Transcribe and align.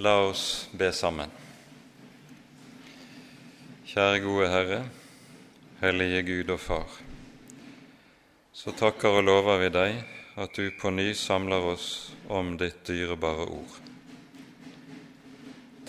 La 0.00 0.12
oss 0.22 0.68
be 0.78 0.92
sammen. 0.94 1.30
Kjære 3.82 4.18
gode 4.22 4.46
Herre, 4.52 4.76
hellige 5.80 6.20
Gud 6.22 6.50
og 6.54 6.60
Far. 6.62 6.92
Så 8.54 8.70
takker 8.78 9.16
og 9.18 9.24
lover 9.26 9.56
vi 9.58 9.70
deg 9.74 9.96
at 10.38 10.54
du 10.54 10.68
på 10.78 10.92
ny 10.94 11.08
samler 11.18 11.66
oss 11.72 11.88
om 12.30 12.52
ditt 12.60 12.84
dyrebare 12.86 13.46
ord. 13.56 13.72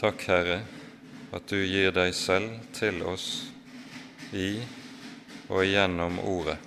Takk, 0.02 0.26
Herre, 0.32 0.64
at 1.30 1.46
du 1.54 1.60
gir 1.60 1.94
deg 1.94 2.16
selv 2.18 2.56
til 2.74 3.04
oss 3.06 3.28
i 4.34 4.56
og 5.52 5.62
gjennom 5.68 6.18
Ordet. 6.24 6.58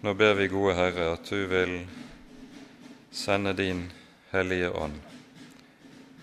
Nå 0.00 0.16
ber 0.16 0.40
vi, 0.40 0.48
gode 0.48 0.78
Herre, 0.80 1.10
at 1.18 1.28
du 1.28 1.44
vil 1.52 1.76
sende 3.14 3.52
din 3.52 3.92
Hellige 4.30 4.70
Ånd, 4.70 4.98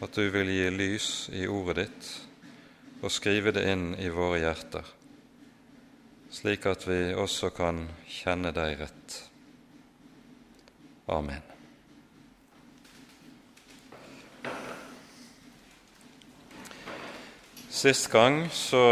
at 0.01 0.15
du 0.15 0.27
vil 0.29 0.49
gi 0.51 0.67
lys 0.69 1.29
i 1.31 1.45
ordet 1.47 1.85
ditt 1.85 2.09
og 3.01 3.13
skrive 3.13 3.53
det 3.55 3.63
inn 3.71 3.93
i 3.95 4.09
våre 4.11 4.41
hjerter, 4.41 4.83
slik 6.29 6.67
at 6.67 6.83
vi 6.89 7.13
også 7.15 7.53
kan 7.55 7.85
kjenne 8.11 8.51
deg 8.51 8.75
rett. 8.83 9.15
Amen. 11.07 11.47
Sist 17.71 18.11
gang 18.11 18.43
så 18.51 18.83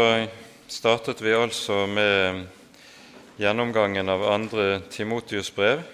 startet 0.72 1.20
vi 1.20 1.36
altså 1.36 1.84
med 1.86 2.46
gjennomgangen 3.36 4.08
av 4.08 4.24
andre 4.32 4.80
Timotius 4.88 5.52
brev 5.54 5.84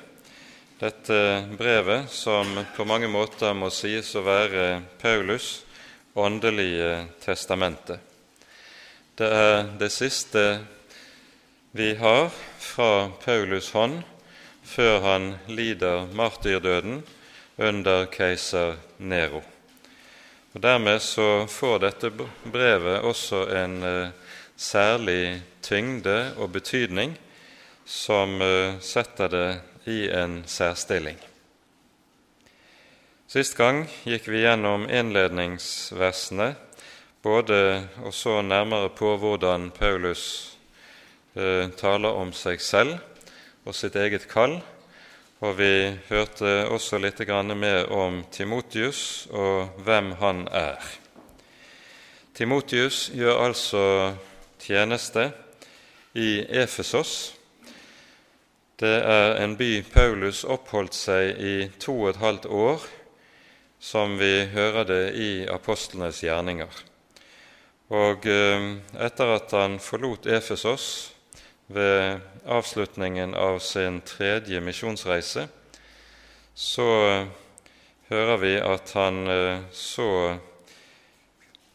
dette 0.79 1.49
brevet, 1.59 2.11
som 2.11 2.65
på 2.77 2.85
mange 2.85 3.09
måter 3.09 3.55
må 3.57 3.71
sies 3.73 4.11
å 4.17 4.25
være 4.27 4.83
Paulus' 5.01 5.63
åndelige 6.17 7.07
testamente. 7.25 7.97
Det 9.17 9.29
er 9.33 9.71
det 9.81 9.89
siste 9.93 10.43
vi 11.77 11.95
har 11.97 12.29
fra 12.61 13.09
Paulus' 13.25 13.73
hånd 13.73 14.03
før 14.67 15.01
han 15.01 15.31
lider 15.49 16.11
martyrdøden 16.13 17.01
under 17.57 18.05
keiser 18.13 18.77
Nero. 18.99 19.41
Og 20.53 20.61
Dermed 20.61 21.01
så 21.05 21.47
får 21.49 21.79
dette 21.85 22.11
brevet 22.45 23.05
også 23.05 23.47
en 23.57 23.79
uh, 23.85 24.13
særlig 24.57 25.41
tyngde 25.65 26.35
og 26.37 26.53
betydning 26.53 27.17
som 27.85 28.37
uh, 28.41 28.77
setter 28.81 29.33
det 29.33 29.49
i 29.87 30.09
en 30.11 30.43
særstilling. 30.47 31.19
Sist 33.27 33.57
gang 33.59 33.85
gikk 34.07 34.29
vi 34.31 34.45
gjennom 34.45 34.87
innledningsversene 34.91 36.53
både 37.23 37.59
og 38.07 38.15
så 38.15 38.39
nærmere 38.43 38.89
på 38.95 39.17
hvordan 39.19 39.71
Paulus 39.75 40.23
eh, 41.35 41.67
taler 41.75 42.15
om 42.15 42.31
seg 42.31 42.63
selv 42.63 42.99
og 43.67 43.75
sitt 43.75 43.97
eget 43.99 44.29
kall, 44.31 44.61
og 45.43 45.59
vi 45.59 45.91
hørte 46.09 46.69
også 46.71 46.99
litt 47.03 47.19
mer 47.55 47.91
om 47.93 48.23
Timotius 48.31 49.27
og 49.31 49.75
hvem 49.83 50.13
han 50.21 50.47
er. 50.49 50.79
Timotius 52.35 53.11
gjør 53.15 53.43
altså 53.49 54.15
tjeneste 54.61 55.33
i 56.15 56.45
Efesos, 56.49 57.36
det 58.77 58.97
er 59.09 59.39
en 59.41 59.55
by 59.57 59.81
Paulus 59.89 60.43
oppholdt 60.45 60.93
seg 60.93 61.39
i 61.41 61.55
to 61.81 61.95
og 62.03 62.11
et 62.11 62.19
halvt 62.21 62.47
år, 62.53 62.83
som 63.81 64.19
vi 64.21 64.45
hører 64.53 64.85
det 64.85 65.05
i 65.17 65.31
apostlenes 65.49 66.21
gjerninger. 66.21 66.83
Og 67.97 68.27
eh, 68.29 68.67
etter 69.07 69.33
at 69.33 69.55
han 69.57 69.79
forlot 69.81 70.29
Efesos 70.29 71.15
ved 71.73 72.21
avslutningen 72.45 73.33
av 73.39 73.63
sin 73.65 74.03
tredje 74.05 74.61
misjonsreise, 74.61 75.47
så 76.53 76.91
hører 78.11 78.43
vi 78.43 78.53
at 78.61 78.93
han 78.99 79.23
eh, 79.31 79.65
så 79.73 80.11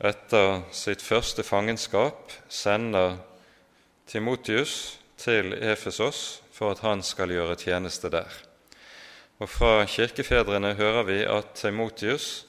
etter 0.05 0.61
sitt 0.69 1.01
første 1.01 1.41
fangenskap 1.47 2.29
sender 2.49 3.17
Timotius 4.05 4.99
til 5.17 5.53
Efesos 5.57 6.41
for 6.61 6.75
at 6.75 6.83
han 6.85 6.99
skal 7.01 7.31
gjøre 7.33 7.57
tjeneste 7.57 8.11
der. 8.13 8.29
Og 9.41 9.49
Fra 9.49 9.81
kirkefedrene 9.89 10.75
hører 10.77 11.07
vi 11.07 11.15
at 11.25 11.55
Timotius 11.57 12.45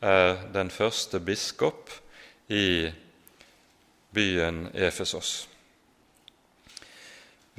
er 0.00 0.38
den 0.54 0.70
første 0.72 1.20
biskop 1.20 1.90
i 2.48 2.88
byen 4.16 4.70
Efesos. 4.72 5.44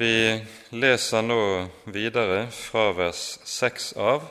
Vi 0.02 0.42
leser 0.74 1.22
nå 1.22 1.44
videre 1.94 2.48
fra 2.50 2.88
vers 2.98 3.22
6 3.46 3.92
av 4.02 4.26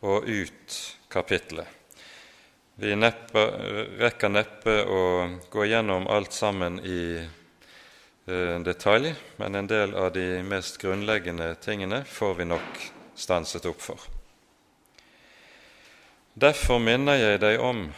og 0.00 0.24
ut 0.24 0.78
kapitlet. 1.12 1.68
Vi 2.80 2.94
neppe, 2.96 3.44
rekker 4.00 4.32
neppe 4.32 4.78
å 4.88 5.04
gå 5.52 5.68
gjennom 5.68 6.08
alt 6.08 6.32
sammen 6.32 6.80
i 6.80 7.20
detalj, 8.64 9.14
men 9.36 9.54
en 9.54 9.68
del 9.70 9.94
av 9.94 10.12
de 10.14 10.42
mest 10.42 10.78
grunnleggende 10.82 11.54
tingene 11.62 12.04
får 12.04 12.34
vi 12.38 12.46
nok 12.50 12.80
stanset 13.18 13.66
opp 13.68 13.82
for. 13.82 14.06
Derfor 16.34 16.78
minner 16.78 17.18
jeg 17.18 17.40
deg 17.42 17.60
om 17.60 17.88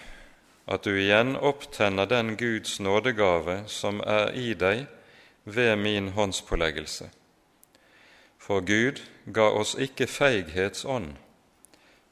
at 0.66 0.84
du 0.86 0.94
igjen 0.96 1.34
opptenner 1.36 2.08
den 2.08 2.36
Guds 2.40 2.78
nådegave 2.80 3.62
som 3.70 4.00
er 4.06 4.32
i 4.34 4.52
deg 4.54 4.86
ved 5.44 5.76
min 5.76 6.08
håndspåleggelse. 6.16 7.10
For 8.38 8.60
Gud 8.60 9.02
ga 9.32 9.50
oss 9.54 9.74
ikke 9.78 10.06
feighetsånd, 10.06 11.12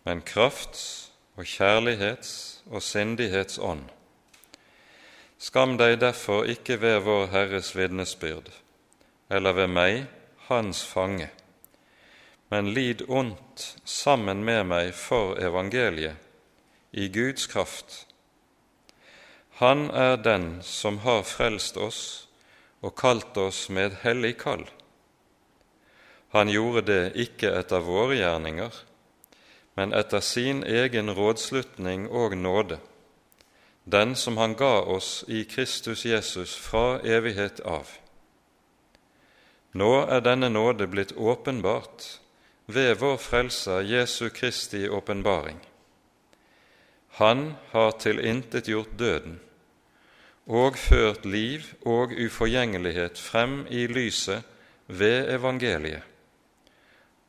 men 0.05 0.23
krafts- 0.23 1.11
og 1.37 1.47
kjærlighets- 1.47 2.61
og 2.71 2.83
sindighetsånd. 2.83 3.89
Skam 5.41 5.78
deg 5.81 5.95
derfor 6.03 6.45
ikke 6.53 6.77
ved 6.83 6.99
vår 7.06 7.31
Herres 7.33 7.71
vitnesbyrd, 7.73 8.51
eller 9.33 9.55
ved 9.56 9.71
meg, 9.73 10.03
Hans 10.51 10.83
fange, 10.84 11.31
men 12.53 12.69
lid 12.77 13.06
ondt 13.09 13.65
sammen 13.89 14.43
med 14.45 14.67
meg 14.69 14.91
for 14.93 15.41
evangeliet, 15.41 16.19
i 16.93 17.09
Guds 17.09 17.47
kraft. 17.49 18.03
Han 19.62 19.87
er 19.97 20.19
den 20.21 20.59
som 20.67 21.01
har 21.06 21.25
frelst 21.25 21.81
oss 21.81 22.03
og 22.84 22.99
kalt 23.01 23.41
oss 23.41 23.62
med 23.72 23.93
et 23.93 23.99
hellig 24.05 24.34
kall. 24.45 24.67
Han 26.37 26.53
gjorde 26.53 26.84
det 26.91 27.03
ikke 27.17 27.55
etter 27.62 27.81
våre 27.89 28.21
gjerninger, 28.21 28.77
men 29.81 29.97
etter 29.97 30.21
sin 30.21 30.61
egen 30.69 31.09
rådslutning 31.17 32.11
og 32.11 32.37
nåde 32.37 32.83
den 33.85 34.17
som 34.17 34.37
han 34.37 34.55
ga 34.55 34.81
oss 34.81 35.25
i 35.29 35.45
Kristus 35.45 36.05
Jesus 36.05 36.57
fra 36.57 37.01
evighet 37.01 37.61
av. 37.61 37.89
Nå 39.73 39.91
er 40.11 40.23
denne 40.27 40.51
nåde 40.51 40.87
blitt 40.91 41.13
åpenbart 41.17 42.07
ved 42.67 42.99
vår 42.99 43.17
Frelser 43.17 43.81
Jesu 43.87 44.31
Kristi 44.31 44.89
åpenbaring. 44.89 45.59
Han 47.19 47.55
har 47.71 47.91
tilintetgjort 47.99 48.99
døden 48.99 49.41
og 50.51 50.79
ført 50.79 51.27
liv 51.27 51.67
og 51.87 52.15
uforgjengelighet 52.15 53.19
frem 53.19 53.63
i 53.71 53.87
lyset 53.87 54.43
ved 54.87 55.31
evangeliet, 55.31 56.03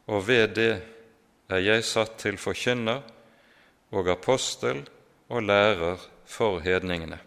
og 0.09 0.27
ved 0.27 0.55
det 0.57 0.73
er 1.49 1.61
jeg 1.61 1.85
satt 1.85 2.17
til 2.23 2.39
forkynner 2.41 3.03
og 3.91 4.09
apostel 4.09 4.81
og 5.29 5.43
lærer 5.45 6.01
for 6.31 6.61
hedningene. 6.63 7.19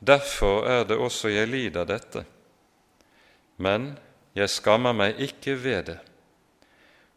Derfor 0.00 0.64
er 0.68 0.84
det 0.84 0.96
også 0.96 1.28
jeg 1.32 1.48
lider 1.48 1.84
dette, 1.88 2.24
men 3.56 3.92
jeg 4.36 4.48
skammer 4.48 4.96
meg 4.96 5.20
ikke 5.20 5.56
ved 5.60 5.82
det, 5.90 5.98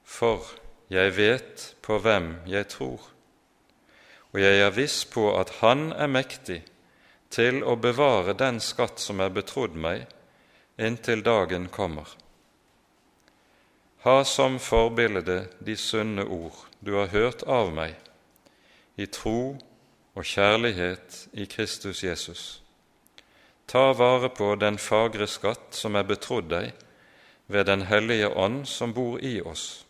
for 0.03 0.49
jeg 0.91 1.15
vet 1.15 1.69
på 1.83 1.99
hvem 2.03 2.35
jeg 2.47 2.67
tror, 2.71 3.07
og 4.33 4.41
jeg 4.41 4.59
er 4.65 4.75
viss 4.75 5.03
på 5.05 5.29
at 5.37 5.59
Han 5.61 5.91
er 5.93 6.09
mektig 6.11 6.63
til 7.29 7.61
å 7.63 7.75
bevare 7.79 8.35
den 8.37 8.59
skatt 8.59 8.99
som 8.99 9.21
er 9.23 9.31
betrodd 9.33 9.77
meg, 9.77 10.07
inntil 10.77 11.23
dagen 11.23 11.69
kommer. 11.71 12.07
Ha 14.03 14.23
som 14.27 14.59
forbilde 14.59 15.45
de 15.63 15.75
sunne 15.79 16.25
ord 16.25 16.65
du 16.83 16.97
har 16.97 17.13
hørt 17.13 17.45
av 17.47 17.71
meg, 17.71 17.95
i 18.99 19.07
tro 19.07 19.55
og 20.13 20.25
kjærlighet 20.25 21.27
i 21.33 21.45
Kristus 21.45 22.03
Jesus. 22.03 22.61
Ta 23.67 23.91
vare 23.97 24.29
på 24.29 24.55
den 24.55 24.77
fagre 24.77 25.27
skatt 25.27 25.73
som 25.73 25.95
er 25.95 26.05
betrodd 26.05 26.49
deg 26.51 26.73
ved 27.47 27.65
Den 27.65 27.81
hellige 27.81 28.29
ånd 28.29 28.65
som 28.67 28.93
bor 28.93 29.19
i 29.19 29.41
oss. 29.41 29.85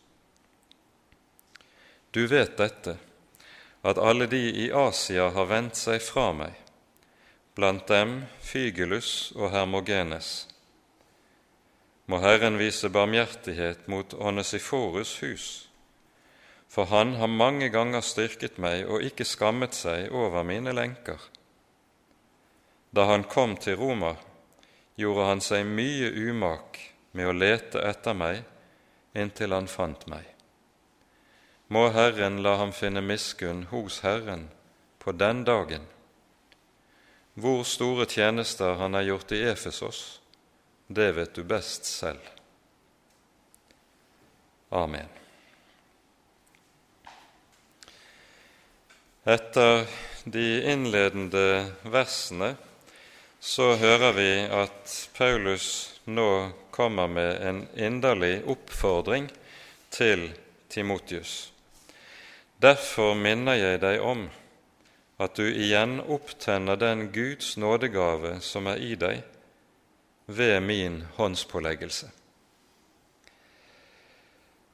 du 2.11 2.27
vet 2.27 2.57
dette, 2.57 2.97
at 3.81 3.97
alle 3.97 4.27
de 4.27 4.51
i 4.65 4.71
Asia 4.71 5.29
har 5.29 5.45
vendt 5.45 5.75
seg 5.75 6.01
fra 6.01 6.29
meg, 6.33 6.53
blant 7.55 7.87
dem 7.87 8.25
Fygelus 8.41 9.33
og 9.35 9.49
Hermogenes. 9.51 10.47
Må 12.05 12.19
Herren 12.21 12.59
vise 12.61 12.89
barmhjertighet 12.89 13.87
mot 13.87 14.13
Onesiforus 14.13 15.17
hus, 15.23 15.47
for 16.73 16.89
han 16.89 17.13
har 17.15 17.29
mange 17.29 17.69
ganger 17.69 18.01
styrket 18.01 18.57
meg 18.57 18.87
og 18.89 19.03
ikke 19.05 19.27
skammet 19.29 19.75
seg 19.77 20.09
over 20.09 20.41
mine 20.47 20.73
lenker. 20.73 21.21
Da 22.89 23.05
han 23.11 23.27
kom 23.29 23.53
til 23.61 23.77
Roma, 23.77 24.15
gjorde 24.97 25.27
han 25.29 25.41
seg 25.41 25.69
mye 25.69 26.09
umak 26.09 26.81
med 27.13 27.29
å 27.29 27.37
lete 27.37 27.81
etter 27.85 28.17
meg 28.17 28.41
inntil 29.13 29.53
han 29.53 29.69
fant 29.69 30.07
meg. 30.09 30.25
Må 31.69 31.87
Herren 31.93 32.41
la 32.41 32.57
ham 32.57 32.73
finne 32.73 33.05
miskunn 33.05 33.67
hos 33.69 34.01
Herren 34.01 34.49
på 34.97 35.13
den 35.13 35.45
dagen. 35.45 35.85
Hvor 37.37 37.61
store 37.69 38.09
tjenester 38.09 38.81
han 38.81 38.97
har 38.97 39.05
gjort 39.13 39.37
i 39.37 39.45
Efesos, 39.45 40.21
det 40.87 41.11
vet 41.17 41.37
du 41.37 41.45
best 41.45 41.85
selv. 41.85 42.21
Amen. 44.73 45.22
Etter 49.23 49.85
de 50.23 50.63
innledende 50.67 51.71
versene 51.87 52.55
så 53.39 53.69
hører 53.79 54.11
vi 54.17 54.31
at 54.51 54.95
Paulus 55.15 55.67
nå 56.11 56.51
kommer 56.75 57.07
med 57.07 57.37
en 57.47 57.61
inderlig 57.79 58.41
oppfordring 58.51 59.29
til 59.95 60.25
Timotius. 60.67 61.53
Derfor 62.59 63.15
minner 63.15 63.55
jeg 63.55 63.79
deg 63.83 64.03
om 64.03 64.25
at 65.23 65.39
du 65.39 65.45
igjen 65.47 66.01
opptenner 66.01 66.75
den 66.79 67.05
Guds 67.15 67.53
nådegave 67.55 68.41
som 68.43 68.67
er 68.67 68.81
i 68.83 68.97
deg, 68.99 69.21
ved 70.27 70.59
min 70.63 70.97
håndspåleggelse. 71.15 72.09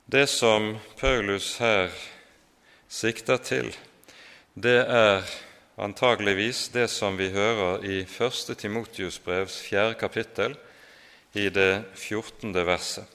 Det 0.09 0.25
som 0.29 0.71
Paulus 0.97 1.51
her 1.61 1.93
sikter 2.89 3.37
til, 3.37 3.69
det 4.59 4.79
er 4.91 5.23
antageligvis 5.79 6.65
det 6.73 6.89
som 6.91 7.15
vi 7.15 7.29
hører 7.31 7.83
i 7.87 8.01
1. 8.03 8.57
Timotius 8.59 9.19
brevs 9.23 9.55
4. 9.63 9.93
kapittel, 9.95 10.57
i 11.33 11.45
det 11.53 11.83
14. 11.95 12.51
verset. 12.65 13.05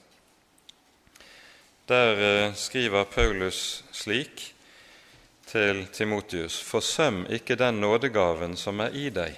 Der 1.88 2.20
eh, 2.22 2.54
skriver 2.54 3.04
Paulus 3.04 3.84
slik 3.92 4.54
til 5.46 5.86
Timotius.: 5.92 6.62
Forsøm 6.62 7.26
ikke 7.28 7.58
den 7.60 7.82
nådegaven 7.82 8.56
som 8.56 8.80
er 8.80 8.94
i 8.94 9.10
deg, 9.10 9.34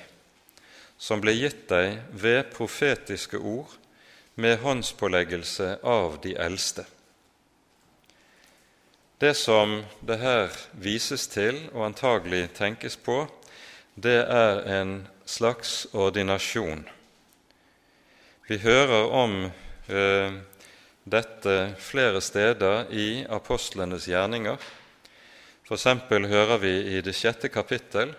som 0.99 1.25
ble 1.25 1.35
gitt 1.35 1.67
deg 1.73 2.05
ved 2.13 2.53
profetiske 2.53 3.41
ord 3.41 3.73
med 4.37 4.61
håndspåleggelse 4.61 5.79
av 5.83 6.21
de 6.23 6.37
eldste. 6.37 6.85
Det 9.19 9.35
som 9.35 9.79
det 10.05 10.19
her 10.21 10.53
vises 10.77 11.23
til 11.33 11.63
og 11.73 11.87
antagelig 11.87 12.51
tenkes 12.59 12.99
på, 13.01 13.23
det 13.97 14.19
er 14.29 14.59
en 14.77 14.91
slags 15.25 15.87
ordinasjon. 15.97 16.83
Vi 18.45 18.59
hører 18.61 19.09
om 19.17 19.39
eh, 19.89 20.37
dette 21.09 21.55
flere 21.81 22.21
steder 22.21 22.93
i 22.93 23.25
apostlenes 23.25 24.05
gjerninger. 24.05 24.61
F.eks. 25.65 25.89
hører 26.13 26.61
vi 26.61 26.75
i 26.99 27.01
det 27.01 27.17
sjette 27.17 27.49
kapittel, 27.49 28.13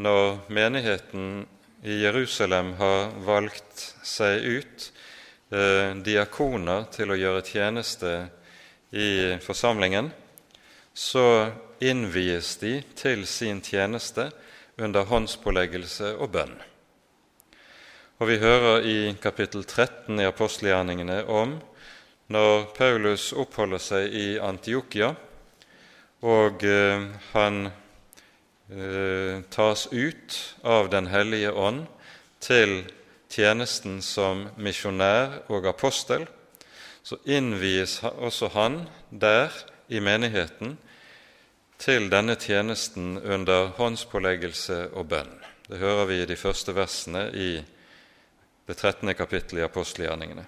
når 0.00 0.48
menigheten 0.48 1.44
i 1.84 2.00
Jerusalem 2.06 2.72
har 2.80 3.12
valgt 3.28 3.84
seg 4.00 4.48
ut 4.48 4.88
eh, 5.52 5.92
diakoner 6.00 6.88
til 6.88 7.12
å 7.12 7.20
gjøre 7.20 7.44
tjeneste 7.52 8.16
i 8.96 9.36
forsamlingen, 9.44 10.08
så 10.94 11.52
innvies 11.80 12.56
de 12.60 12.80
til 12.96 13.26
sin 13.26 13.60
tjeneste 13.64 14.30
under 14.78 15.08
håndspåleggelse 15.08 16.14
og 16.16 16.32
bønn. 16.36 16.54
Og 18.20 18.28
vi 18.28 18.38
hører 18.38 18.84
i 18.86 18.98
kapittel 19.22 19.64
13 19.64 20.20
i 20.20 20.28
apostelgjerningene 20.28 21.24
om 21.26 21.56
når 22.32 22.68
Paulus 22.76 23.32
oppholder 23.34 23.82
seg 23.82 24.14
i 24.14 24.26
Antiokia, 24.40 25.10
og 26.22 26.62
eh, 26.64 27.08
han 27.32 27.56
eh, 28.70 29.42
tas 29.50 29.88
ut 29.90 30.38
av 30.62 30.88
Den 30.92 31.10
hellige 31.10 31.50
ånd 31.50 31.88
til 32.40 32.84
tjenesten 33.32 33.98
som 34.06 34.46
misjonær 34.56 35.42
og 35.50 35.66
apostel, 35.66 36.28
så 37.02 37.18
innvies 37.26 37.98
også 38.04 38.52
han 38.54 38.84
der 39.10 39.50
i 39.88 40.00
menigheten 40.00 40.76
til 41.82 42.10
denne 42.10 42.36
tjenesten 42.38 43.16
under 43.18 43.72
håndspåleggelse 43.78 44.92
og 44.92 45.08
bønn. 45.10 45.32
Det 45.68 45.78
hører 45.78 46.04
vi 46.06 46.20
i 46.22 46.26
de 46.26 46.36
første 46.36 46.74
versene 46.74 47.30
i 47.34 47.50
det 48.66 48.76
13. 48.76 49.14
kapittelet 49.14 49.62
i 49.62 49.66
apostelgjerningene. 49.66 50.44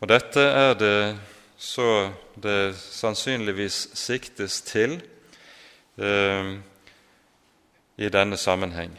Og 0.00 0.08
dette 0.08 0.40
er 0.40 0.74
det 0.78 1.16
så 1.58 2.12
det 2.36 2.76
sannsynligvis 2.76 3.88
siktes 3.96 4.60
til 4.62 4.98
eh, 5.98 6.52
i 7.96 8.08
denne 8.12 8.36
sammenheng. 8.36 8.92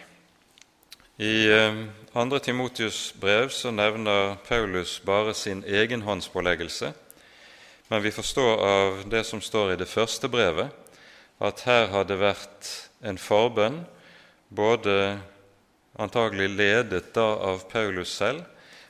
I 1.18 1.36
eh, 1.54 1.84
2. 2.14 2.42
Timotius' 2.44 3.14
brev 3.20 3.50
så 3.50 3.72
nevner 3.72 4.36
Paulus 4.48 5.00
bare 5.06 5.34
sin 5.34 5.64
egen 5.68 6.02
håndspåleggelse 6.02 6.94
men 7.88 8.02
vi 8.02 8.12
forstår 8.12 8.58
av 8.68 9.10
det 9.10 9.24
som 9.24 9.42
står 9.42 9.74
i 9.74 9.80
det 9.80 9.88
første 9.90 10.30
brevet, 10.30 10.70
at 11.40 11.64
her 11.68 11.88
har 11.94 12.08
det 12.10 12.18
vært 12.20 12.70
en 13.06 13.20
forbønn, 13.22 13.84
både 14.50 15.20
antagelig 16.00 16.50
ledet 16.56 17.14
da 17.16 17.28
av 17.52 17.68
Paulus 17.72 18.16
selv, 18.18 18.44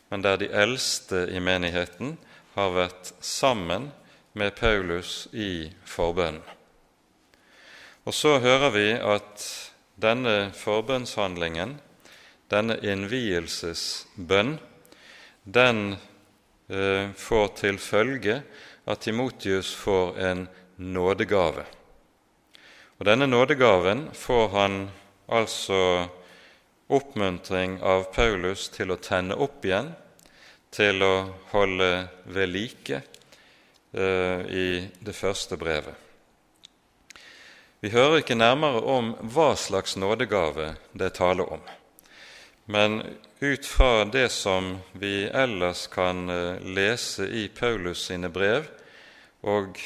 men 0.09 0.23
der 0.23 0.39
de 0.39 0.49
eldste 0.49 1.25
i 1.29 1.41
menigheten 1.44 2.15
har 2.55 2.75
vært 2.75 3.11
sammen 3.21 3.91
med 4.37 4.56
Paulus 4.56 5.27
i 5.33 5.69
forbønnen. 5.85 6.44
Og 8.07 8.16
så 8.16 8.37
hører 8.39 8.71
vi 8.71 8.87
at 8.95 9.44
denne 9.99 10.54
forbønnshandlingen, 10.56 11.75
denne 12.47 12.77
innvielsesbønn, 12.80 14.54
den 15.44 15.81
eh, 16.71 17.11
får 17.11 17.47
til 17.59 17.80
følge 17.83 18.39
at 18.87 19.03
Timotius 19.03 19.73
får 19.75 20.19
en 20.19 20.47
nådegave. 20.75 21.65
Og 22.97 23.06
Denne 23.06 23.27
nådegaven 23.27 24.07
får 24.13 24.47
han 24.56 24.89
altså 25.27 26.07
oppmuntring 26.87 27.81
av 27.83 28.07
Paulus 28.15 28.69
til 28.71 28.94
å 28.95 29.01
tenne 29.03 29.35
opp 29.35 29.65
igjen, 29.67 29.91
til 30.71 31.03
å 31.03 31.13
holde 31.51 31.91
ved 32.31 32.51
like 32.53 33.01
eh, 33.91 34.41
i 34.47 34.67
det 34.99 35.15
første 35.15 35.59
brevet. 35.59 35.94
Vi 37.83 37.91
hører 37.94 38.23
ikke 38.23 38.39
nærmere 38.39 38.81
om 38.81 39.11
hva 39.35 39.51
slags 39.59 39.97
nådegave 39.99 40.71
det 40.97 41.11
er 41.11 41.17
tale 41.19 41.44
om. 41.45 41.61
Men 42.65 43.01
ut 43.39 43.65
fra 43.65 44.06
det 44.06 44.29
som 44.29 44.77
vi 44.91 45.25
ellers 45.25 45.87
kan 45.87 46.29
eh, 46.29 46.61
lese 46.61 47.27
i 47.27 47.47
Paulus 47.47 48.06
sine 48.06 48.29
brev, 48.29 48.65
og 49.41 49.77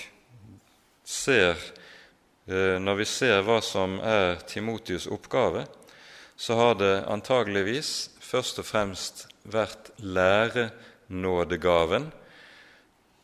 ser, 1.04 1.60
eh, 2.48 2.80
når 2.80 3.02
vi 3.02 3.06
ser 3.06 3.44
hva 3.44 3.60
som 3.62 4.00
er 4.00 4.40
Timotius' 4.48 5.10
oppgave, 5.12 5.66
så 6.36 6.56
har 6.56 6.80
det 6.80 7.04
antageligvis 7.12 8.10
først 8.24 8.64
og 8.64 8.66
fremst 8.66 9.28
vært 9.44 9.92
lærenådegaven, 10.00 12.12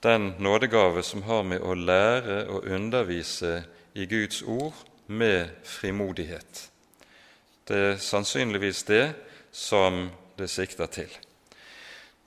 den 0.03 0.33
nådegave 0.39 1.03
som 1.03 1.23
har 1.25 1.43
med 1.43 1.63
å 1.63 1.73
lære 1.73 2.43
og 2.51 2.67
undervise 2.69 3.63
i 3.95 4.05
Guds 4.05 4.43
ord 4.43 4.75
med 5.07 5.55
frimodighet. 5.65 6.67
Det 7.67 7.77
er 7.77 7.97
sannsynligvis 7.99 8.83
det 8.87 9.15
som 9.51 10.09
det 10.37 10.49
sikter 10.51 10.89
til. 10.91 11.11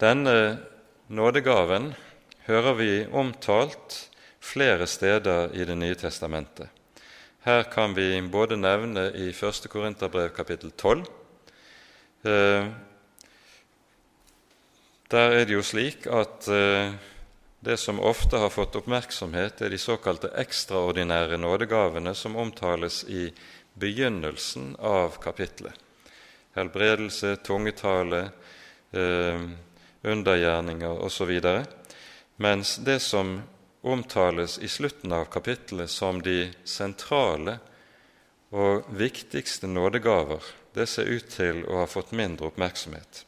Denne 0.00 0.58
nådegaven 1.08 1.92
hører 2.46 2.74
vi 2.78 2.92
omtalt 3.12 4.10
flere 4.40 4.86
steder 4.86 5.52
i 5.54 5.64
Det 5.64 5.76
nye 5.76 5.94
testamentet. 5.94 6.68
Her 7.44 7.62
kan 7.72 7.94
vi 7.94 8.20
både 8.20 8.56
nevne 8.56 9.10
i 9.16 9.30
1. 9.30 9.68
Korinterbrev 9.70 10.28
kapittel 10.36 10.70
12. 10.70 11.04
Eh, 12.24 12.66
der 15.10 15.36
er 15.36 15.44
det 15.44 15.54
jo 15.54 15.62
slik 15.64 16.06
at 16.06 16.48
eh, 16.48 16.92
det 17.60 17.76
som 17.76 18.00
ofte 18.00 18.38
har 18.40 18.52
fått 18.52 18.76
oppmerksomhet, 18.76 19.60
er 19.60 19.72
de 19.72 19.78
såkalte 19.78 20.32
ekstraordinære 20.40 21.36
nådegavene 21.40 22.14
som 22.14 22.36
omtales 22.36 23.04
i 23.08 23.28
begynnelsen 23.74 24.76
av 24.78 25.16
kapitlet. 25.20 25.76
Helbredelse, 26.54 27.36
tungetale, 27.36 28.30
eh, 28.90 29.40
undergjerninger 30.02 31.02
osv. 31.04 31.40
Mens 32.36 32.76
det 32.76 32.98
som 33.00 33.42
omtales 33.80 34.58
i 34.58 34.68
slutten 34.68 35.12
av 35.12 35.24
kapittelet 35.24 35.90
som 35.90 36.22
de 36.22 36.52
sentrale 36.64 37.58
og 38.50 38.84
viktigste 38.96 39.66
nådegaver, 39.66 40.42
det 40.74 40.86
ser 40.86 41.08
ut 41.08 41.28
til 41.30 41.64
å 41.66 41.82
ha 41.82 41.86
fått 41.86 42.12
mindre 42.12 42.50
oppmerksomhet. 42.50 43.24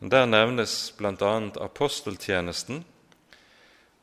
Der 0.00 0.26
nevnes 0.26 0.92
bl.a. 0.96 1.34
aposteltjenesten 1.60 2.84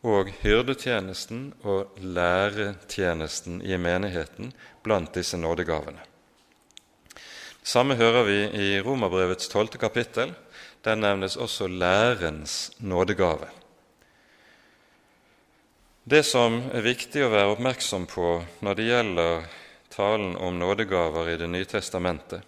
og 0.05 0.29
hyrdetjenesten 0.43 1.49
og 1.65 1.97
læretjenesten 1.97 3.63
i 3.65 3.79
menigheten 3.81 4.53
blant 4.85 5.17
disse 5.17 5.39
nådegavene. 5.41 6.03
Samme 7.67 7.97
hører 7.99 8.23
vi 8.23 8.35
i 8.55 8.67
Romerbrevets 8.79 9.49
tolvte 9.51 9.75
kapittel. 9.81 10.29
Der 10.87 10.95
nevnes 10.95 11.35
også 11.35 11.65
lærens 11.67 12.71
nådegave. 12.79 13.49
Det 16.07 16.21
som 16.23 16.61
er 16.71 16.85
viktig 16.85 17.25
å 17.25 17.33
være 17.33 17.57
oppmerksom 17.57 18.05
på 18.07 18.29
når 18.63 18.79
det 18.79 18.85
gjelder 18.87 19.49
talen 19.91 20.37
om 20.39 20.55
nådegaver 20.61 21.33
i 21.33 21.35
Det 21.41 21.51
nye 21.51 21.67
testamentet, 21.67 22.39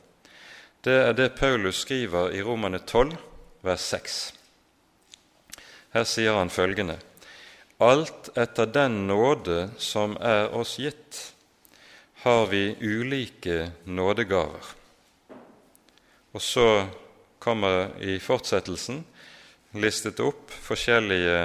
det 0.88 0.96
er 1.10 1.14
det 1.14 1.36
Paulus 1.36 1.84
skriver 1.84 2.32
i 2.32 2.40
Romane 2.40 2.80
12, 2.80 3.18
vers 3.68 3.92
6. 3.92 4.18
Her 6.00 6.08
sier 6.08 6.40
han 6.40 6.50
følgende.: 6.50 6.96
Alt 7.80 8.32
etter 8.38 8.72
den 8.72 9.08
nåde 9.08 9.70
som 9.78 10.16
er 10.22 10.56
oss 10.56 10.80
gitt, 10.80 11.34
har 12.24 12.46
vi 12.48 12.78
ulike 12.80 13.72
nådegaver. 13.84 14.79
Og 16.34 16.42
så 16.42 16.86
kommer 17.40 17.96
i 18.04 18.20
fortsettelsen 18.22 19.04
listet 19.80 20.20
opp 20.22 20.52
forskjellige 20.52 21.40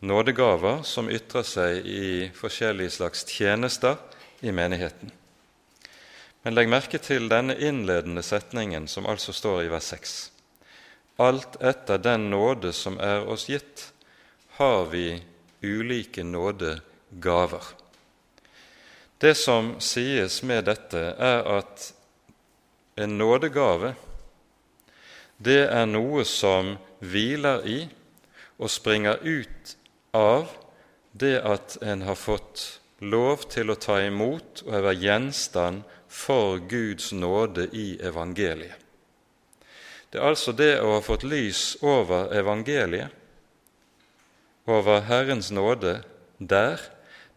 nådegaver 0.00 0.82
som 0.86 1.10
ytrer 1.10 1.46
seg 1.46 1.86
i 1.86 2.28
forskjellige 2.34 2.96
slags 2.98 3.24
tjenester 3.26 3.98
i 4.40 4.52
menigheten. 4.54 5.10
Men 6.42 6.54
legg 6.54 6.70
merke 6.70 7.00
til 7.02 7.26
denne 7.30 7.56
innledende 7.58 8.22
setningen, 8.22 8.86
som 8.88 9.06
altså 9.10 9.34
står 9.34 9.64
i 9.64 9.72
vers 9.72 9.90
6. 9.90 10.16
Alt 11.18 11.58
etter 11.58 11.98
den 11.98 12.28
nåde 12.30 12.70
som 12.72 12.98
er 13.02 13.26
oss 13.26 13.48
gitt, 13.50 13.88
har 14.58 14.86
vi 14.92 15.18
ulike 15.62 16.22
nådegaver. 16.22 17.64
Det 19.18 19.34
som 19.34 19.74
sies 19.82 20.42
med 20.46 20.68
dette, 20.70 21.02
er 21.18 21.42
at 21.58 21.88
en 22.98 23.18
nådegave, 23.18 23.94
det 25.38 25.68
er 25.70 25.86
noe 25.86 26.24
som 26.26 26.74
hviler 26.98 27.62
i 27.66 27.78
og 28.58 28.70
springer 28.74 29.22
ut 29.22 29.76
av 30.18 30.50
det 31.14 31.36
at 31.46 31.76
en 31.82 32.02
har 32.02 32.18
fått 32.18 32.80
lov 32.98 33.46
til 33.52 33.70
å 33.70 33.78
ta 33.78 34.00
imot 34.02 34.64
og 34.66 34.72
være 34.74 34.96
gjenstand 34.98 35.86
for 36.10 36.58
Guds 36.58 37.12
nåde 37.14 37.68
i 37.70 37.92
evangeliet. 38.02 38.74
Det 40.10 40.18
er 40.18 40.30
altså 40.30 40.54
det 40.56 40.78
å 40.80 40.94
ha 40.96 41.00
fått 41.04 41.26
lys 41.28 41.76
over 41.84 42.32
evangeliet, 42.34 43.12
over 44.68 45.04
Herrens 45.04 45.50
nåde 45.52 46.00
der, 46.38 46.80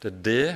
det 0.02 0.10
er 0.12 0.22
det 0.26 0.50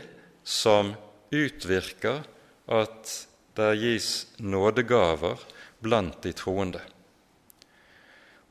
som 0.43 0.93
utvirker 1.31 2.23
at 2.65 3.24
det 3.55 3.75
gis 3.79 4.27
nådegaver 4.37 5.39
blant 5.79 6.21
de 6.23 6.33
troende. 6.33 6.81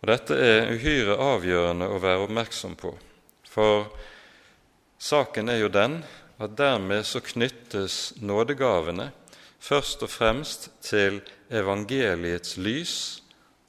Og 0.02 0.10
Dette 0.10 0.36
er 0.36 0.72
uhyre 0.74 1.16
avgjørende 1.16 1.88
å 1.88 2.00
være 2.02 2.26
oppmerksom 2.26 2.76
på. 2.76 2.92
For 3.48 3.88
saken 5.00 5.48
er 5.48 5.62
jo 5.62 5.72
den 5.72 6.02
at 6.42 6.56
dermed 6.58 7.06
så 7.08 7.22
knyttes 7.24 8.14
nådegavene 8.20 9.10
først 9.64 10.02
og 10.04 10.12
fremst 10.12 10.68
til 10.84 11.22
evangeliets 11.48 12.58
lys 12.60 12.96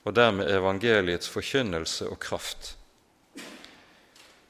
og 0.05 0.15
dermed 0.17 0.51
evangeliets 0.51 1.29
forkynnelse 1.31 2.09
og 2.11 2.19
kraft. 2.19 2.75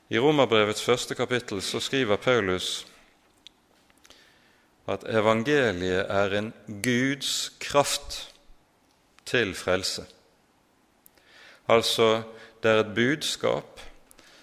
I 0.09 0.19
Romerbrevets 0.21 0.83
første 0.85 1.15
kapittel 1.17 1.61
så 1.65 1.79
skriver 1.81 2.21
Paulus 2.21 2.85
at 4.87 5.05
evangeliet 5.09 6.05
er 6.09 6.37
en 6.37 6.51
Guds 6.83 7.51
kraft 7.59 8.19
til 9.25 9.55
frelse. 9.57 10.05
Altså, 11.67 12.21
det 12.61 12.71
er 12.71 12.83
et 12.83 12.95
budskap 12.95 13.81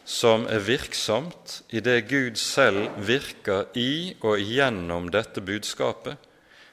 som 0.04 0.44
er 0.50 0.62
virksomt 0.66 1.61
i 1.70 1.80
det 1.80 2.08
Gud 2.11 2.37
selv 2.37 2.90
virker 3.06 3.70
i 3.78 4.16
og 4.20 4.42
gjennom 4.42 5.08
dette 5.14 5.40
budskapet, 5.40 6.18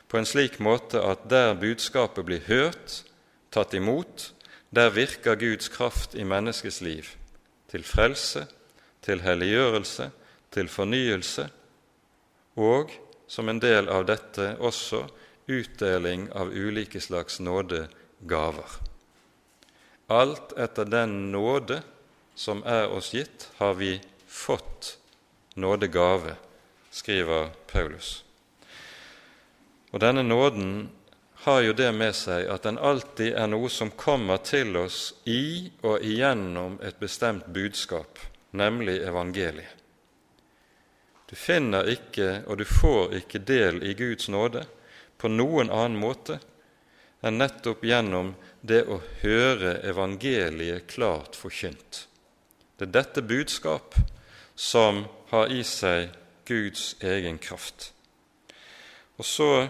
på 0.09 0.17
en 0.17 0.25
slik 0.25 0.57
måte 0.59 1.01
at 1.05 1.27
der 1.29 1.53
budskapet 1.53 2.25
blir 2.25 2.41
hørt, 2.47 3.03
tatt 3.53 3.75
imot, 3.77 4.31
der 4.73 4.89
virker 4.93 5.37
Guds 5.37 5.69
kraft 5.69 6.15
i 6.17 6.25
menneskets 6.25 6.81
liv, 6.81 7.05
til 7.69 7.85
frelse, 7.85 8.47
til 9.05 9.21
helliggjørelse, 9.21 10.09
til 10.51 10.69
fornyelse, 10.69 11.45
og 12.57 12.89
som 13.29 13.49
en 13.49 13.59
del 13.61 13.89
av 13.93 14.07
dette 14.09 14.55
også 14.57 15.03
utdeling 15.45 16.31
av 16.33 16.49
ulike 16.49 17.01
slags 17.01 17.39
nådegaver. 17.39 18.79
Alt 20.09 20.55
etter 20.57 20.89
den 20.89 21.31
nåde 21.31 21.81
som 22.35 22.63
er 22.65 22.89
oss 22.89 23.13
gitt, 23.13 23.49
har 23.57 23.73
vi 23.77 23.99
fått 24.25 24.97
nådegave, 25.53 26.33
skriver 26.89 27.53
Paulus. 27.69 28.23
Og 29.93 30.01
denne 30.01 30.23
nåden 30.25 30.89
har 31.45 31.61
jo 31.61 31.73
det 31.73 31.91
med 31.93 32.17
seg 32.17 32.49
at 32.49 32.65
den 32.65 32.81
alltid 32.81 33.37
er 33.37 33.49
noe 33.49 33.69
som 33.69 33.93
kommer 33.93 34.41
til 34.41 34.77
oss 34.81 35.13
i 35.29 35.69
og 35.85 36.01
igjennom 36.01 36.79
et 36.81 36.97
bestemt 37.01 37.45
budskap, 37.53 38.17
nemlig 38.51 38.99
evangeliet. 39.05 39.78
Du 41.29 41.35
finner 41.37 41.85
ikke 41.91 42.41
og 42.49 42.57
du 42.57 42.65
får 42.65 43.13
ikke 43.21 43.43
del 43.45 43.83
i 43.85 43.93
Guds 43.93 44.29
nåde 44.33 44.63
på 45.21 45.29
noen 45.29 45.69
annen 45.69 45.99
måte 46.01 46.39
enn 47.21 47.37
nettopp 47.37 47.83
gjennom 47.85 48.33
det 48.61 48.85
å 48.87 48.97
høre 49.21 49.75
evangeliet 49.85 50.87
klart 50.89 51.37
forkynt. 51.37 52.07
Det 52.79 52.87
er 52.87 52.95
dette 52.95 53.21
budskap 53.21 53.97
som 54.55 55.03
har 55.29 55.51
i 55.53 55.61
seg 55.67 56.09
Guds 56.49 56.95
egen 57.05 57.37
kraft. 57.37 57.91
Og 59.19 59.27
så 59.27 59.67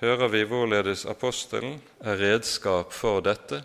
hører 0.00 0.32
vi 0.32 0.42
hvorledes 0.48 1.04
apostelen 1.06 1.78
er 2.00 2.18
redskap 2.18 2.94
for 2.96 3.20
dette 3.22 3.62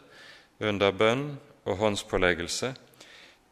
under 0.60 0.92
bønn 0.92 1.26
og 1.64 1.80
håndspåleggelse. 1.80 2.74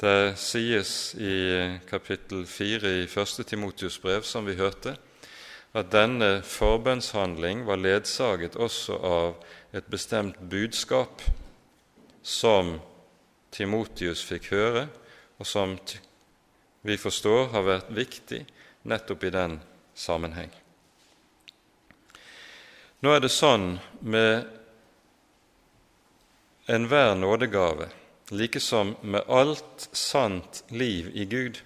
Det 0.02 0.34
sies 0.36 1.16
i 1.16 1.78
kapittel 1.90 2.46
4 2.46 2.90
i 2.90 3.04
1. 3.04 3.48
Timotius 3.48 4.02
brev, 4.02 4.22
som 4.22 4.48
vi 4.50 4.56
hørte, 4.58 4.96
at 5.78 5.92
denne 5.94 6.40
forbønnshandling 6.42 7.62
var 7.68 7.78
ledsaget 7.78 8.58
også 8.58 8.98
av 8.98 9.36
et 9.78 9.86
bestemt 9.94 10.40
budskap 10.50 11.22
som 12.26 12.80
Timotius 13.54 14.26
fikk 14.26 14.50
høre, 14.56 14.88
og 15.38 15.46
som 15.46 15.78
vi 16.82 16.98
forstår 16.98 17.54
har 17.54 17.70
vært 17.70 17.94
viktig 17.94 18.42
nettopp 18.90 19.30
i 19.30 19.34
den 19.38 19.60
sammenheng. 19.94 20.50
Nå 23.06 23.14
er 23.14 23.22
det 23.22 23.36
sånn 23.38 23.76
med 24.02 24.50
enhver 26.66 27.14
nådegave, 27.14 27.94
like 28.32 28.60
som 28.60 28.96
med 29.02 29.24
alt 29.28 29.90
sant 29.92 30.64
liv 30.68 31.12
i 31.14 31.26
Gud. 31.26 31.60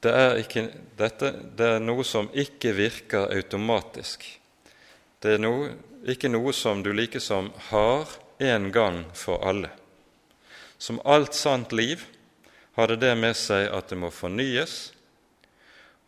Det 0.00 0.12
er, 0.12 0.36
ikke, 0.42 0.68
dette, 0.98 1.32
det 1.56 1.68
er 1.76 1.80
noe 1.82 2.04
som 2.04 2.28
ikke 2.36 2.74
virker 2.76 3.30
automatisk. 3.32 4.26
Det 5.20 5.36
er 5.36 5.40
noe, 5.40 5.70
ikke 6.04 6.28
noe 6.28 6.52
som 6.52 6.82
du 6.84 6.92
likesom 6.92 7.48
har 7.70 8.12
en 8.38 8.68
gang 8.72 9.00
for 9.16 9.40
alle. 9.48 9.72
Som 10.78 11.00
alt 11.08 11.34
sant 11.34 11.72
liv 11.72 12.04
har 12.76 12.92
det 12.92 13.00
det 13.00 13.14
med 13.16 13.32
seg 13.40 13.70
at 13.72 13.88
det 13.88 13.96
må 13.98 14.12
fornyes, 14.12 14.76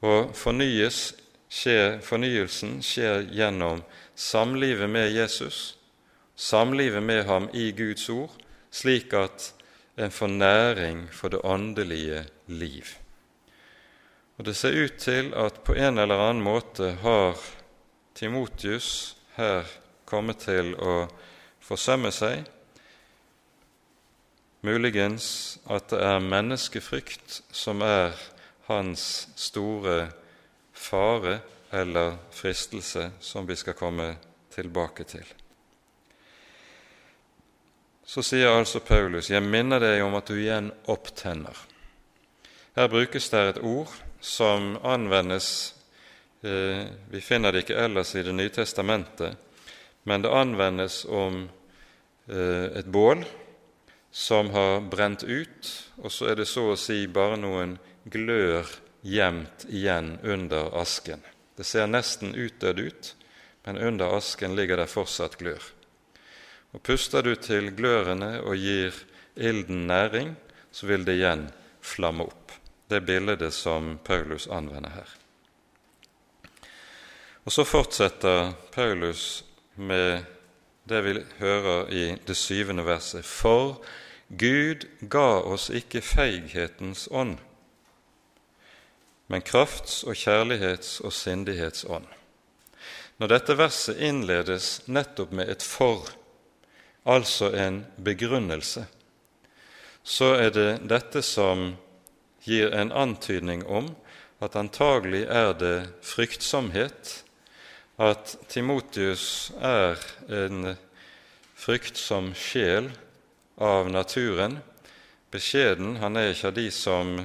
og 0.05 0.35
fornyes 0.37 1.15
skjer, 1.49 1.97
fornyelsen 2.05 2.83
skjer 2.85 3.25
gjennom 3.33 3.81
samlivet 4.15 4.93
med 4.93 5.09
Jesus, 5.17 5.79
samlivet 6.37 7.03
med 7.03 7.25
ham 7.27 7.49
i 7.57 7.71
Guds 7.73 8.05
ord, 8.13 8.37
slik 8.79 9.13
at 9.19 9.53
en 9.99 10.15
fornæring 10.15 11.09
for 11.13 11.29
det 11.29 11.41
åndelige 11.45 12.25
liv. 12.47 12.85
Og 14.39 14.45
Det 14.45 14.57
ser 14.57 14.85
ut 14.85 14.99
til 14.99 15.35
at 15.35 15.61
på 15.67 15.75
en 15.75 15.99
eller 15.99 16.15
annen 16.29 16.43
måte 16.43 16.93
har 17.03 17.35
Timotius 18.15 19.17
her 19.35 19.67
kommet 20.07 20.39
til 20.47 20.77
å 20.79 21.09
forsømme 21.61 22.13
seg. 22.15 22.47
Muligens 24.63 25.59
at 25.71 25.91
det 25.91 26.01
er 26.03 26.23
menneskefrykt 26.23 27.43
som 27.51 27.83
er 27.83 28.15
hans 28.71 29.29
store 29.37 30.09
fare 30.73 31.41
eller 31.73 32.17
fristelse, 32.31 33.11
som 33.21 33.47
vi 33.47 33.57
skal 33.57 33.75
komme 33.75 34.15
tilbake 34.55 35.05
til. 35.05 35.27
Så 38.09 38.23
sier 38.25 38.49
altså 38.49 38.81
Paulus, 38.81 39.29
'Jeg 39.29 39.43
minner 39.45 39.83
deg 39.85 40.01
om 40.01 40.15
at 40.17 40.31
du 40.31 40.39
igjen 40.39 40.71
opptenner'. 40.89 41.59
Her 42.77 42.89
brukes 42.89 43.29
det 43.29 43.43
et 43.49 43.59
ord 43.61 43.93
som 44.21 44.79
anvendes 44.83 45.75
eh, 46.43 46.89
Vi 47.11 47.21
finner 47.21 47.53
det 47.53 47.67
ikke 47.67 47.77
ellers 47.85 48.15
i 48.15 48.23
Det 48.23 48.33
nye 48.33 48.49
testamentet, 48.49 49.37
men 50.05 50.23
det 50.23 50.33
anvendes 50.33 51.05
om 51.05 51.51
eh, 52.29 52.79
et 52.81 52.87
bål 52.87 53.27
som 54.11 54.51
har 54.51 54.81
brent 54.81 55.23
ut, 55.23 55.93
og 55.99 56.13
så 56.13 56.31
er 56.31 56.35
det 56.41 56.49
så 56.49 56.71
å 56.73 56.81
si 56.81 57.07
bare 57.07 57.37
noen 57.37 57.79
glør 58.05 58.65
gjemt 59.03 59.67
igjen 59.69 60.19
under 60.23 60.73
asken. 60.81 61.21
Det 61.57 61.67
ser 61.67 61.87
nesten 61.87 62.33
utdødd 62.35 62.79
ut, 62.79 63.17
men 63.67 63.77
under 63.77 64.17
asken 64.17 64.57
ligger 64.57 64.81
det 64.81 64.89
fortsatt 64.89 65.37
glør. 65.37 65.61
Og 66.73 66.83
Puster 66.83 67.23
du 67.23 67.35
til 67.35 67.71
glørene 67.77 68.43
og 68.43 68.57
gir 68.61 68.95
ilden 69.37 69.87
næring, 69.87 70.35
så 70.73 70.87
vil 70.87 71.07
det 71.07 71.17
igjen 71.19 71.49
flamme 71.81 72.29
opp. 72.29 72.53
Det 72.89 73.01
bildet 73.05 73.53
som 73.55 73.99
Paulus 74.05 74.47
anvender 74.47 74.91
her. 74.91 75.09
Og 77.45 77.53
Så 77.53 77.65
fortsetter 77.65 78.53
Paulus 78.73 79.45
med 79.75 80.25
det 80.89 81.05
vi 81.05 81.15
hører 81.39 81.89
i 81.89 82.17
det 82.27 82.37
syvende 82.37 82.85
verset. 82.85 83.25
For 83.25 83.81
Gud 84.29 84.85
ga 85.09 85.41
oss 85.41 85.71
ikke 85.71 86.03
feighetens 86.05 87.09
ånd, 87.11 87.39
men 89.29 89.43
krafts- 89.43 90.05
og 90.05 90.17
kjærlighets- 90.17 91.01
og 91.05 91.13
sindighetsånd. 91.13 92.05
Når 93.19 93.27
dette 93.27 93.57
verset 93.59 93.97
innledes 93.97 94.83
nettopp 94.87 95.33
med 95.33 95.49
et 95.49 95.63
'for', 95.63 96.18
altså 97.09 97.51
en 97.57 97.83
begrunnelse, 98.05 98.85
så 100.05 100.35
er 100.37 100.53
det 100.55 100.69
dette 100.89 101.23
som 101.25 101.73
gir 102.45 102.73
en 102.77 102.93
antydning 102.93 103.65
om 103.67 103.91
at 104.45 104.57
antagelig 104.57 105.25
er 105.27 105.55
det 105.59 105.77
fryktsomhet, 106.07 107.23
at 107.99 108.37
Timotius 108.49 109.51
er 109.59 109.99
en 110.31 110.77
fryktsom 111.59 112.31
sjel 112.39 112.93
av 113.59 113.91
naturen. 113.91 114.61
Beskjeden, 115.35 115.97
han 115.99 116.17
er 116.17 116.31
ikke 116.31 116.53
av 116.53 116.57
de 116.61 116.69
som 116.73 117.17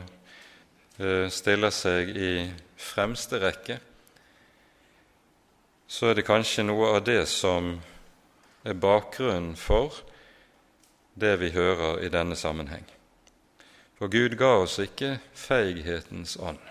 Eh, 1.01 1.25
stiller 1.33 1.71
seg 1.73 2.11
i 2.13 2.33
fremste 2.77 3.39
rekke, 3.41 3.79
så 5.89 6.11
er 6.11 6.19
det 6.19 6.25
kanskje 6.27 6.67
noe 6.67 6.91
av 6.93 6.99
det 7.07 7.23
som 7.31 7.71
er 8.63 8.73
bakgrunnen 8.73 9.55
for 9.59 10.01
det 11.19 11.35
vi 11.41 11.51
hører 11.53 12.01
i 12.03 12.09
denne 12.09 12.35
sammenheng. 12.35 12.85
For 13.99 14.11
Gud 14.11 14.37
ga 14.39 14.55
oss 14.63 14.79
ikke 14.81 15.17
feighetens 15.37 16.37
ånd. 16.41 16.61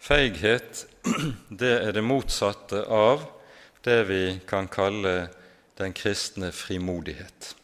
Feighet, 0.00 0.86
det 1.62 1.72
er 1.80 1.94
det 1.96 2.04
motsatte 2.04 2.84
av 2.86 3.24
det 3.84 4.02
vi 4.08 4.24
kan 4.48 4.68
kalle 4.68 5.30
den 5.80 5.96
kristne 5.96 6.52
frimodighet. 6.52 7.54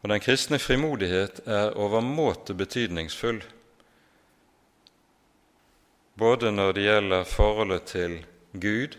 Og 0.00 0.12
den 0.12 0.20
kristne 0.20 0.58
frimodighet 0.60 1.42
er 1.48 1.76
overmåte 1.76 2.56
betydningsfull, 2.56 3.42
både 6.20 6.52
når 6.52 6.72
det 6.76 6.84
gjelder 6.84 7.28
forholdet 7.28 7.86
til 7.92 8.16
Gud, 8.52 8.96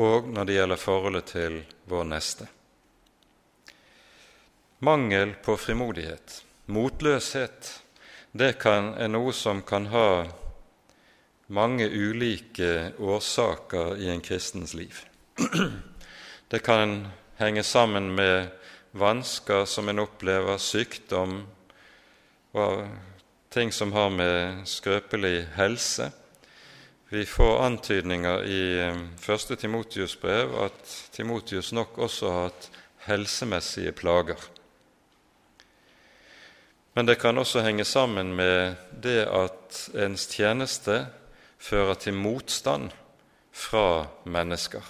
og 0.00 0.30
når 0.32 0.48
det 0.48 0.56
gjelder 0.56 0.80
forholdet 0.80 1.30
til 1.34 1.60
vår 1.90 2.06
neste. 2.08 2.46
Mangel 4.80 5.34
på 5.44 5.58
frimodighet, 5.60 6.38
motløshet, 6.72 7.74
det 8.32 8.54
kan, 8.62 8.94
er 8.96 9.10
noe 9.12 9.34
som 9.36 9.60
kan 9.66 9.90
ha 9.92 10.24
mange 11.50 11.88
ulike 11.90 12.92
årsaker 12.96 13.98
i 14.00 14.08
en 14.12 14.22
kristens 14.24 14.72
liv. 14.78 14.94
Det 16.50 16.62
kan 16.64 17.10
henge 17.38 17.62
sammen 17.66 18.08
med 18.14 18.48
vansker 18.96 19.66
som 19.68 19.90
en 19.90 20.00
opplever, 20.02 20.56
sykdom 20.58 21.42
og 22.56 22.86
ting 23.50 23.74
som 23.74 23.92
har 23.92 24.08
med 24.14 24.64
skrøpelig 24.66 25.44
helse 25.58 26.08
Vi 27.12 27.26
får 27.26 27.62
antydninger 27.62 28.44
i 28.44 28.78
eh, 28.78 28.98
første 29.18 29.56
Timotius 29.58 30.12
brev 30.20 30.52
at 30.62 30.92
Timotius 31.10 31.72
nok 31.74 31.96
også 32.06 32.28
har 32.30 32.44
hatt 32.44 32.68
helsemessige 33.08 33.90
plager. 33.98 34.38
Men 36.94 37.10
det 37.10 37.18
kan 37.18 37.38
også 37.42 37.64
henge 37.66 37.84
sammen 37.84 38.30
med 38.38 38.78
det 39.02 39.24
at 39.26 39.80
ens 39.90 40.28
tjeneste 40.30 41.00
fører 41.58 41.98
til 41.98 42.14
motstand 42.14 42.94
fra 43.50 44.06
mennesker. 44.22 44.86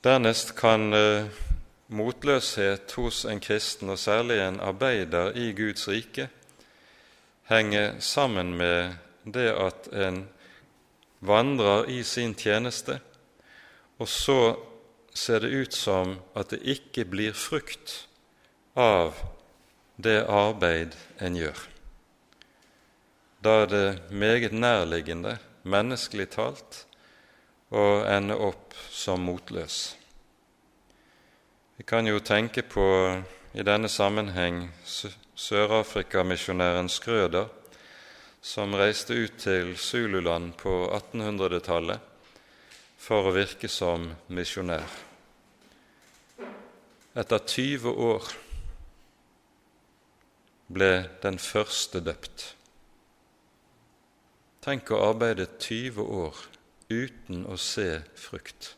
Dernest 0.00 0.56
kan 0.56 0.88
eh, 0.96 1.28
motløshet 1.92 2.96
hos 2.96 3.26
en 3.28 3.44
kristen, 3.44 3.92
og 3.92 4.00
særlig 4.00 4.40
en 4.40 4.60
arbeider 4.60 5.36
i 5.36 5.52
Guds 5.52 5.84
rike, 5.88 6.30
henge 7.52 7.90
sammen 8.00 8.56
med 8.56 9.03
det 9.24 9.50
at 9.52 9.88
en 9.92 10.24
vandrer 11.24 11.88
i 11.90 12.02
sin 12.04 12.34
tjeneste, 12.34 13.00
og 13.98 14.08
så 14.08 14.56
ser 15.14 15.44
det 15.44 15.54
ut 15.54 15.74
som 15.76 16.18
at 16.34 16.50
det 16.52 16.60
ikke 16.76 17.06
blir 17.08 17.36
frukt 17.36 18.08
av 18.74 19.14
det 19.96 20.24
arbeid 20.26 20.96
en 21.22 21.36
gjør. 21.38 21.60
Da 23.44 23.62
er 23.62 23.66
det 23.70 23.88
meget 24.10 24.52
nærliggende, 24.52 25.38
menneskelig 25.62 26.30
talt, 26.34 26.86
og 27.74 28.06
ende 28.08 28.36
opp 28.36 28.74
som 28.90 29.20
motløs. 29.24 29.96
Vi 31.76 31.84
kan 31.84 32.06
jo 32.06 32.20
tenke 32.22 32.62
på 32.62 32.86
i 33.54 33.62
denne 33.66 33.88
sammenheng 33.88 34.68
Sør-Afrika-misjonæren 35.34 36.88
Skrøder, 36.88 37.48
som 38.44 38.74
reiste 38.76 39.14
ut 39.16 39.38
til 39.40 39.70
Zululand 39.80 40.50
på 40.60 40.72
1800-tallet 40.92 42.10
for 43.00 43.30
å 43.30 43.32
virke 43.32 43.70
som 43.72 44.10
misjonær. 44.36 44.84
Etter 47.16 47.40
20 47.40 47.88
år 48.04 48.28
ble 50.76 50.90
den 51.24 51.40
første 51.40 52.04
døpt. 52.04 52.50
Tenk 54.60 54.92
å 54.92 55.00
arbeide 55.08 55.48
20 55.56 56.04
år 56.04 56.44
uten 56.92 57.48
å 57.48 57.56
se 57.56 57.88
frukt. 58.12 58.74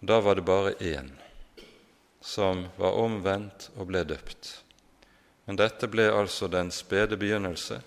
Da 0.00 0.22
var 0.24 0.40
det 0.40 0.48
bare 0.48 0.76
én 0.80 1.12
som 2.24 2.64
var 2.80 2.96
omvendt 2.96 3.74
og 3.76 3.92
ble 3.92 4.06
døpt. 4.08 4.63
Men 5.44 5.58
dette 5.60 5.88
ble 5.92 6.08
altså 6.12 6.48
den 6.48 6.70
spede 6.72 7.18
begynnelse 7.20 7.80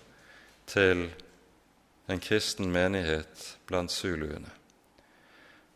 til 0.68 1.08
en 2.08 2.20
kristen 2.20 2.70
menighet 2.72 3.56
blant 3.66 3.92
zuluene. 3.92 4.50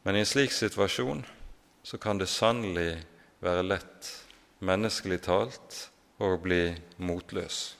Men 0.02 0.16
i 0.16 0.22
en 0.22 0.28
slik 0.28 0.52
situasjon 0.52 1.24
så 1.82 1.98
kan 1.98 2.18
det 2.18 2.30
sannelig 2.30 3.02
være 3.42 3.66
lett, 3.66 4.10
menneskelig 4.62 5.20
talt, 5.26 5.88
å 6.22 6.36
bli 6.38 6.70
motløs. 7.02 7.74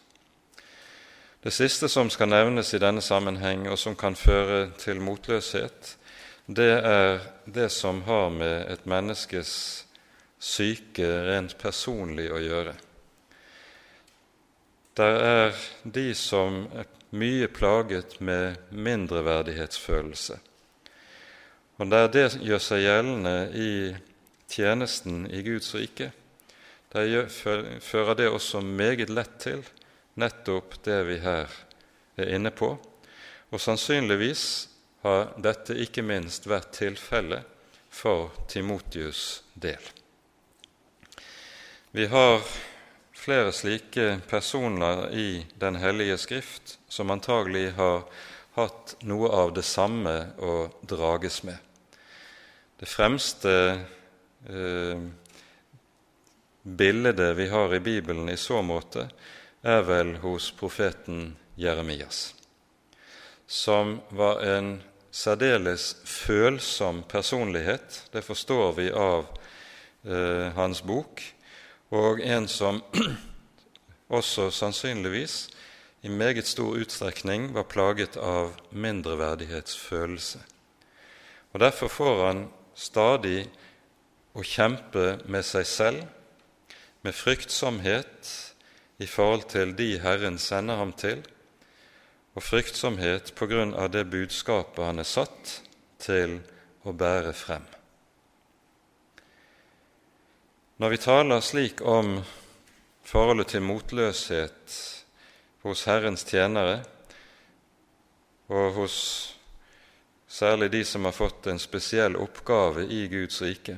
Det 1.42 1.50
siste 1.54 1.88
som 1.90 2.10
skal 2.10 2.30
nevnes 2.30 2.72
i 2.74 2.80
denne 2.82 3.02
sammenheng, 3.02 3.68
og 3.70 3.78
som 3.78 3.96
kan 3.98 4.14
føre 4.18 4.72
til 4.78 5.02
motløshet, 5.02 5.96
det 6.46 6.72
er 6.82 7.20
det 7.46 7.68
som 7.70 8.02
har 8.06 8.30
med 8.34 8.70
et 8.70 8.86
menneskes 8.86 9.52
syke 10.42 11.06
rent 11.28 11.54
personlig 11.58 12.28
å 12.34 12.38
gjøre. 12.42 12.74
Der 14.96 15.18
er 15.24 15.60
de 15.84 16.14
som 16.14 16.66
er 16.76 16.88
mye 17.16 17.48
plaget 17.48 18.18
med 18.20 18.56
mindreverdighetsfølelse. 18.70 20.38
Og 21.80 21.90
der 21.90 22.08
det 22.12 22.26
gjør 22.44 22.60
seg 22.60 22.84
gjeldende 22.84 23.36
i 23.56 23.70
tjenesten 24.52 25.24
i 25.32 25.40
Guds 25.44 25.72
rike, 25.74 26.10
der 26.92 27.28
fører 27.80 28.14
det 28.14 28.28
også 28.28 28.60
meget 28.60 29.08
lett 29.10 29.38
til 29.40 29.62
nettopp 30.20 30.76
det 30.84 30.98
vi 31.08 31.16
her 31.22 31.48
er 32.20 32.34
inne 32.36 32.52
på, 32.52 32.74
og 33.52 33.60
sannsynligvis 33.60 34.44
har 35.02 35.32
dette 35.40 35.76
ikke 35.80 36.04
minst 36.04 36.46
vært 36.46 36.74
tilfellet 36.76 37.48
for 37.92 38.30
Timotius' 38.48 39.40
del. 39.54 39.80
Vi 41.92 42.06
har 42.12 42.44
flere 43.22 43.52
slike 43.52 44.20
personer 44.28 45.14
i 45.14 45.46
Den 45.54 45.76
hellige 45.76 46.18
skrift 46.18 46.78
som 46.88 47.10
antagelig 47.10 47.70
har 47.76 48.02
hatt 48.56 48.96
noe 49.06 49.28
av 49.30 49.52
det 49.54 49.62
samme 49.62 50.14
å 50.42 50.54
drages 50.90 51.42
med. 51.46 51.56
Det 52.82 52.88
fremste 52.90 53.52
eh, 54.50 55.04
bildet 56.62 57.22
vi 57.38 57.46
har 57.48 57.74
i 57.74 57.80
Bibelen 57.80 58.28
i 58.28 58.36
så 58.36 58.58
måte, 58.62 59.06
er 59.62 59.84
vel 59.86 60.16
hos 60.24 60.50
profeten 60.58 61.36
Jeremias, 61.54 62.34
som 63.46 64.00
var 64.10 64.42
en 64.42 64.72
særdeles 65.14 65.92
følsom 66.08 67.04
personlighet. 67.06 68.00
Det 68.10 68.24
forstår 68.26 68.74
vi 68.80 68.90
av 68.90 69.30
eh, 70.02 70.50
hans 70.58 70.82
bok. 70.82 71.22
Og 71.92 72.22
en 72.24 72.48
som 72.48 72.80
også 74.18 74.48
sannsynligvis 74.50 75.50
i 76.02 76.08
meget 76.08 76.46
stor 76.48 76.78
utstrekning 76.80 77.50
var 77.54 77.68
plaget 77.68 78.16
av 78.16 78.54
mindreverdighetsfølelse. 78.70 80.40
Og 81.52 81.60
Derfor 81.60 81.88
får 81.88 82.24
han 82.26 82.40
stadig 82.74 83.44
å 84.32 84.40
kjempe 84.40 85.18
med 85.28 85.44
seg 85.44 85.68
selv, 85.68 86.06
med 87.02 87.12
fryktsomhet 87.12 88.30
i 89.02 89.06
forhold 89.06 89.44
til 89.52 89.76
de 89.76 89.98
Herren 90.00 90.38
sender 90.40 90.80
ham 90.80 90.94
til, 90.96 91.20
og 92.32 92.46
fryktsomhet 92.46 93.34
på 93.36 93.50
grunn 93.50 93.76
av 93.76 93.92
det 93.92 94.06
budskapet 94.08 94.86
han 94.86 95.02
er 95.02 95.08
satt 95.08 95.58
til 96.00 96.38
å 96.88 96.96
bære 96.96 97.36
frem. 97.36 97.66
Når 100.82 100.90
vi 100.90 100.98
taler 100.98 101.40
slik 101.46 101.80
om 101.86 102.16
forholdet 103.06 103.52
til 103.52 103.62
motløshet 103.62 104.72
hos 105.62 105.84
Herrens 105.86 106.24
tjenere, 106.26 106.80
og 108.50 108.80
hos 108.80 108.96
særlig 110.26 110.72
de 110.72 110.80
som 110.82 111.06
har 111.06 111.14
fått 111.14 111.46
en 111.46 111.62
spesiell 111.62 112.18
oppgave 112.18 112.88
i 112.90 113.04
Guds 113.14 113.38
rike, 113.46 113.76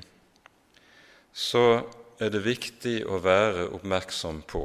så 1.29 1.85
er 2.25 2.33
det 2.33 2.41
viktig 2.49 2.97
å 3.05 3.21
være 3.21 3.69
oppmerksom 3.77 4.41
på 4.49 4.65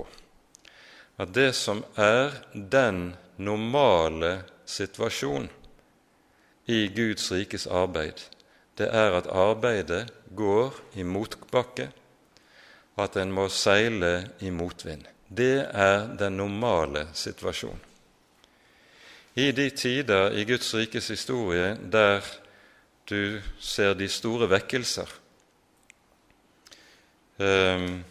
at 1.19 1.36
det 1.36 1.52
som 1.60 1.84
er 1.99 2.39
den 2.56 3.17
normale 3.36 4.36
situasjon 4.63 5.52
i 6.71 6.86
Guds 6.88 7.34
rikes 7.36 7.67
arbeid, 7.67 8.30
det 8.80 8.93
er 8.95 9.23
at 9.25 9.28
arbeidet 9.28 10.06
går 10.32 10.86
i 10.95 11.04
motbakke, 11.04 11.91
at 13.03 13.17
en 13.19 13.31
må 13.33 13.47
seile 13.53 14.29
i 14.45 14.51
motvind. 14.51 15.05
Det 15.27 15.65
er 15.65 16.07
den 16.19 16.38
normale 16.38 17.07
situasjonen. 17.13 17.85
I 19.39 19.51
de 19.55 19.69
tider 19.69 20.33
i 20.35 20.43
Guds 20.43 20.73
rikes 20.75 21.07
historie 21.13 21.75
der 21.91 22.25
du 23.09 23.41
ser 23.59 23.93
de 23.97 24.09
store 24.09 24.49
vekkelser, 24.49 25.09
um, 27.38 28.03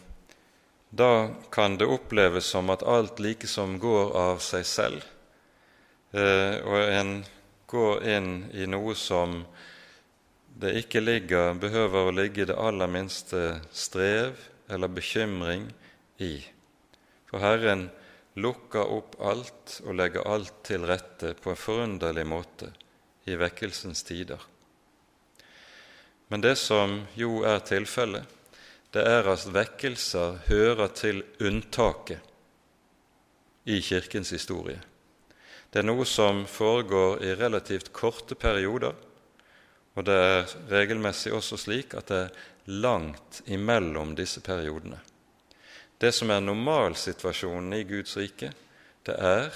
da 0.89 1.29
kan 1.51 1.77
det 1.77 1.85
oppleves 1.85 2.49
som 2.49 2.69
at 2.73 2.83
alt 2.83 3.19
likesom 3.21 3.77
går 3.79 4.15
av 4.17 4.39
seg 4.41 4.65
selv, 4.65 5.03
eh, 6.11 6.57
og 6.65 6.79
en 6.81 7.11
går 7.69 8.07
inn 8.09 8.31
i 8.57 8.65
noe 8.65 8.95
som 8.97 9.43
det 10.59 10.73
ikke 10.81 11.03
ligger, 11.03 11.53
behøver 11.61 12.09
å 12.09 12.15
ligge 12.15 12.47
det 12.49 12.57
aller 12.57 12.89
minste 12.89 13.59
strev 13.71 14.33
eller 14.69 14.87
bekymring 14.87 15.67
i. 16.17 16.39
For 17.29 17.41
Herren 17.43 17.89
lukker 18.39 18.85
opp 18.85 19.17
alt 19.21 19.79
og 19.85 19.97
legger 19.97 20.27
alt 20.29 20.61
til 20.67 20.85
rette 20.87 21.33
på 21.41 21.53
en 21.53 21.59
forunderlig 21.59 22.25
måte 22.29 22.71
i 23.29 23.35
vekkelsens 23.37 24.03
tider. 24.07 24.39
Men 26.29 26.41
det 26.45 26.55
som 26.61 27.01
jo 27.17 27.41
er 27.47 27.63
tilfellet, 27.65 28.25
det 28.93 29.03
er 29.05 29.27
at 29.29 29.45
vekkelser 29.53 30.39
hører 30.47 30.93
til 30.97 31.23
unntaket 31.45 32.21
i 33.69 33.81
Kirkens 33.85 34.31
historie. 34.33 34.79
Det 35.69 35.81
er 35.81 35.85
noe 35.85 36.05
som 36.09 36.45
foregår 36.49 37.21
i 37.25 37.35
relativt 37.37 37.91
korte 37.93 38.37
perioder, 38.37 38.95
og 39.93 40.05
det 40.05 40.15
er 40.15 40.53
regelmessig 40.71 41.33
også 41.35 41.57
slik 41.59 41.93
at 41.97 42.09
det 42.09 42.21
er 42.23 42.31
langt 42.65 43.41
imellom 43.45 44.15
disse 44.15 44.41
periodene. 44.41 44.99
Det 45.97 46.11
som 46.15 46.31
er 46.31 46.39
normalsituasjonen 46.39 47.73
i 47.73 47.83
Guds 47.83 48.15
rike, 48.17 48.53
det 49.03 49.15
er 49.15 49.49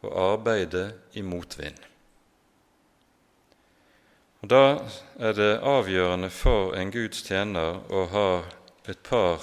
å 0.00 0.12
arbeide 0.32 0.88
i 1.12 1.22
motvind. 1.22 1.78
Og 4.40 4.48
Da 4.48 4.64
er 5.18 5.32
det 5.32 5.52
avgjørende 5.64 6.30
for 6.30 6.76
en 6.78 6.92
Guds 6.94 7.24
tjener 7.26 7.80
å 7.90 8.04
ha 8.12 8.30
et 8.86 9.02
par 9.02 9.42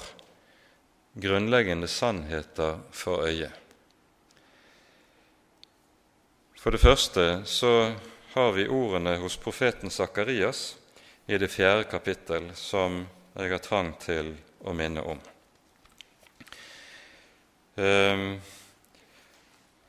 grunnleggende 1.13 1.88
sannheter 1.88 2.79
for 2.91 3.27
øyet. 3.27 3.51
For 6.58 6.71
det 6.71 6.79
første 6.79 7.43
så 7.45 7.93
har 8.34 8.53
vi 8.56 8.69
ordene 8.71 9.17
hos 9.19 9.36
profeten 9.38 9.91
Sakarias 9.91 10.77
i 11.27 11.38
det 11.38 11.47
fjerde 11.51 11.88
kapittel 11.91 12.49
som 12.55 13.03
jeg 13.33 13.51
har 13.53 13.63
trang 13.63 13.93
til 14.01 14.33
å 14.63 14.73
minne 14.75 15.03
om. 15.13 15.21
Eh, 17.75 18.25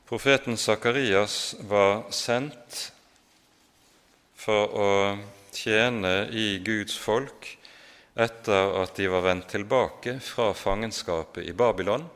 profeten 0.07 0.57
Sakarias 0.57 1.55
var 1.69 2.07
sendt 2.15 2.91
for 4.45 4.73
å 4.73 4.89
tjene 5.55 6.15
i 6.33 6.47
Guds 6.65 6.97
folk 6.97 7.51
etter 8.15 8.75
at 8.81 8.95
de 8.95 9.07
var 9.11 9.25
vendt 9.27 9.49
tilbake 9.51 10.17
fra 10.23 10.53
fangenskapet 10.55 11.49
i 11.49 11.55
Babylon 11.57 12.07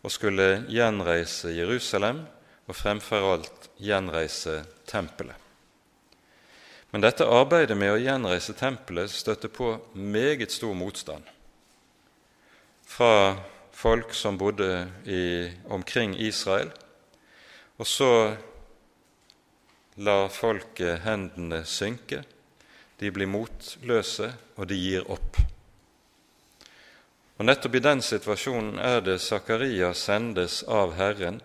og 0.00 0.12
skulle 0.12 0.64
gjenreise 0.72 1.52
Jerusalem 1.54 2.24
og 2.66 2.76
fremfor 2.76 3.28
alt 3.34 3.70
gjenreise 3.80 4.60
tempelet. 4.90 5.39
Men 6.90 7.04
dette 7.04 7.26
arbeidet 7.26 7.76
med 7.78 7.92
å 7.94 8.00
gjenreise 8.00 8.54
tempelet 8.58 9.12
støtte 9.14 9.48
på 9.52 9.76
meget 9.94 10.50
stor 10.50 10.74
motstand 10.74 11.26
fra 12.90 13.36
folk 13.70 14.14
som 14.14 14.38
bodde 14.38 14.88
i, 15.06 15.50
omkring 15.70 16.16
Israel. 16.18 16.72
Og 17.78 17.86
så 17.86 18.10
lar 20.02 20.28
folket 20.34 21.04
hendene 21.06 21.62
synke 21.64 22.24
de 23.00 23.08
blir 23.08 23.30
motløse, 23.30 24.26
og 24.60 24.66
de 24.68 24.76
gir 24.76 25.06
opp. 25.08 25.38
Og 27.40 27.46
Nettopp 27.48 27.78
i 27.78 27.80
den 27.80 28.02
situasjonen 28.04 28.76
er 28.84 29.00
det 29.00 29.22
Zakaria 29.24 29.94
sendes 29.96 30.58
av 30.68 30.92
Herren 30.98 31.38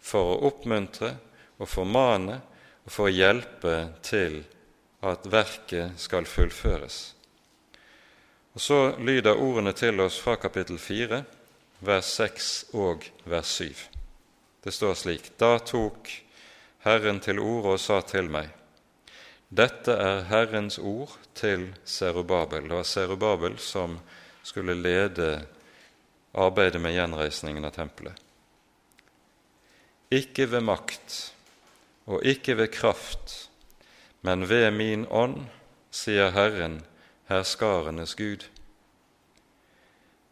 for 0.00 0.32
å 0.32 0.38
oppmuntre 0.48 1.10
og 1.58 1.68
formane 1.68 2.38
og 2.86 2.94
for 2.94 3.10
å 3.10 3.12
hjelpe 3.12 3.74
til 4.06 4.40
at 5.04 5.26
verket 5.30 5.98
skal 6.00 6.26
fullføres. 6.26 7.14
Og 8.54 8.60
Så 8.60 8.96
lyder 8.98 9.34
ordene 9.34 9.72
til 9.72 10.00
oss 10.00 10.20
fra 10.20 10.36
kapittel 10.36 10.78
4, 10.78 11.24
vers 11.80 12.12
6 12.16 12.64
og 12.72 13.04
vers 13.24 13.46
7. 13.46 13.74
Det 14.64 14.72
står 14.72 14.94
slik.: 14.94 15.32
Da 15.38 15.58
tok 15.58 16.08
Herren 16.84 17.20
til 17.20 17.38
orde 17.38 17.74
og 17.74 17.80
sa 17.80 18.00
til 18.00 18.30
meg:" 18.30 18.48
Dette 19.54 19.92
er 19.92 20.24
Herrens 20.30 20.78
ord 20.78 21.18
til 21.34 21.74
Serubabel. 21.84 22.62
Det 22.62 22.76
var 22.76 22.82
Serubabel 22.82 23.58
som 23.58 23.98
skulle 24.42 24.74
lede 24.74 25.46
arbeidet 26.34 26.80
med 26.80 26.94
gjenreisningen 26.96 27.64
av 27.64 27.70
tempelet. 27.70 28.18
Ikke 30.10 30.46
ved 30.50 30.60
makt 30.60 31.34
og 32.06 32.24
ikke 32.24 32.56
ved 32.58 32.72
kraft, 32.72 33.43
men 34.24 34.48
ved 34.48 34.70
min 34.74 35.06
ånd, 35.12 35.44
sier 35.94 36.32
Herren, 36.34 36.80
herskarenes 37.28 38.16
Gud. 38.18 38.48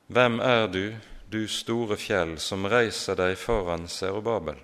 Hvem 0.09 0.41
er 0.41 0.67
du, 0.73 0.85
du 1.33 1.45
store 1.49 1.97
fjell, 2.01 2.39
som 2.41 2.67
reiser 2.69 3.17
deg 3.21 3.37
foran 3.41 3.89
Serubabel? 3.89 4.59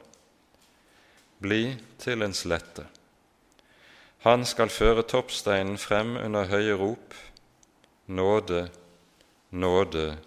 Bli 1.39 1.77
til 2.03 2.25
en 2.25 2.35
slette 2.35 2.89
han 4.27 4.43
skal 4.45 4.71
føre 4.73 5.05
toppsteinen 5.07 5.79
frem 5.79 6.17
under 6.19 6.49
høye 6.51 6.75
rop. 6.75 7.15
nåde, 8.07 8.71
nåde 9.51 10.19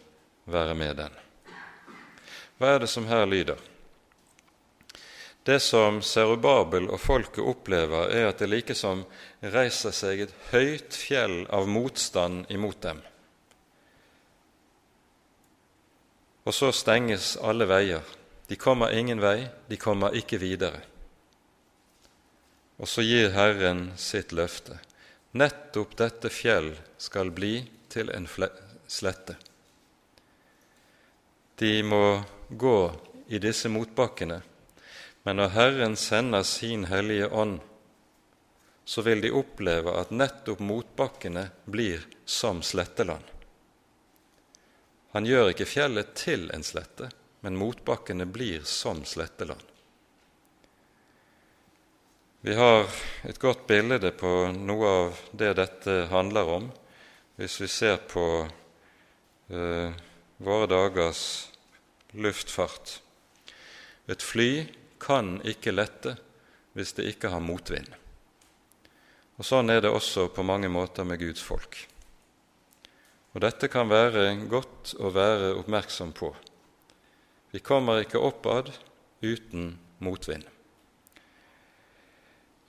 være 0.46 0.76
med 0.76 0.96
den. 0.96 1.12
Hva 2.58 2.76
er 2.76 2.80
det 2.80 2.90
som 2.90 3.08
her 3.08 3.26
lyder? 3.26 3.58
Det 5.44 5.58
som 5.60 6.02
Serubabel 6.06 6.86
og 6.94 7.00
folket 7.02 7.42
opplever, 7.42 8.12
er 8.14 8.28
at 8.30 8.42
det 8.42 8.50
likesom 8.52 9.06
reiser 9.42 9.94
seg 9.96 10.28
et 10.28 10.36
høyt 10.52 10.94
fjell 10.94 11.48
av 11.50 11.70
motstand 11.70 12.46
imot 12.54 12.82
dem. 12.86 13.02
Og 16.46 16.54
så 16.54 16.70
stenges 16.74 17.34
alle 17.42 17.66
veier. 17.70 18.06
De 18.50 18.58
kommer 18.58 18.94
ingen 18.94 19.22
vei, 19.22 19.48
de 19.70 19.78
kommer 19.82 20.14
ikke 20.18 20.38
videre. 20.42 20.82
Og 22.82 22.90
så 22.90 23.06
gir 23.06 23.34
Herren 23.34 23.92
sitt 23.98 24.34
løfte. 24.34 24.78
Nettopp 25.38 25.94
dette 25.98 26.30
fjell 26.34 26.74
skal 27.02 27.30
bli 27.34 27.62
til 27.94 28.10
en 28.14 28.28
slette. 28.28 29.38
De 31.62 31.74
må 31.86 32.22
gå 32.50 32.78
i 33.30 33.40
disse 33.40 33.70
motbakkene, 33.70 34.42
men 35.24 35.38
når 35.38 35.54
Herren 35.56 35.96
sender 35.96 36.44
sin 36.44 36.88
Hellige 36.90 37.28
Ånd, 37.30 37.60
så 38.86 39.02
vil 39.06 39.22
de 39.22 39.32
oppleve 39.32 39.94
at 40.00 40.10
nettopp 40.12 40.60
motbakkene 40.66 41.46
blir 41.70 42.02
som 42.26 42.64
sletteland. 42.66 43.24
Han 45.12 45.28
gjør 45.28 45.52
ikke 45.52 45.68
fjellet 45.70 46.16
til 46.18 46.48
en 46.56 46.64
slette, 46.66 47.12
men 47.46 47.60
motbakkene 47.60 48.26
blir 48.26 48.66
som 48.68 49.04
sletteland. 49.06 49.62
Vi 52.42 52.56
har 52.58 52.88
et 53.30 53.38
godt 53.38 53.68
bilde 53.70 54.12
på 54.18 54.30
noe 54.58 54.88
av 54.90 55.20
det 55.38 55.52
dette 55.60 55.98
handler 56.10 56.48
om, 56.50 56.72
hvis 57.38 57.60
vi 57.62 57.68
ser 57.70 58.00
på 58.10 58.26
eh, 59.54 59.94
våre 60.42 60.70
dagers 60.72 61.24
luftfart. 62.18 62.96
Et 64.10 64.26
fly 64.26 64.66
kan 65.02 65.40
ikke 65.48 65.74
lette 65.74 66.16
hvis 66.78 66.94
det 66.98 67.10
ikke 67.10 67.32
har 67.34 67.44
motvind. 67.44 67.90
Og 69.42 69.48
Sånn 69.48 69.74
er 69.74 69.82
det 69.82 69.90
også 69.90 70.28
på 70.30 70.46
mange 70.46 70.70
måter 70.70 71.08
med 71.08 71.20
Guds 71.20 71.42
folk. 71.42 71.80
Og 73.34 73.42
Dette 73.42 73.72
kan 73.72 73.90
være 73.90 74.30
godt 74.52 74.94
å 75.00 75.10
være 75.16 75.56
oppmerksom 75.58 76.12
på. 76.14 76.30
Vi 77.52 77.60
kommer 77.64 78.04
ikke 78.04 78.22
oppad 78.22 78.70
uten 79.22 79.74
motvind. 80.04 80.46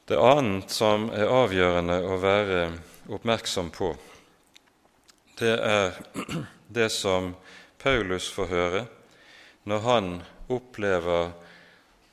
Det 0.08 0.18
annet 0.18 0.72
som 0.72 1.10
er 1.14 1.30
avgjørende 1.30 2.00
å 2.08 2.16
være 2.22 2.62
oppmerksom 3.12 3.70
på, 3.74 3.92
det 5.38 5.54
er 5.54 5.94
det 6.78 6.88
som 6.94 7.34
Paulus 7.82 8.26
får 8.32 8.50
høre 8.50 8.82
når 9.68 9.86
han 9.86 10.10
opplever 10.52 11.32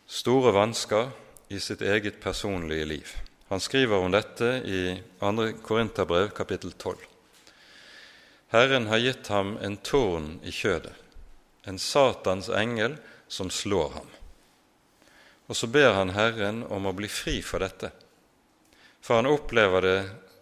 store 0.09 0.51
vansker 0.51 1.09
i 1.47 1.59
sitt 1.59 1.81
eget 1.81 2.21
personlige 2.21 2.85
liv. 2.85 3.09
Han 3.47 3.59
skriver 3.61 3.97
om 3.97 4.11
dette 4.11 4.47
i 4.65 4.79
2. 5.19 5.51
Korinterbrev 5.61 6.31
kapittel 6.33 6.71
12. 6.71 6.97
Herren 8.49 8.87
har 8.89 8.97
gitt 8.97 9.27
ham 9.29 9.57
en 9.61 9.77
tårn 9.77 10.39
i 10.41 10.49
kjødet, 10.51 10.95
en 11.69 11.77
Satans 11.77 12.49
engel 12.49 12.95
som 13.27 13.51
slår 13.53 13.91
ham. 13.99 14.09
Og 15.45 15.57
så 15.57 15.69
ber 15.69 15.93
han 15.93 16.15
Herren 16.17 16.63
om 16.65 16.89
å 16.89 16.95
bli 16.97 17.09
fri 17.09 17.37
for 17.45 17.61
dette, 17.61 17.91
for 19.01 19.21
han 19.21 19.29
opplever 19.29 19.85
det 19.85 19.99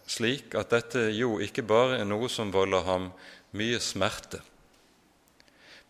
slik 0.08 0.56
at 0.56 0.72
dette 0.72 1.10
jo 1.12 1.36
ikke 1.44 1.66
bare 1.68 2.00
er 2.00 2.08
noe 2.08 2.32
som 2.32 2.54
volder 2.56 2.88
ham 2.88 3.10
mye 3.52 3.84
smerte, 3.84 4.40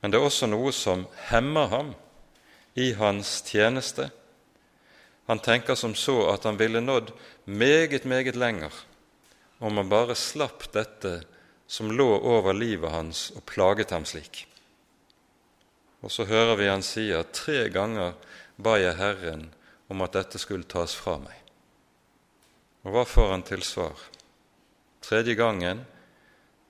men 0.03 0.11
det 0.11 0.19
er 0.19 0.27
også 0.27 0.51
noe 0.51 0.75
som 0.75 1.07
hemmer 1.31 1.71
ham 1.71 1.95
i 2.75 2.93
hans 2.93 3.43
tjeneste. 3.47 4.11
Han 5.27 5.39
tenker 5.39 5.75
som 5.75 5.95
så 5.95 6.21
at 6.33 6.45
han 6.45 6.57
ville 6.57 6.81
nådd 6.81 7.13
meget, 7.45 8.05
meget 8.05 8.37
lenger 8.37 8.73
om 9.59 9.77
han 9.77 9.89
bare 9.89 10.15
slapp 10.15 10.71
dette 10.73 11.23
som 11.67 11.91
lå 11.93 12.09
over 12.17 12.55
livet 12.55 12.91
hans 12.91 13.31
og 13.37 13.45
plaget 13.45 13.91
ham 13.91 14.07
slik. 14.09 14.47
Og 16.01 16.13
så 16.15 16.25
hører 16.25 16.57
vi 16.57 16.69
han 16.71 16.85
si 16.87 17.09
at 17.13 17.35
tre 17.35 17.67
ganger 17.75 18.15
ba 18.57 18.79
jeg 18.79 18.97
Herren 18.97 19.49
om 19.91 20.03
at 20.05 20.15
dette 20.15 20.39
skulle 20.39 20.69
tas 20.69 20.95
fra 20.95 21.19
meg. 21.21 21.35
Og 22.87 22.95
hva 22.95 23.05
får 23.09 23.33
han 23.35 23.45
til 23.45 23.65
svar? 23.67 23.99
Tredje 25.03 25.35
gangen 25.39 25.83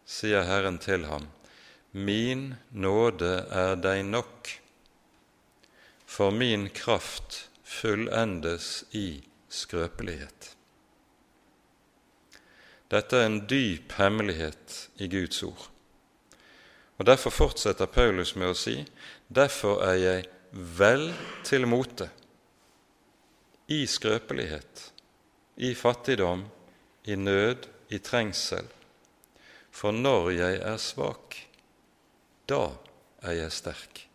sier 0.08 0.46
Herren 0.48 0.78
til 0.80 1.04
ham, 1.08 1.28
Min 1.92 2.54
nåde 2.70 3.46
er 3.52 3.76
deg 3.80 4.02
nok, 4.04 4.50
for 6.18 6.31
min 6.31 6.68
kraft 6.68 7.50
fullendes 7.62 8.85
i 8.90 9.22
skrøpelighet. 9.48 10.57
Dette 12.90 13.20
er 13.20 13.28
en 13.28 13.44
dyp 13.46 13.94
hemmelighet 14.00 14.78
i 14.98 15.07
Guds 15.12 15.42
ord. 15.46 15.68
Og 16.98 17.07
Derfor 17.07 17.31
fortsetter 17.31 17.87
Paulus 17.87 18.33
med 18.35 18.50
å 18.50 18.57
si, 18.59 18.81
derfor 19.31 19.85
er 19.87 20.00
jeg 20.02 20.26
vel 20.81 21.07
til 21.46 21.68
mote 21.70 22.11
i 23.70 23.85
skrøpelighet, 23.87 24.88
i 25.62 25.70
fattigdom, 25.78 26.48
i 27.07 27.14
nød, 27.14 27.70
i 27.94 28.02
trengsel. 28.02 28.66
For 29.70 29.94
når 29.94 30.35
jeg 30.35 30.61
er 30.74 30.83
svak, 30.83 31.38
da 32.50 32.64
er 33.22 33.42
jeg 33.44 33.59
sterk. 33.62 34.08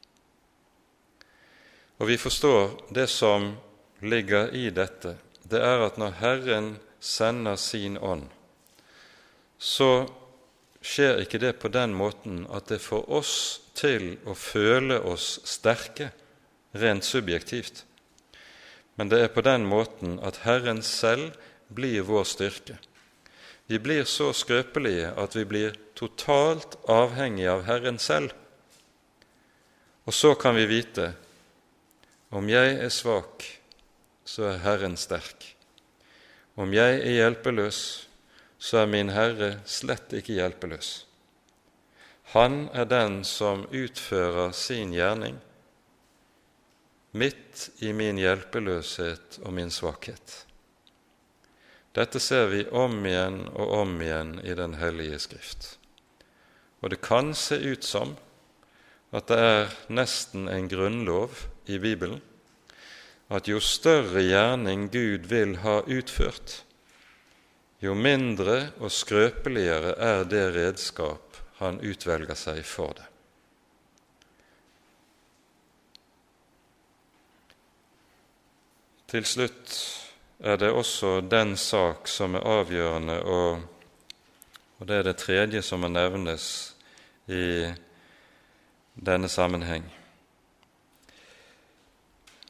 Og 2.01 2.09
vi 2.09 2.17
forstår 2.17 2.73
det 2.93 3.07
som 3.11 3.53
ligger 4.01 4.53
i 4.55 4.69
dette, 4.73 5.15
det 5.43 5.61
er 5.61 5.85
at 5.85 5.99
når 6.01 6.17
Herren 6.19 6.69
sender 7.03 7.55
sin 7.59 7.97
ånd, 7.97 8.27
så 9.59 10.07
skjer 10.83 11.21
ikke 11.23 11.39
det 11.39 11.53
på 11.61 11.71
den 11.71 11.93
måten 11.95 12.43
at 12.51 12.67
det 12.71 12.81
får 12.83 13.07
oss 13.11 13.35
til 13.77 14.17
å 14.27 14.35
føle 14.35 14.99
oss 15.07 15.37
sterke 15.47 16.09
rent 16.75 17.05
subjektivt, 17.05 17.85
men 18.95 19.09
det 19.09 19.21
er 19.23 19.33
på 19.33 19.43
den 19.45 19.65
måten 19.65 20.19
at 20.25 20.43
Herren 20.43 20.81
selv 20.85 21.37
blir 21.73 22.03
vår 22.05 22.27
styrke. 22.29 22.77
Vi 23.65 23.79
blir 23.79 24.03
så 24.03 24.33
skrøpelige 24.35 25.13
at 25.17 25.35
vi 25.37 25.45
blir 25.47 25.77
totalt 25.95 26.75
avhengige 26.89 27.51
av 27.51 27.63
Herren 27.65 27.99
selv. 27.99 28.33
Og 30.03 30.13
så 30.13 30.33
kan 30.35 30.55
vi 30.55 30.67
vite 30.67 31.13
om 32.33 32.49
jeg 32.49 32.77
er 32.81 32.89
svak, 32.89 33.45
så 34.25 34.47
er 34.49 34.63
Herren 34.63 34.97
sterk. 34.97 35.51
Om 36.57 36.73
jeg 36.73 36.99
er 37.03 37.17
hjelpeløs, 37.19 37.79
så 38.57 38.83
er 38.83 38.89
min 38.89 39.11
Herre 39.13 39.57
slett 39.69 40.13
ikke 40.17 40.39
hjelpeløs. 40.39 41.03
Han 42.33 42.69
er 42.73 42.89
den 42.89 43.21
som 43.27 43.67
utfører 43.69 44.53
sin 44.57 44.95
gjerning 44.95 45.37
midt 47.13 47.69
i 47.85 47.91
min 47.93 48.17
hjelpeløshet 48.17 49.37
og 49.45 49.53
min 49.53 49.69
svakhet. 49.69 50.39
Dette 51.93 52.17
ser 52.17 52.47
vi 52.49 52.63
om 52.73 52.95
igjen 53.05 53.43
og 53.53 53.75
om 53.83 53.99
igjen 54.01 54.39
i 54.41 54.55
Den 54.57 54.73
hellige 54.81 55.19
Skrift. 55.21 55.75
Og 56.81 56.89
det 56.89 57.03
kan 57.05 57.35
se 57.37 57.59
ut 57.61 57.85
som 57.85 58.15
at 59.13 59.29
det 59.29 59.37
er 59.37 59.75
nesten 59.93 60.49
en 60.49 60.65
grunnlov 60.71 61.45
i 61.65 61.79
Bibelen 61.79 62.21
at 63.33 63.47
jo 63.47 63.59
større 63.63 64.21
gjerning 64.21 64.89
Gud 64.93 65.25
vil 65.29 65.55
ha 65.63 65.79
utført, 65.89 66.59
jo 67.81 67.95
mindre 67.97 68.73
og 68.79 68.91
skrøpeligere 68.93 69.95
er 69.97 70.27
det 70.29 70.43
redskap 70.55 71.39
han 71.59 71.79
utvelger 71.83 72.37
seg 72.37 72.61
for 72.67 72.93
det. 72.97 73.07
Til 79.13 79.25
slutt 79.29 79.73
er 80.41 80.57
det 80.57 80.71
også 80.73 81.19
den 81.29 81.53
sak 81.59 82.07
som 82.09 82.33
er 82.37 82.47
avgjørende, 82.49 83.19
og, 83.29 83.59
og 84.79 84.87
det 84.89 84.95
er 84.99 85.09
det 85.09 85.17
tredje 85.21 85.61
som 85.61 85.83
må 85.85 85.91
nevnes 85.91 86.47
i 87.29 87.69
denne 88.97 89.29
sammenheng. 89.29 89.85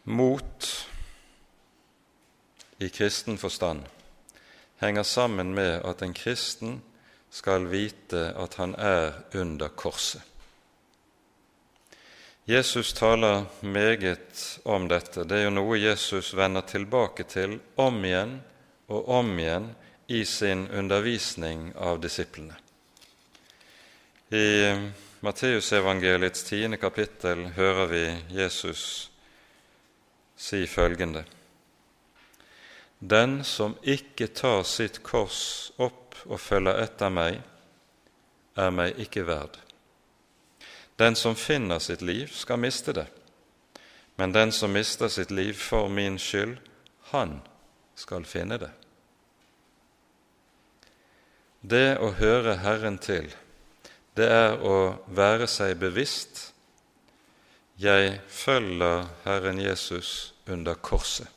Mot 0.03 0.87
i 2.77 2.89
kristen 2.89 3.37
forstand 3.37 3.85
henger 4.79 5.03
sammen 5.03 5.53
med 5.55 5.81
at 5.85 6.01
en 6.01 6.13
kristen 6.13 6.81
skal 7.31 7.69
vite 7.71 8.33
at 8.35 8.57
han 8.59 8.75
er 8.75 9.13
under 9.33 9.67
korset. 9.67 10.21
Jesus 12.45 12.93
taler 12.93 13.45
meget 13.61 14.59
om 14.65 14.89
dette. 14.91 15.23
Det 15.23 15.37
er 15.37 15.45
jo 15.47 15.53
noe 15.55 15.77
Jesus 15.79 16.33
vender 16.35 16.65
tilbake 16.67 17.23
til 17.23 17.55
om 17.79 18.03
igjen 18.03 18.35
og 18.91 19.07
om 19.07 19.31
igjen 19.39 19.69
i 20.11 20.25
sin 20.27 20.67
undervisning 20.67 21.71
av 21.79 22.01
disiplene. 22.03 22.59
I 24.35 24.75
Matteusevangeliets 25.23 26.43
tiende 26.43 26.77
kapittel 26.77 27.47
hører 27.55 27.87
vi 27.87 28.05
Jesus 28.35 29.12
si 30.35 30.65
følgende.: 30.67 31.25
Den 32.99 33.43
som 33.43 33.75
ikke 33.83 34.27
tar 34.27 34.63
sitt 34.63 35.03
kors 35.03 35.71
opp 35.77 36.15
og 36.25 36.39
følger 36.39 36.79
etter 36.83 37.09
meg, 37.09 37.41
er 38.55 38.69
meg 38.71 38.99
ikke 38.99 39.25
verd. 39.27 39.57
Den 40.99 41.15
som 41.15 41.35
finner 41.35 41.79
sitt 41.79 42.01
liv, 42.01 42.29
skal 42.31 42.61
miste 42.61 42.93
det, 42.93 43.07
men 44.15 44.31
den 44.31 44.51
som 44.51 44.71
mister 44.71 45.09
sitt 45.09 45.31
liv 45.31 45.53
for 45.53 45.89
min 45.89 46.19
skyld, 46.19 46.57
han 47.11 47.41
skal 47.95 48.25
finne 48.25 48.59
det. 48.61 48.71
Det 51.61 51.97
å 51.97 52.11
høre 52.19 52.57
Herren 52.61 52.97
til, 53.01 53.33
det 54.15 54.27
er 54.29 54.59
å 54.61 54.99
være 55.07 55.47
seg 55.49 55.77
bevisst 55.81 56.52
jeg 57.81 58.19
følger 58.29 59.07
Herren 59.23 59.59
Jesus 59.59 60.33
under 60.47 60.73
korset. 60.73 61.27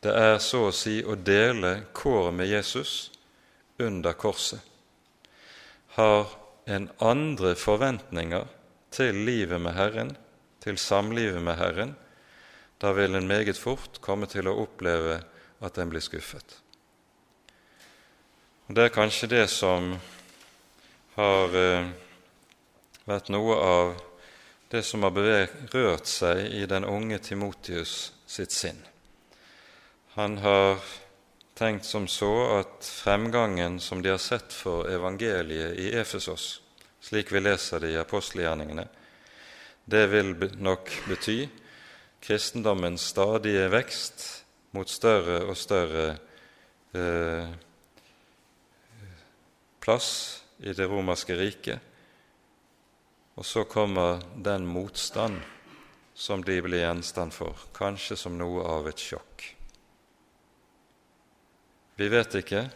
Det 0.00 0.12
er 0.16 0.38
så 0.40 0.68
å 0.68 0.74
si 0.74 1.00
å 1.04 1.16
dele 1.18 1.82
kåret 1.92 2.34
med 2.34 2.48
Jesus 2.48 3.10
under 3.78 4.16
korset. 4.16 4.60
Har 5.96 6.30
en 6.70 6.88
andre 7.02 7.54
forventninger 7.58 8.46
til 8.94 9.24
livet 9.26 9.60
med 9.60 9.76
Herren, 9.76 10.14
til 10.62 10.78
samlivet 10.78 11.42
med 11.42 11.58
Herren, 11.58 11.94
da 12.80 12.94
vil 12.96 13.14
en 13.14 13.28
meget 13.28 13.58
fort 13.58 14.00
komme 14.00 14.28
til 14.30 14.48
å 14.48 14.56
oppleve 14.62 15.20
at 15.60 15.78
en 15.78 15.90
blir 15.92 16.04
skuffet. 16.04 16.60
Det 18.70 18.86
er 18.86 18.94
kanskje 18.94 19.28
det 19.28 19.46
som 19.50 19.96
har 21.16 21.56
eh, 21.58 21.90
vært 23.04 23.28
noe 23.34 23.56
av 23.58 23.98
det 24.70 24.82
som 24.86 25.02
har 25.02 25.10
berørt 25.10 26.06
seg 26.06 26.44
i 26.54 26.66
den 26.70 26.86
unge 26.86 27.18
Timotius 27.18 28.12
sitt 28.26 28.54
sinn. 28.54 28.78
Han 30.14 30.38
har 30.38 30.78
tenkt 31.58 31.84
som 31.84 32.06
så 32.08 32.30
at 32.60 32.86
fremgangen 32.86 33.80
som 33.82 34.02
de 34.02 34.12
har 34.14 34.22
sett 34.22 34.54
for 34.54 34.86
evangeliet 34.90 35.74
i 35.74 35.90
Efesos, 35.98 36.60
slik 37.02 37.32
vi 37.34 37.42
leser 37.42 37.82
det 37.82 37.90
i 37.94 37.98
apostelgjerningene, 37.98 38.86
det 39.90 40.04
vil 40.12 40.36
nok 40.62 40.92
bety 41.08 41.40
kristendommens 42.22 43.10
stadige 43.10 43.66
vekst 43.72 44.24
mot 44.76 44.88
større 44.88 45.40
og 45.48 45.56
større 45.58 46.06
eh, 46.94 47.50
plass 49.82 50.10
i 50.62 50.74
det 50.76 50.86
romerske 50.86 51.34
riket. 51.34 51.89
Og 53.40 53.46
så 53.46 53.64
kommer 53.64 54.20
den 54.36 54.66
motstand 54.68 55.40
som 56.14 56.42
de 56.44 56.58
blir 56.60 56.82
gjenstand 56.82 57.32
for, 57.32 57.56
kanskje 57.72 58.18
som 58.20 58.34
noe 58.36 58.66
av 58.68 58.90
et 58.90 59.00
sjokk. 59.00 59.46
Vi 61.96 62.08
vet 62.12 62.36
ikke, 62.36 62.66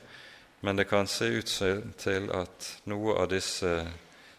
men 0.64 0.80
det 0.80 0.86
kan 0.88 1.04
se 1.04 1.28
ut 1.28 1.52
til 2.00 2.30
at 2.32 2.70
noe 2.88 3.18
av 3.20 3.28
disse 3.34 3.74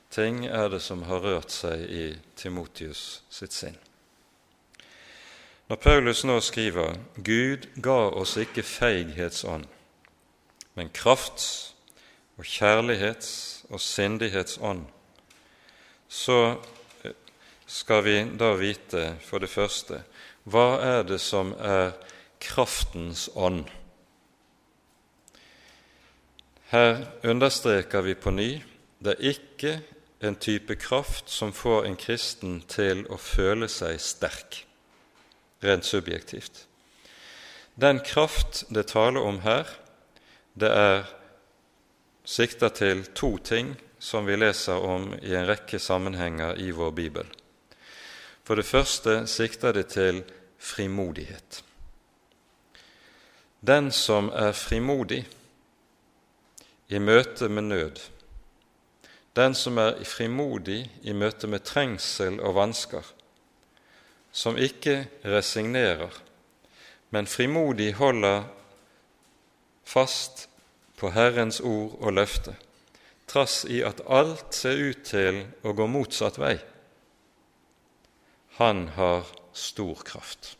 ting 0.09 0.47
er 0.49 0.71
det 0.73 0.81
som 0.81 1.05
har 1.05 1.21
rørt 1.21 1.53
seg 1.53 1.85
i 1.85 2.07
Timotius 2.33 3.21
sitt 3.29 3.53
sinn. 3.53 3.77
Når 5.69 5.81
Paulus 5.81 6.25
nå 6.25 6.39
skriver 6.41 6.97
'Gud 7.21 7.69
ga 7.77 8.09
oss 8.09 8.33
ikke 8.37 8.65
feighetsånd, 8.65 9.69
men 10.73 10.89
krafts- 10.89 11.73
og 12.37 12.45
kjærlighets- 12.45 13.65
og 13.69 13.79
sindighetsånd', 13.79 14.94
så 16.07 16.57
skal 17.65 18.03
vi 18.05 18.17
da 18.37 18.53
vite 18.59 19.15
for 19.25 19.41
det 19.43 19.49
første 19.49 20.03
hva 20.45 20.77
er 20.85 21.01
det 21.09 21.17
som 21.23 21.55
er 21.57 21.95
kraftens 22.43 23.25
ånd? 23.33 23.63
Her 26.69 27.01
understreker 27.25 28.05
vi 28.05 28.13
på 28.13 28.33
ny 28.35 28.49
det 29.01 29.15
er 29.15 29.33
ikke 29.33 29.73
en 30.25 30.37
type 30.37 30.77
kraft 30.79 31.29
som 31.29 31.53
får 31.53 31.85
en 31.85 31.97
kristen 31.99 32.61
til 32.69 33.03
å 33.11 33.17
føle 33.21 33.67
seg 33.69 33.99
sterk, 34.01 34.61
rent 35.65 35.85
subjektivt. 35.85 36.65
Den 37.75 37.99
kraft 37.99 38.63
det 38.73 38.87
taler 38.93 39.25
om 39.25 39.41
her, 39.43 39.67
det 40.55 40.71
er 40.71 41.09
sikter 42.25 42.71
til 42.73 43.03
to 43.13 43.35
ting 43.37 43.75
som 44.05 44.25
vi 44.25 44.35
leser 44.37 44.77
om 44.85 45.07
i 45.21 45.33
en 45.33 45.47
rekke 45.49 45.79
sammenhenger 45.81 46.59
i 46.61 46.69
vår 46.71 46.91
bibel. 46.91 47.25
For 48.45 48.53
det 48.55 48.67
første 48.69 49.23
sikter 49.25 49.73
det 49.73 49.87
til 49.95 50.19
frimodighet. 50.61 51.63
Den 53.65 53.89
som 53.91 54.29
er 54.29 54.51
frimodig 54.53 55.23
i 56.93 56.99
møte 57.01 57.49
med 57.49 57.65
nød, 57.71 58.01
den 59.35 59.57
som 59.57 59.81
er 59.81 59.97
frimodig 60.05 60.83
i 61.01 61.13
møte 61.17 61.49
med 61.49 61.65
trengsel 61.65 62.37
og 62.39 62.55
vansker, 62.59 63.01
som 64.31 64.57
ikke 64.57 65.07
resignerer, 65.25 66.13
men 67.09 67.25
frimodig 67.25 67.95
holder 67.97 68.45
fast 69.83 70.45
på 70.97 71.09
Herrens 71.09 71.59
ord 71.59 71.97
og 71.99 72.13
løfte, 72.13 72.55
trass 73.35 73.65
i 73.67 73.81
at 73.83 73.99
alt 74.07 74.55
ser 74.55 74.79
ut 74.79 75.03
til 75.03 75.41
å 75.67 75.73
gå 75.75 75.87
motsatt 75.91 76.39
vei. 76.39 76.55
Han 78.61 78.87
har 78.95 79.27
stor 79.51 79.99
kraft. 80.07 80.55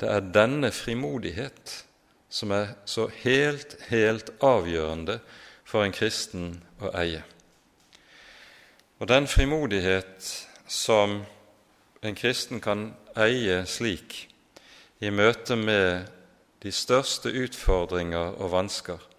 Det 0.00 0.08
er 0.08 0.32
denne 0.32 0.72
frimodighet 0.72 1.82
som 2.32 2.54
er 2.56 2.72
så 2.88 3.10
helt, 3.22 3.76
helt 3.90 4.32
avgjørende 4.40 5.18
for 5.68 5.84
en 5.84 5.92
kristen 5.92 6.56
å 6.80 6.94
eie. 6.96 7.20
Og 8.98 9.10
den 9.12 9.28
frimodighet 9.28 10.32
som 10.64 11.20
en 12.02 12.16
kristen 12.16 12.64
kan 12.64 12.88
eie 13.20 13.66
slik 13.68 14.22
i 15.04 15.12
møte 15.12 15.60
med 15.60 16.08
de 16.64 16.72
største 16.72 17.28
utfordringer 17.28 18.38
og 18.38 18.54
vansker, 18.56 19.11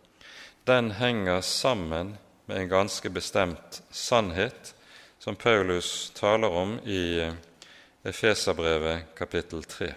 den 0.64 0.92
henger 0.92 1.42
sammen 1.42 2.18
med 2.46 2.58
en 2.58 2.70
ganske 2.70 3.10
bestemt 3.10 3.84
sannhet 3.90 4.76
som 5.20 5.36
Paulus 5.36 6.12
taler 6.16 6.50
om 6.50 6.80
i 6.80 7.32
Efeserbrevet 8.04 9.16
kapittel 9.16 9.64
3. 9.64 9.94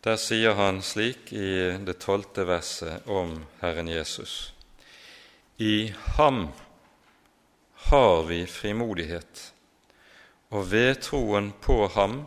Der 0.00 0.16
sier 0.16 0.54
han 0.54 0.78
slik 0.82 1.32
i 1.32 1.50
det 1.82 1.98
tolvte 1.98 2.46
verset 2.46 3.06
om 3.10 3.40
Herren 3.60 3.90
Jesus. 3.90 4.54
I 5.58 5.94
ham 6.18 6.48
har 7.90 8.22
vi 8.30 8.44
frimodighet, 8.46 9.52
og 10.54 10.70
ved 10.70 11.02
troen 11.02 11.52
på 11.60 11.86
ham 11.94 12.20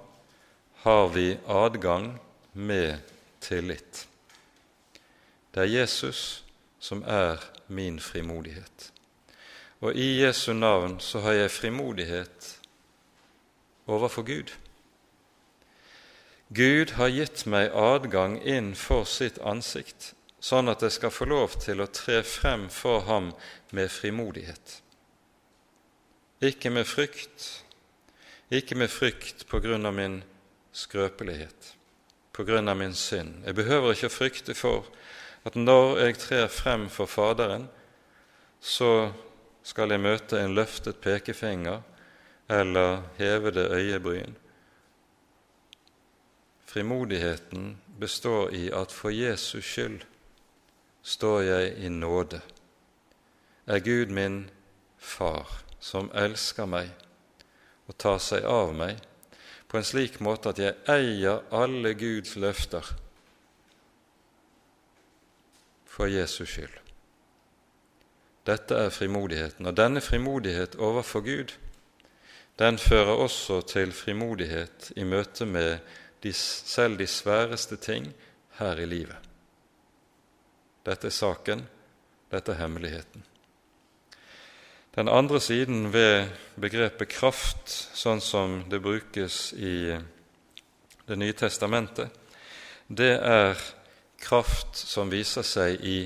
har 0.84 1.08
vi 1.15 1.38
adgang 1.48 2.17
med 2.52 3.00
tillit. 3.39 4.11
Det 5.53 5.63
er 5.63 5.79
Jesus 5.81 6.43
som 6.79 7.03
er 7.07 7.37
min 7.67 7.99
frimodighet. 7.99 8.91
Og 9.81 9.95
i 9.95 10.21
Jesu 10.23 10.53
navn 10.53 10.99
så 10.99 11.19
har 11.19 11.31
jeg 11.31 11.51
frimodighet 11.51 12.59
overfor 13.87 14.21
Gud. 14.21 14.51
Gud 16.55 16.91
har 16.91 17.07
gitt 17.07 17.45
meg 17.47 17.71
adgang 17.73 18.37
inn 18.43 18.73
for 18.75 19.08
sitt 19.08 19.39
ansikt, 19.39 20.13
sånn 20.43 20.67
at 20.67 20.83
jeg 20.83 20.91
skal 20.97 21.13
få 21.15 21.27
lov 21.31 21.56
til 21.63 21.81
å 21.81 21.87
tre 21.87 22.21
frem 22.27 22.67
for 22.69 23.06
ham 23.08 23.31
med 23.71 23.91
frimodighet. 23.91 24.81
Ikke 26.41 26.69
med 26.69 26.87
frykt, 26.89 27.63
ikke 28.52 28.75
med 28.75 28.91
frykt 28.91 29.45
på 29.47 29.62
grunn 29.63 29.85
av 29.85 29.95
min 29.95 30.21
skrøpelighet, 30.75 31.75
på 32.33 32.43
grunn 32.43 32.67
av 32.67 32.77
min 32.77 32.95
synd. 32.97 33.45
Jeg 33.45 33.56
behøver 33.56 33.95
ikke 33.95 34.12
å 34.12 34.17
frykte 34.17 34.58
for 34.58 34.89
at 35.46 35.56
når 35.56 35.98
jeg 35.98 36.17
trer 36.17 36.48
frem 36.48 36.89
for 36.89 37.06
Faderen, 37.06 37.69
så 38.60 39.12
skal 39.63 39.92
jeg 39.92 40.02
møte 40.02 40.39
en 40.42 40.56
løftet 40.56 41.02
pekefinger 41.02 41.81
eller 42.50 43.02
hevede 43.17 43.69
øyebryn 43.73 44.35
Frimodigheten 46.71 47.81
består 48.00 48.50
i 48.50 48.69
at 48.71 48.92
for 48.92 49.10
Jesus 49.10 49.65
skyld 49.65 50.02
står 51.04 51.39
jeg 51.42 51.77
i 51.77 51.89
nåde. 51.89 52.42
Er 53.67 53.79
Gud 53.79 54.06
min 54.06 54.50
far, 54.98 55.63
som 55.79 56.08
elsker 56.15 56.65
meg 56.65 56.94
og 57.92 57.98
tar 58.00 58.21
seg 58.23 58.48
av 58.48 58.71
meg 58.71 59.04
på 59.67 59.81
en 59.81 59.89
slik 59.89 60.21
måte 60.23 60.54
at 60.54 60.62
jeg 60.63 60.79
eier 60.87 61.44
alle 61.52 61.92
Guds 62.00 62.37
løfter 62.39 62.94
for 66.02 66.10
Jesus 66.10 66.49
skyld. 66.49 66.77
Dette 68.45 68.73
er 68.73 68.89
frimodigheten. 68.89 69.67
Og 69.69 69.75
denne 69.77 70.02
frimodighet 70.02 70.75
overfor 70.81 71.21
Gud, 71.21 71.52
den 72.58 72.77
fører 72.81 73.19
også 73.21 73.60
til 73.69 73.91
frimodighet 73.93 74.87
i 74.97 75.04
møte 75.06 75.45
med 75.45 75.77
de, 76.23 76.33
selv 76.33 76.97
de 76.97 77.06
sværeste 77.08 77.77
ting 77.77 78.08
her 78.58 78.81
i 78.81 78.87
livet. 78.89 79.29
Dette 80.85 81.12
er 81.12 81.13
saken, 81.13 81.62
dette 82.31 82.56
er 82.56 82.58
hemmeligheten. 82.63 83.21
Den 84.95 85.08
andre 85.08 85.39
siden 85.39 85.93
ved 85.93 86.31
begrepet 86.58 87.13
kraft, 87.13 87.69
sånn 87.93 88.23
som 88.25 88.63
det 88.69 88.81
brukes 88.81 89.54
i 89.54 89.99
Det 91.08 91.17
nye 91.17 91.33
testamentet, 91.33 92.10
det 92.87 93.19
er 93.19 93.58
kraft 94.22 94.76
som 94.76 95.10
viser 95.12 95.46
seg 95.46 95.82
i 95.82 96.00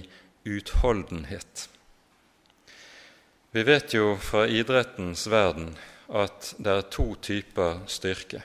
utholdenhet. 0.46 1.70
Vi 3.52 3.64
vet 3.64 3.94
jo 3.94 4.16
fra 4.20 4.48
idrettens 4.48 5.28
verden 5.32 5.76
at 6.08 6.54
det 6.58 6.72
er 6.72 6.90
to 6.92 7.14
typer 7.22 7.80
styrke. 7.88 8.44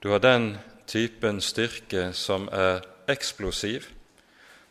Du 0.00 0.08
har 0.10 0.22
den 0.24 0.54
typen 0.88 1.40
styrke 1.44 2.10
som 2.16 2.48
er 2.48 2.80
eksplosiv, 3.10 3.90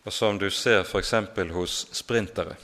og 0.05 0.13
som 0.13 0.39
du 0.39 0.49
ser 0.49 0.81
f.eks. 0.81 1.13
hos 1.53 1.75
sprintere. 1.93 2.55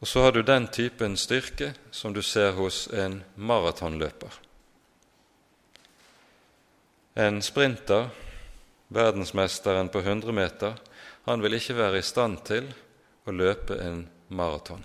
Og 0.00 0.08
så 0.08 0.22
har 0.24 0.32
du 0.32 0.42
den 0.42 0.66
typen 0.66 1.16
styrke 1.16 1.74
som 1.90 2.14
du 2.14 2.22
ser 2.22 2.52
hos 2.56 2.88
en 2.88 3.22
maratonløper. 3.36 4.32
En 7.14 7.42
sprinter, 7.42 8.08
verdensmesteren 8.92 9.88
på 9.92 10.02
100 10.04 10.32
meter, 10.32 10.78
han 11.24 11.42
vil 11.42 11.56
ikke 11.58 11.78
være 11.78 12.00
i 12.00 12.06
stand 12.06 12.42
til 12.46 12.68
å 13.26 13.34
løpe 13.34 13.78
en 13.80 14.06
maraton. 14.28 14.82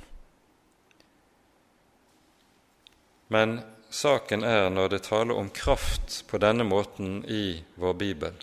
Men 3.27 3.59
saken 3.89 4.43
er, 4.47 4.69
når 4.71 4.93
det 4.93 5.03
taler 5.07 5.35
om 5.35 5.49
kraft 5.51 6.21
på 6.29 6.39
denne 6.39 6.63
måten 6.67 7.23
i 7.27 7.63
vår 7.75 7.97
bibel, 7.99 8.37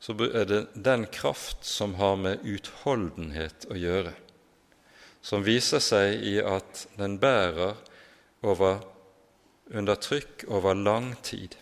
så 0.00 0.14
er 0.24 0.46
det 0.48 0.62
den 0.74 1.06
kraft 1.12 1.64
som 1.66 1.96
har 2.00 2.16
med 2.20 2.44
utholdenhet 2.46 3.66
å 3.72 3.76
gjøre, 3.76 4.14
som 5.20 5.44
viser 5.44 5.82
seg 5.82 6.22
i 6.22 6.36
at 6.40 6.86
den 6.96 7.18
bærer 7.20 7.74
over, 8.46 8.84
under 9.74 9.98
trykk 9.98 10.46
over 10.46 10.76
lang 10.78 11.16
tid. 11.26 11.56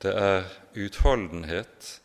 Det 0.00 0.12
er 0.16 0.46
utholdenhet, 0.74 2.00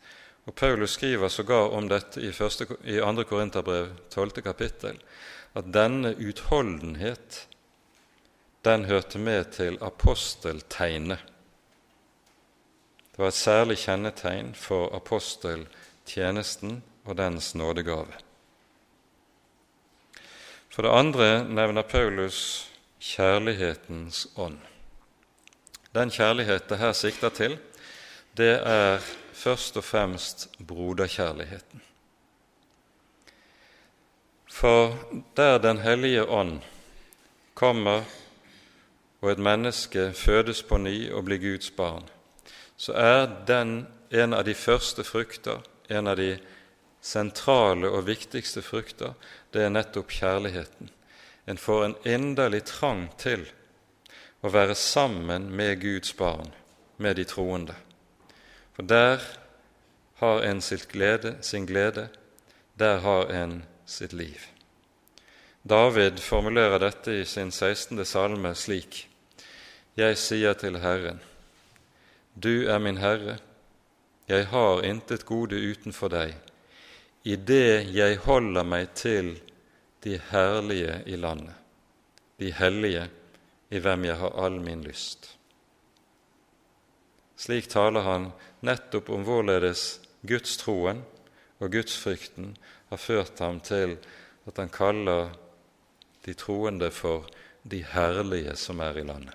og 0.46 0.54
Paulus 0.54 0.90
skriver 0.98 1.28
sågar 1.28 1.72
om 1.74 1.88
dette 1.88 2.20
i, 2.20 2.32
første, 2.32 2.66
i 2.84 2.98
2. 3.00 3.24
Korinterbrev 3.24 3.88
12. 4.10 4.42
kapittel, 4.44 5.00
at 5.56 5.70
denne 5.72 6.12
utholdenhet 6.20 7.46
den 8.66 8.84
hørte 8.84 9.18
med 9.18 9.44
til 9.54 9.78
aposteltegnet. 9.80 11.18
Det 13.12 13.22
var 13.22 13.30
et 13.32 13.38
særlig 13.38 13.78
kjennetegn 13.80 14.52
for 14.54 14.90
aposteltjenesten 14.96 16.82
og 17.06 17.16
dens 17.16 17.54
nådegave. 17.54 18.12
For 20.68 20.82
det 20.84 20.92
andre 20.92 21.28
nevner 21.48 21.82
Paulus 21.82 22.68
kjærlighetens 23.00 24.26
ånd. 24.36 24.58
Den 25.94 26.10
kjærlighet 26.10 26.68
det 26.68 26.78
her 26.78 26.92
sikter 26.92 27.32
til, 27.32 27.56
det 28.36 28.60
er 28.62 29.00
først 29.32 29.76
og 29.76 29.84
fremst 29.84 30.48
broderkjærligheten. 30.66 31.82
For 34.46 34.94
der 35.36 35.58
Den 35.58 35.78
hellige 35.78 36.24
ånd 36.28 36.60
kommer 37.54 38.04
og 39.20 39.30
et 39.30 39.38
menneske 39.38 40.12
fødes 40.12 40.62
på 40.62 40.78
ny 40.78 41.12
og 41.12 41.24
blir 41.24 41.38
Guds 41.38 41.70
barn, 41.70 42.04
så 42.76 42.92
er 42.92 43.44
den 43.46 43.86
en 44.10 44.34
av 44.34 44.44
de 44.44 44.54
første 44.54 45.04
frukter, 45.04 45.62
en 45.88 46.06
av 46.06 46.16
de 46.16 46.38
sentrale 47.00 47.88
og 47.88 48.06
viktigste 48.06 48.62
frukter, 48.62 49.14
det 49.52 49.62
er 49.62 49.72
nettopp 49.72 50.10
kjærligheten. 50.10 50.90
En 51.46 51.58
får 51.58 51.84
en 51.84 51.96
inderlig 52.04 52.64
trang 52.64 53.08
til 53.18 53.46
å 54.42 54.52
være 54.52 54.74
sammen 54.74 55.50
med 55.50 55.80
Guds 55.80 56.12
barn, 56.16 56.52
med 56.96 57.16
de 57.16 57.24
troende. 57.24 57.74
For 58.76 58.82
der 58.82 59.22
har 60.20 60.42
en 60.42 60.60
glede, 60.60 61.36
sin 61.40 61.66
glede, 61.66 62.08
der 62.78 62.98
har 62.98 63.32
en 63.32 63.64
sitt 63.86 64.12
liv. 64.12 64.36
David 65.64 66.18
formulerer 66.20 66.78
dette 66.78 67.20
i 67.20 67.24
sin 67.24 67.50
16. 67.50 68.04
salme 68.04 68.54
slik.: 68.54 69.08
Jeg 69.96 70.18
sier 70.18 70.52
til 70.52 70.76
Herren, 70.78 71.20
Du 72.42 72.68
er 72.68 72.78
min 72.78 72.98
Herre, 72.98 73.38
jeg 74.28 74.46
har 74.46 74.82
intet 74.84 75.24
gode 75.24 75.56
utenfor 75.56 76.08
deg, 76.08 76.34
i 77.24 77.36
det 77.36 77.94
jeg 77.94 78.18
holder 78.18 78.62
meg 78.62 78.92
til 78.94 79.40
de 80.04 80.20
herlige 80.30 81.02
i 81.06 81.16
landet, 81.16 81.54
de 82.38 82.52
hellige 82.52 83.08
i 83.70 83.78
hvem 83.78 84.04
jeg 84.04 84.16
har 84.16 84.44
all 84.44 84.60
min 84.60 84.84
lyst. 84.84 85.35
Slik 87.36 87.68
taler 87.68 88.06
han 88.06 88.30
nettopp 88.64 89.10
om 89.12 89.24
hvorledes 89.26 90.00
gudstroen 90.26 91.02
og 91.60 91.72
gudsfrykten 91.72 92.54
har 92.90 93.00
ført 93.00 93.40
ham 93.44 93.60
til 93.60 93.98
at 94.46 94.60
han 94.60 94.72
kaller 94.72 95.34
de 96.26 96.34
troende 96.34 96.90
for 96.90 97.28
de 97.62 97.82
herlige 97.84 98.56
som 98.56 98.80
er 98.80 98.98
i 98.98 99.04
landet. 99.06 99.34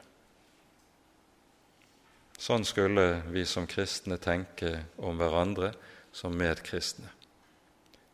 Sånn 2.41 2.66
skulle 2.66 3.22
vi 3.30 3.43
som 3.45 3.68
kristne 3.70 4.18
tenke 4.18 4.74
om 4.97 5.20
hverandre 5.20 5.76
som 6.12 6.34
medkristne. 6.34 7.12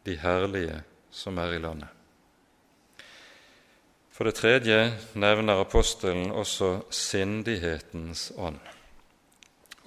De 0.03 0.17
herlige 0.19 0.81
som 1.11 1.37
er 1.39 1.55
i 1.55 1.61
landet. 1.63 1.93
For 4.11 4.27
det 4.27 4.35
tredje 4.39 4.79
nevner 5.15 5.61
apostelen 5.61 6.31
også 6.33 6.81
sindighetens 6.91 8.31
ånd. 8.35 8.59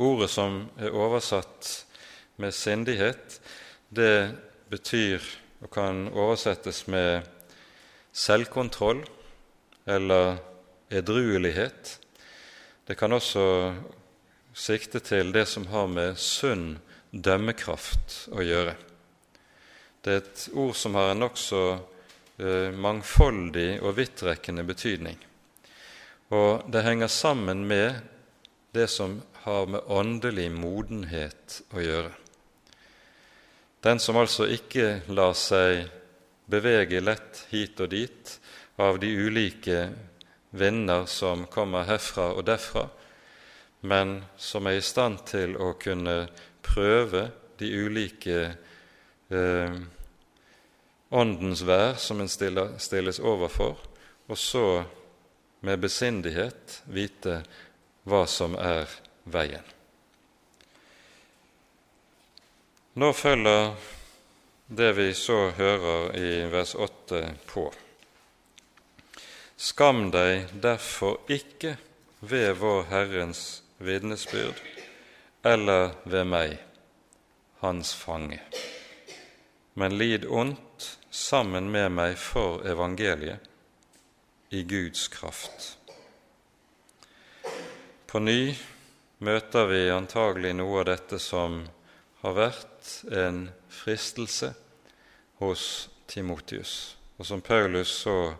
Ordet 0.00 0.30
som 0.32 0.62
er 0.80 0.94
oversatt 0.96 1.66
med 2.40 2.54
sindighet, 2.56 3.34
det 3.92 4.32
betyr 4.72 5.20
og 5.60 5.68
kan 5.74 6.06
oversettes 6.08 6.86
med 6.88 7.26
selvkontroll 8.16 9.02
eller 9.84 10.38
edruelighet. 10.88 11.98
Det 12.88 12.96
kan 12.96 13.12
også 13.12 13.44
sikte 14.56 15.02
til 15.04 15.34
det 15.36 15.44
som 15.50 15.68
har 15.68 15.90
med 15.92 16.16
sunn 16.16 16.78
dømmekraft 17.10 18.30
å 18.32 18.40
gjøre. 18.40 18.76
Det 20.00 20.14
er 20.14 20.22
et 20.22 20.46
ord 20.56 20.76
som 20.80 20.96
har 20.96 21.12
en 21.12 21.20
nokså 21.26 21.64
eh, 22.40 22.70
mangfoldig 22.72 23.82
og 23.84 23.98
vidtrekkende 23.98 24.64
betydning. 24.64 25.18
Og 26.32 26.64
det 26.72 26.86
henger 26.86 27.12
sammen 27.12 27.66
med 27.68 28.00
det 28.72 28.86
som 28.88 29.18
har 29.42 29.66
med 29.66 29.86
åndelig 29.86 30.50
modenhet 30.52 31.60
å 31.72 31.80
gjøre. 31.80 32.12
Den 33.80 34.00
som 34.00 34.18
altså 34.20 34.44
ikke 34.52 35.00
lar 35.08 35.32
seg 35.38 35.86
bevege 36.50 37.00
lett 37.00 37.46
hit 37.48 37.80
og 37.80 37.92
dit 37.94 38.34
av 38.80 38.98
de 39.00 39.08
ulike 39.08 39.86
vinder 40.50 41.06
som 41.08 41.46
kommer 41.48 41.88
herfra 41.88 42.30
og 42.34 42.44
derfra, 42.48 42.88
men 43.80 44.18
som 44.36 44.66
er 44.68 44.80
i 44.80 44.84
stand 44.84 45.22
til 45.30 45.56
å 45.56 45.72
kunne 45.80 46.26
prøve 46.66 47.30
de 47.60 47.70
ulike 47.72 48.40
eh, 49.32 49.78
åndens 51.10 51.62
vær 51.64 51.94
som 51.96 52.20
en 52.20 52.28
stilles 52.28 53.20
overfor, 53.20 53.78
og 54.28 54.38
så 54.38 54.66
med 55.64 55.80
besindighet 55.80 56.82
vite 56.92 57.40
hva 58.08 58.26
som 58.28 58.56
er 58.60 58.88
veien. 59.24 59.64
Nå 63.00 63.12
følger 63.12 63.74
det 64.66 64.92
vi 64.92 65.14
så 65.14 65.50
hører 65.56 66.16
i 66.18 66.30
vers 66.50 66.74
8 66.74 67.22
på. 67.46 67.64
Skam 69.56 70.08
deg 70.14 70.50
derfor 70.62 71.18
ikke 71.30 71.76
ved 72.20 72.54
vår 72.60 72.84
Herrens 72.90 73.62
vitnesbyrd 73.78 74.60
eller 75.44 75.94
ved 76.04 76.26
meg, 76.28 76.56
hans 77.60 77.94
fange, 77.96 78.40
men 79.74 79.96
lid 79.98 80.26
ondt 80.28 80.90
sammen 81.10 81.70
med 81.72 81.88
meg 81.96 82.18
for 82.20 82.64
evangeliet 82.68 83.40
i 84.50 84.62
Guds 84.62 85.08
kraft. 85.08 85.76
På 88.06 88.18
ny 88.18 88.54
møter 89.20 89.68
vi 89.68 89.80
antagelig 89.92 90.54
noe 90.56 90.80
av 90.80 90.88
dette 90.88 91.18
som 91.20 91.62
har 92.22 92.36
vært 92.36 92.92
en 93.12 93.48
fristelse 93.72 94.54
hos 95.40 95.64
Timotius, 96.08 96.96
og 97.20 97.28
som 97.28 97.44
Paulus 97.44 97.92
så 98.04 98.34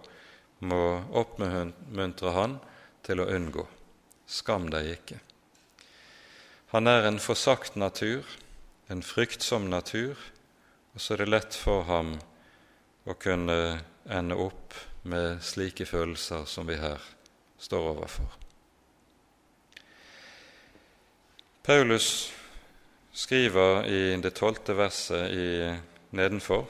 må 0.64 0.81
oppmuntre 1.16 2.33
han 2.37 2.59
til 3.05 3.22
å 3.22 3.28
unngå. 3.33 3.66
Skam 4.31 4.68
deg 4.72 4.89
ikke. 4.95 5.20
Han 6.72 6.87
er 6.87 7.09
en 7.09 7.20
forsagt 7.20 7.76
natur, 7.76 8.24
en 8.89 9.03
fryktsom 9.03 9.68
natur, 9.72 10.18
og 10.95 11.03
så 11.03 11.14
er 11.14 11.24
det 11.24 11.33
lett 11.33 11.57
for 11.57 11.85
ham 11.89 12.14
å 13.09 13.16
kunne 13.18 13.81
ende 14.11 14.37
opp 14.39 14.76
med 15.03 15.43
slike 15.45 15.87
følelser 15.89 16.47
som 16.49 16.68
vi 16.68 16.78
her 16.81 17.03
står 17.61 17.91
overfor. 17.95 18.39
Paulus 21.63 22.33
skriver 23.13 23.87
i 23.87 24.17
det 24.23 24.35
tolvte 24.35 24.75
verset 24.75 25.31
i 25.33 25.49
nedenfor, 26.17 26.65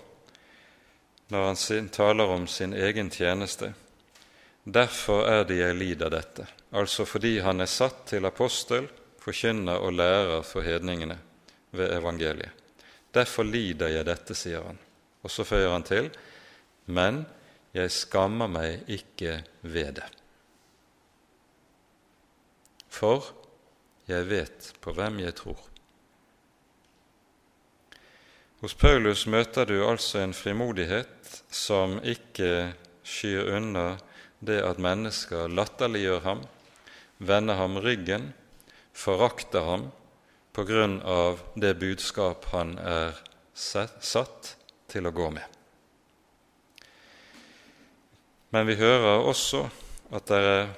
når 1.31 1.47
han 1.47 1.89
taler 1.95 2.35
om 2.35 2.47
sin 2.47 2.75
egen 2.75 3.11
tjeneste, 3.11 3.73
Derfor 4.65 5.25
er 5.25 5.45
det 5.49 5.57
jeg 5.57 5.77
lider 5.77 6.11
dette, 6.13 6.45
altså 6.77 7.07
fordi 7.09 7.39
han 7.41 7.61
er 7.65 7.71
satt 7.71 8.05
til 8.13 8.27
apostel, 8.29 8.89
forkynner 9.21 9.81
og 9.81 9.97
lærer 9.97 10.43
for 10.45 10.65
hedningene 10.65 11.17
ved 11.73 11.95
evangeliet. 11.97 12.53
Derfor 13.15 13.43
lider 13.43 13.89
jeg 13.89 14.07
dette, 14.07 14.37
sier 14.37 14.63
han. 14.63 14.79
Og 15.25 15.31
så 15.33 15.45
føyer 15.45 15.73
han 15.73 15.85
til, 15.85 16.11
men 16.87 17.25
jeg 17.75 17.91
skammer 17.91 18.53
meg 18.53 18.85
ikke 18.89 19.41
ved 19.63 19.97
det. 19.99 20.07
For 22.91 23.25
jeg 24.11 24.29
vet 24.31 24.71
på 24.83 24.95
hvem 24.97 25.21
jeg 25.23 25.37
tror. 25.39 25.61
Hos 28.61 28.75
Paulus 28.77 29.25
møter 29.31 29.65
du 29.65 29.79
altså 29.87 30.21
en 30.21 30.35
frimodighet 30.37 31.31
som 31.49 31.97
ikke 32.05 32.75
skyr 33.07 33.55
unna 33.57 33.95
det 34.45 34.59
at 34.65 34.81
mennesker 34.81 35.49
latterliggjør 35.49 36.21
ham, 36.27 36.43
vender 37.19 37.57
ham 37.57 37.79
ryggen, 37.81 38.33
forakter 38.93 39.65
ham 39.65 39.87
på 40.53 40.67
grunn 40.69 40.99
av 41.09 41.41
det 41.57 41.73
budskap 41.81 42.51
han 42.53 42.77
er 42.83 43.17
satt 43.55 44.55
til 44.91 45.09
å 45.09 45.15
gå 45.15 45.31
med. 45.33 45.47
Men 48.51 48.67
vi 48.67 48.77
hører 48.81 49.25
også 49.25 49.65
at 50.11 50.29
det 50.29 50.45
er 50.53 50.71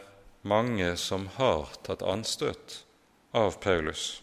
mange 0.46 0.94
som 1.00 1.28
har 1.38 1.70
tatt 1.86 2.02
anstøt 2.04 2.82
av 3.32 3.56
Paulus. 3.60 4.22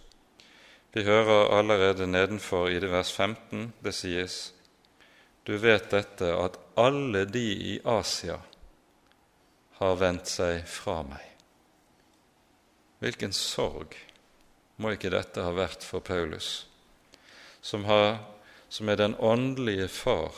Vi 0.93 1.03
hører 1.03 1.49
allerede 1.57 2.07
nedenfor 2.07 2.70
i 2.70 2.80
det 2.80 2.89
vers 2.89 3.12
15 3.12 3.72
det 3.84 3.93
sies 3.93 4.38
Du 5.43 5.57
vet 5.57 5.89
dette, 5.89 6.30
at 6.30 6.60
alle 6.78 7.24
de 7.26 7.45
i 7.74 7.80
Asia 7.86 8.38
har 9.80 9.95
vendt 9.97 10.30
seg 10.30 10.66
fra 10.70 10.99
meg. 11.07 11.24
Hvilken 12.99 13.34
sorg 13.34 13.95
må 14.78 14.93
ikke 14.93 15.10
dette 15.14 15.41
ha 15.41 15.53
vært 15.55 15.86
for 15.88 16.03
Paulus, 16.05 16.68
som, 17.62 17.88
har, 17.89 18.20
som 18.70 18.91
er 18.91 18.99
den 18.99 19.16
åndelige 19.16 19.88
far 19.88 20.36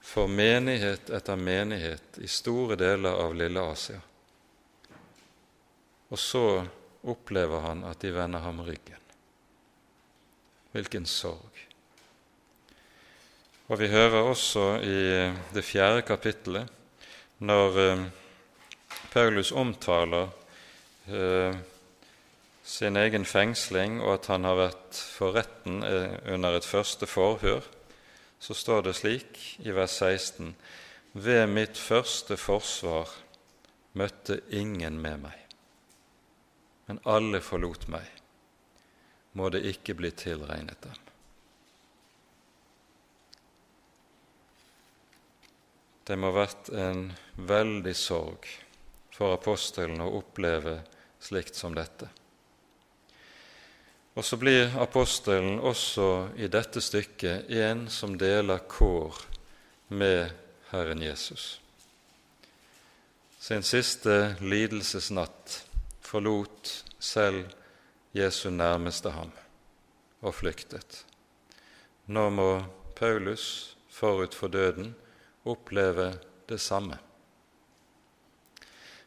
for 0.00 0.26
menighet 0.26 1.12
etter 1.12 1.36
menighet 1.36 2.18
i 2.18 2.28
store 2.28 2.76
deler 2.80 3.20
av 3.20 3.36
lille 3.36 3.62
Asia. 3.62 4.00
Og 6.10 6.18
så 6.18 6.44
opplever 7.02 7.64
han 7.64 7.84
at 7.88 8.02
de 8.02 8.12
vender 8.14 8.42
ham 8.44 8.60
ryggen. 8.64 8.98
Hvilken 10.72 11.06
sorg. 11.06 11.66
Og 13.70 13.78
vi 13.78 13.88
hører 13.90 14.26
også 14.26 14.64
i 14.82 15.00
det 15.54 15.62
fjerde 15.64 16.02
kapittelet, 16.02 16.66
når 17.38 17.78
eh, 17.78 18.00
Paulus 19.12 19.52
omtaler 19.52 20.28
eh, 21.08 21.54
sin 22.62 22.96
egen 22.96 23.24
fengsling 23.24 24.00
og 24.02 24.18
at 24.18 24.26
han 24.30 24.44
har 24.46 24.58
vært 24.58 24.98
for 25.14 25.34
retten 25.38 25.84
eh, 25.86 26.18
under 26.34 26.58
et 26.58 26.66
første 26.66 27.06
forhør, 27.06 27.64
så 28.40 28.56
står 28.56 28.84
det 28.86 28.96
slik 28.98 29.40
i 29.64 29.74
vers 29.76 29.98
16.: 30.02 30.54
Ved 31.12 31.46
mitt 31.46 31.78
første 31.78 32.36
forsvar 32.36 33.10
møtte 33.92 34.40
ingen 34.50 35.00
med 35.02 35.26
meg, 35.26 35.38
men 36.90 36.98
alle 37.04 37.38
forlot 37.38 37.84
meg. 37.86 38.06
Må 39.38 39.46
det 39.54 39.60
ikke 39.62 39.94
bli 39.94 40.08
tilregnet 40.10 40.80
dem. 40.82 40.96
Det 46.02 46.16
må 46.18 46.32
ha 46.32 46.40
vært 46.40 46.72
en 46.74 47.04
veldig 47.52 47.94
sorg 47.94 48.48
for 49.14 49.36
apostelen 49.36 50.02
å 50.02 50.10
oppleve 50.18 50.80
slikt 51.22 51.54
som 51.54 51.78
dette. 51.78 52.10
Og 54.18 54.26
så 54.26 54.42
blir 54.42 54.74
apostelen 54.82 55.62
også 55.62 56.10
i 56.42 56.50
dette 56.50 56.82
stykket 56.82 57.54
en 57.62 57.86
som 57.86 58.18
deler 58.18 58.66
kår 58.66 59.24
med 59.94 60.34
Herren 60.74 61.06
Jesus. 61.06 61.52
Sin 63.38 63.62
siste 63.62 64.40
lidelsesnatt 64.42 65.60
forlot 66.10 66.72
selv 66.98 67.44
Jesu 68.14 68.50
nærmeste 68.50 69.12
ham 69.14 69.30
og 70.20 70.34
flyktet. 70.34 71.04
Nå 72.10 72.26
må 72.34 72.48
Paulus 72.98 73.76
forut 73.90 74.34
for 74.34 74.50
døden 74.50 74.94
oppleve 75.46 76.12
det 76.50 76.58
samme. 76.60 76.98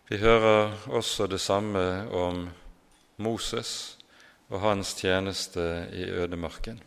Vi 0.07 0.17
hører 0.17 0.77
også 0.87 1.27
det 1.27 1.41
samme 1.41 1.83
om 2.11 2.47
Moses 3.17 3.97
og 4.49 4.61
hans 4.61 4.93
tjeneste 4.95 5.89
i 5.93 6.07
ødemarken. 6.07 6.81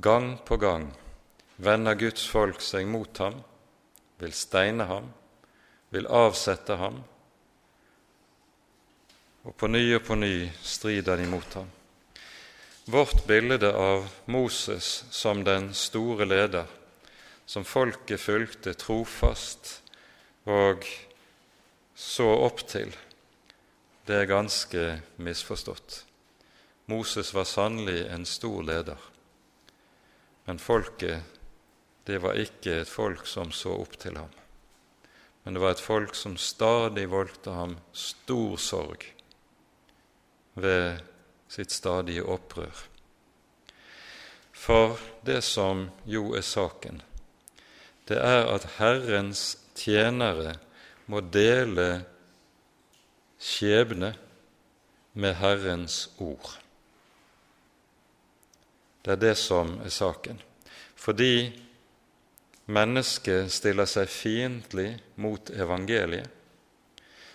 Gang 0.00 0.38
på 0.46 0.56
gang 0.56 0.88
vender 1.56 1.94
Guds 1.94 2.24
folk 2.28 2.60
seg 2.64 2.88
mot 2.88 3.18
ham, 3.18 3.42
vil 4.18 4.32
steine 4.32 4.88
ham, 4.88 5.12
vil 5.90 6.08
avsette 6.08 6.76
ham, 6.80 7.02
og 9.44 9.56
på 9.60 9.68
ny 9.68 9.82
og 9.96 10.04
på 10.06 10.16
ny 10.16 10.48
strider 10.64 11.20
de 11.20 11.26
mot 11.28 11.56
ham. 11.58 11.68
Vårt 12.88 13.26
bilde 13.28 13.70
av 13.76 14.06
Moses 14.28 15.04
som 15.12 15.44
den 15.44 15.70
store 15.76 16.26
leder, 16.28 16.66
som 17.46 17.64
folket 17.64 18.20
fulgte 18.20 18.74
trofast 18.76 19.80
og 20.48 20.84
så 21.94 22.28
opp 22.44 22.64
til, 22.68 22.92
det 24.04 24.18
er 24.20 24.28
ganske 24.28 24.84
misforstått. 25.16 26.02
Moses 26.92 27.32
var 27.32 27.48
sannelig 27.48 28.02
en 28.12 28.24
stor 28.28 28.64
leder, 28.64 29.00
men 30.44 30.60
folket, 30.60 31.20
det 32.04 32.20
var 32.20 32.36
ikke 32.36 32.82
et 32.82 32.90
folk 32.90 33.24
som 33.28 33.52
så 33.52 33.72
opp 33.80 33.96
til 34.00 34.18
ham. 34.20 34.32
Men 35.44 35.56
det 35.56 35.60
var 35.60 35.76
et 35.76 35.84
folk 35.84 36.16
som 36.16 36.36
stadig 36.40 37.08
voldte 37.12 37.52
ham 37.52 37.78
stor 37.92 38.60
sorg 38.60 39.13
ved 40.54 41.00
sitt 41.48 41.72
stadige 41.72 42.24
opprør. 42.24 42.84
For 44.52 44.98
det 45.26 45.42
som 45.44 45.88
jo 46.06 46.32
er 46.34 46.44
saken, 46.46 47.02
det 48.08 48.18
er 48.20 48.46
at 48.52 48.66
Herrens 48.78 49.56
tjenere 49.76 50.54
må 51.06 51.20
dele 51.20 52.04
skjebne 53.40 54.14
med 55.14 55.36
Herrens 55.40 56.08
ord. 56.18 56.54
Det 59.04 59.12
er 59.12 59.20
det 59.20 59.34
som 59.36 59.78
er 59.84 59.92
saken. 59.92 60.40
Fordi 60.96 61.52
mennesket 62.72 63.52
stiller 63.52 63.88
seg 63.88 64.08
fiendtlig 64.08 64.94
mot 65.20 65.50
evangeliet, 65.52 66.30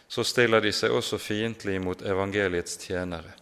så 0.09 0.23
stiller 0.25 0.61
de 0.61 0.71
seg 0.73 0.89
også 0.89 1.19
fiendtlig 1.21 1.77
mot 1.81 2.01
evangeliets 2.01 2.79
tjenere. 2.81 3.35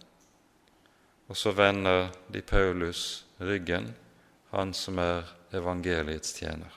Og 1.28 1.36
så 1.36 1.54
vender 1.56 2.10
de 2.28 2.42
Paulus 2.44 3.24
ryggen, 3.40 3.94
han 4.52 4.74
som 4.76 5.00
er 5.00 5.24
evangeliets 5.56 6.34
tjener. 6.36 6.72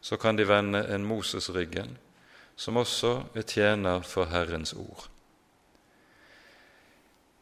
Så 0.00 0.16
kan 0.16 0.38
de 0.38 0.46
vende 0.46 0.84
en 0.94 1.06
Moses 1.06 1.50
ryggen, 1.50 1.96
som 2.54 2.78
også 2.78 3.12
er 3.34 3.42
tjener 3.42 4.06
for 4.06 4.30
Herrens 4.30 4.72
ord. 4.78 5.08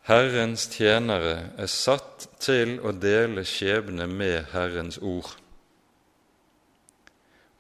Herrens 0.09 0.69
tjenere 0.73 1.51
er 1.59 1.69
satt 1.69 2.29
til 2.41 2.79
å 2.81 2.97
dele 2.97 3.45
skjebne 3.45 4.09
med 4.09 4.53
Herrens 4.53 5.01
ord. 5.03 5.35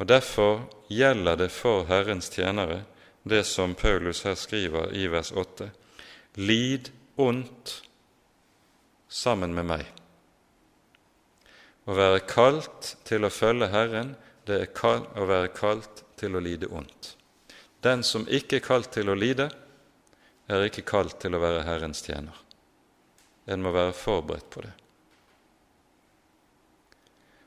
Og 0.00 0.08
Derfor 0.08 0.62
gjelder 0.88 1.40
det 1.44 1.50
for 1.52 1.84
Herrens 1.88 2.32
tjenere 2.32 2.84
det 3.28 3.44
som 3.44 3.74
Paulus 3.74 4.22
her 4.22 4.34
skriver 4.38 4.92
i 4.94 5.06
vers 5.10 5.32
8.: 5.32 5.70
Lid 6.34 6.90
ondt 7.16 7.82
sammen 9.08 9.54
med 9.54 9.66
meg. 9.66 9.86
Å 11.86 11.94
være 11.94 12.20
kalt 12.26 12.92
til 13.06 13.26
å 13.26 13.30
følge 13.30 13.66
Herren, 13.72 14.14
det 14.46 14.60
er 14.62 15.18
å 15.18 15.26
være 15.26 15.50
kalt 15.54 16.04
til 16.18 16.36
å 16.36 16.42
lide 16.42 16.70
ondt. 16.70 17.16
Den 17.82 18.02
som 18.06 18.28
ikke 18.30 18.60
er 18.60 18.66
kalt 18.66 18.92
til 18.94 19.10
å 19.10 19.18
lide, 19.18 19.48
er 20.46 20.66
ikke 20.66 20.86
kalt 20.86 21.18
til 21.22 21.34
å 21.34 21.42
være 21.42 21.64
Herrens 21.66 22.04
tjener. 22.06 22.34
En 23.46 23.62
må 23.62 23.72
være 23.74 23.94
forberedt 23.94 24.50
på 24.50 24.62
det. 24.62 24.74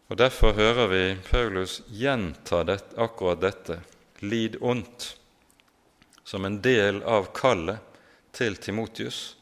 Og 0.09 0.17
Derfor 0.17 0.57
hører 0.57 0.91
vi 0.91 1.03
Paulus 1.29 1.81
gjenta 1.87 2.63
det, 2.67 2.81
akkurat 2.97 3.39
dette, 3.39 3.79
lid 4.19 4.57
ondt, 4.59 5.18
som 6.29 6.45
en 6.45 6.61
del 6.61 6.99
av 7.03 7.31
kallet 7.33 7.79
til 8.37 8.59
Timotius. 8.61 9.33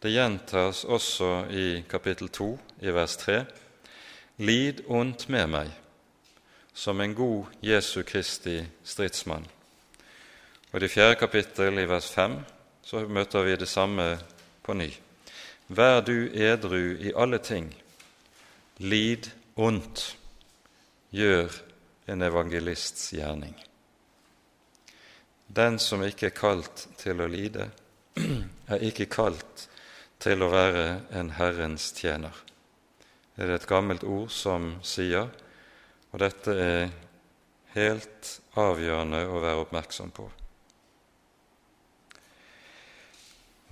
Det 0.00 0.08
gjentas 0.08 0.86
også 0.88 1.28
i 1.52 1.82
kapittel 1.84 2.30
2, 2.32 2.46
i 2.80 2.94
vers 2.96 3.16
3. 3.20 3.36
Lid 4.48 4.80
ondt 4.88 5.26
med 5.28 5.50
meg, 5.52 5.68
som 6.72 7.04
en 7.04 7.12
god 7.12 7.52
Jesu 7.60 8.00
Kristi 8.08 8.56
stridsmann. 8.88 9.44
Og 10.72 10.80
i 10.80 10.84
det 10.86 10.92
fjerde 10.94 11.20
kapittel, 11.20 11.76
i 11.76 11.88
vers 11.90 12.08
5, 12.08 12.40
så 12.88 13.04
møter 13.04 13.44
vi 13.44 13.60
det 13.60 13.68
samme 13.68 14.14
på 14.64 14.80
ny. 14.80 14.88
Vær 15.68 16.00
du 16.00 16.30
edru 16.32 16.96
i 17.04 17.12
alle 17.12 17.44
ting, 17.44 17.68
lid 18.80 19.28
ondt, 19.60 20.14
gjør 21.12 21.52
en 22.08 22.24
evangelists 22.24 23.10
gjerning. 23.12 23.58
Den 25.50 25.80
som 25.82 26.02
ikke 26.06 26.28
er 26.28 26.36
kalt 26.36 26.84
til 27.00 27.18
å 27.18 27.26
lide, 27.26 27.72
er 28.70 28.84
ikke 28.86 29.08
kalt 29.10 29.64
til 30.22 30.44
å 30.46 30.50
være 30.52 30.84
en 31.16 31.32
Herrens 31.34 31.88
tjener. 31.96 32.36
Det 33.34 33.48
er 33.48 33.56
et 33.56 33.66
gammelt 33.66 34.04
ord 34.06 34.30
som 34.30 34.76
sier, 34.86 35.26
og 36.12 36.22
dette 36.22 36.54
er 36.54 36.92
helt 37.74 38.30
avgjørende 38.60 39.24
å 39.26 39.42
være 39.42 39.64
oppmerksom 39.64 40.14
på. 40.14 40.28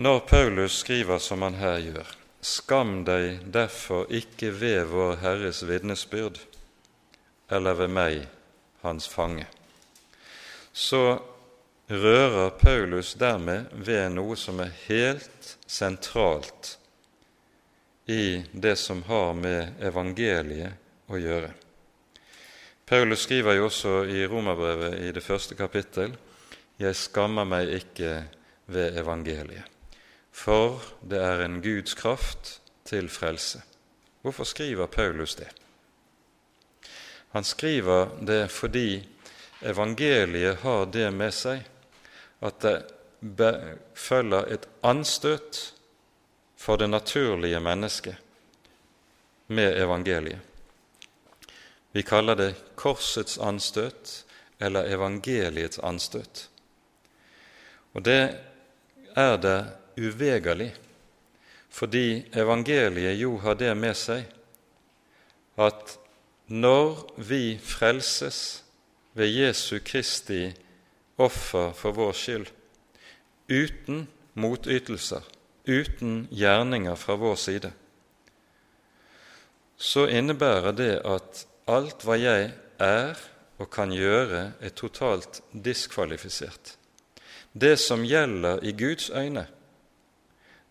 Når 0.03 0.21
Paulus 0.27 0.81
skriver 0.83 1.23
som 1.23 1.47
han 1.47 1.61
her 1.63 1.79
gjør, 1.83 2.13
skam 2.43 3.01
deg 3.07 3.41
derfor 3.55 4.11
ikke 4.11 4.51
ved 4.55 4.91
vår 4.91 5.19
Herres 5.23 5.65
vitnesbyrd 5.67 6.43
eller 7.55 7.79
ved 7.85 7.91
meg, 7.95 8.23
hans 8.83 9.07
fange, 9.11 9.47
så 10.75 11.19
rører 11.89 12.51
Paulus 12.51 13.15
dermed 13.15 13.71
ved 13.73 14.11
noe 14.13 14.37
som 14.37 14.61
er 14.61 14.75
helt 14.87 15.55
sentralt 15.67 16.75
i 18.09 18.45
det 18.53 18.77
som 18.77 19.03
har 19.09 19.33
med 19.37 19.81
evangeliet 19.85 21.09
å 21.09 21.21
gjøre. 21.21 21.51
Paulus 22.89 23.25
skriver 23.25 23.59
jo 23.59 23.67
også 23.69 23.95
i 24.09 24.23
Romerbrevet 24.29 25.01
i 25.05 25.13
det 25.13 25.25
første 25.25 25.55
kapittel 25.55 26.17
'Jeg 26.79 26.97
skammer 26.97 27.45
meg 27.45 27.69
ikke 27.69 28.25
ved 28.67 28.97
evangeliet' 28.97 29.79
for 30.39 30.83
det 31.03 31.19
er 31.19 31.43
en 31.45 31.63
Guds 31.63 31.95
kraft 31.95 32.61
til 32.85 33.09
frelse. 33.09 33.63
Hvorfor 34.23 34.45
skriver 34.45 34.87
Paulus 34.87 35.35
det? 35.35 35.49
Han 37.35 37.45
skriver 37.45 38.09
det 38.27 38.51
fordi 38.51 39.09
evangeliet 39.63 40.57
har 40.63 40.85
det 40.85 41.09
med 41.13 41.35
seg 41.35 41.67
at 42.41 42.63
det 43.21 43.79
følger 43.95 44.47
et 44.55 44.69
anstøt 44.83 45.75
for 46.57 46.77
det 46.77 46.91
naturlige 46.91 47.61
mennesket 47.61 48.17
med 49.49 49.77
evangeliet. 49.83 50.41
Vi 51.93 52.03
kaller 52.03 52.35
det 52.35 52.55
korsets 52.77 53.39
anstøt 53.39 54.25
eller 54.61 54.91
evangeliets 54.93 55.79
anstøt. 55.79 56.49
Og 57.95 58.05
det 58.05 58.37
er 59.17 59.37
det 59.37 59.59
uvegerlig, 59.99 60.75
fordi 61.69 62.29
evangeliet 62.35 63.17
jo 63.21 63.39
har 63.43 63.55
det 63.59 63.73
med 63.77 63.97
seg 63.99 64.27
at 65.59 65.97
når 66.49 67.03
vi 67.29 67.59
frelses 67.59 68.63
ved 69.19 69.27
Jesu 69.27 69.79
Kristi 69.85 70.53
offer 71.19 71.73
for 71.77 71.97
vår 71.97 72.15
skyld, 72.17 72.53
uten 73.49 74.07
motytelser, 74.39 75.25
uten 75.67 76.27
gjerninger 76.31 76.97
fra 76.97 77.17
vår 77.19 77.37
side, 77.37 77.73
så 79.79 80.07
innebærer 80.11 80.75
det 80.75 80.95
at 81.07 81.45
alt 81.71 82.03
hva 82.07 82.17
jeg 82.19 82.51
er 82.83 83.21
og 83.59 83.71
kan 83.71 83.93
gjøre, 83.95 84.53
er 84.61 84.75
totalt 84.75 85.41
diskvalifisert. 85.53 86.75
Det 87.53 87.77
som 87.81 88.05
gjelder 88.07 88.63
i 88.63 88.73
Guds 88.79 89.11
øyne, 89.11 89.47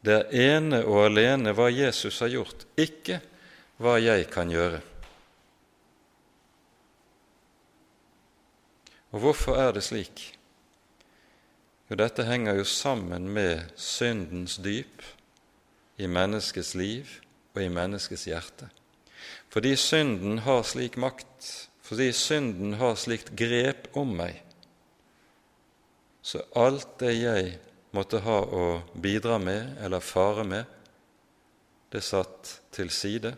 det 0.05 0.13
er 0.13 0.57
ene 0.57 0.83
og 0.85 1.07
alene 1.07 1.51
hva 1.55 1.67
Jesus 1.73 2.19
har 2.23 2.31
gjort, 2.31 2.67
ikke 2.77 3.19
hva 3.81 3.97
jeg 3.99 4.27
kan 4.31 4.51
gjøre. 4.51 4.79
Og 9.11 9.23
hvorfor 9.23 9.55
er 9.55 9.71
det 9.75 9.85
slik? 9.87 10.23
Jo, 11.87 11.95
dette 11.95 12.25
henger 12.27 12.57
jo 12.59 12.65
sammen 12.67 13.29
med 13.31 13.69
syndens 13.79 14.57
dyp 14.59 15.05
i 15.97 16.09
menneskets 16.11 16.73
liv 16.75 17.07
og 17.55 17.61
i 17.63 17.69
menneskets 17.71 18.27
hjerte. 18.27 18.67
Fordi 19.49 19.75
synden 19.79 20.41
har 20.43 20.65
slik 20.67 20.97
makt, 20.99 21.69
fordi 21.81 22.11
synden 22.11 22.75
har 22.81 22.99
slikt 22.99 23.31
grep 23.39 23.87
om 23.97 24.11
meg, 24.19 24.41
så 26.21 26.43
alt 26.59 26.97
det 26.99 27.13
jeg 27.15 27.53
måtte 27.95 28.19
ha 28.25 28.41
å 28.43 28.63
bidra 28.99 29.37
med 29.39 29.77
eller 29.79 30.03
fare 30.03 30.43
med, 30.43 30.65
det 31.87 32.03
satt 32.03 32.57
til 32.75 32.91
side. 32.91 33.31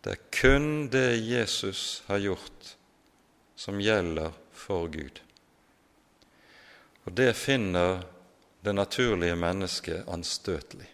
Det 0.00 0.14
er 0.14 0.22
kun 0.32 0.88
det 0.90 1.20
Jesus 1.20 2.00
har 2.08 2.22
gjort, 2.24 2.70
som 3.54 3.76
gjelder 3.76 4.32
for 4.62 4.88
Gud. 4.92 5.20
Og 7.04 7.16
det 7.18 7.32
finner 7.36 8.04
det 8.62 8.74
naturlige 8.74 9.36
mennesket 9.36 10.08
anstøtelig. 10.08 10.88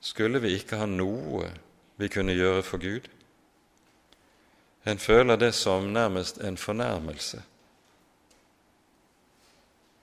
Skulle 0.00 0.40
vi 0.44 0.52
ikke 0.58 0.78
ha 0.78 0.86
noe 0.86 1.48
vi 1.96 2.12
kunne 2.12 2.36
gjøre 2.36 2.62
for 2.62 2.82
Gud? 2.82 3.08
En 4.86 5.00
føler 5.02 5.40
det 5.40 5.54
som 5.56 5.88
nærmest 5.92 6.38
en 6.44 6.60
fornærmelse 6.60 7.42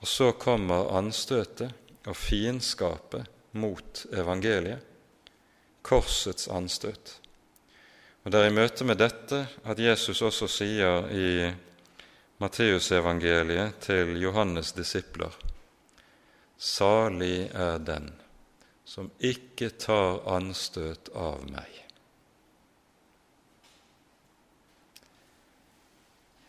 og 0.04 0.10
så 0.12 0.34
kommer 0.36 0.90
anstøtet 0.98 1.72
og 2.04 2.16
fiendskapet 2.20 3.24
mot 3.56 4.02
evangeliet, 4.12 4.82
korsets 5.82 6.50
anstøt. 6.52 7.20
Og 8.24 8.32
Det 8.32 8.40
er 8.40 8.50
i 8.50 8.56
møte 8.56 8.84
med 8.84 9.00
dette 9.00 9.46
at 9.64 9.80
Jesus 9.80 10.22
også 10.22 10.50
sier 10.52 11.08
i 11.08 11.28
Matteusevangeliet 12.42 13.80
til 13.86 14.16
Johannes' 14.18 14.74
disipler 14.76 15.36
Salig 16.58 17.50
er 17.54 17.78
den 17.84 18.10
som 18.86 19.10
ikke 19.20 19.70
tar 19.80 20.22
anstøt 20.30 21.10
av 21.16 21.44
meg. 21.50 21.80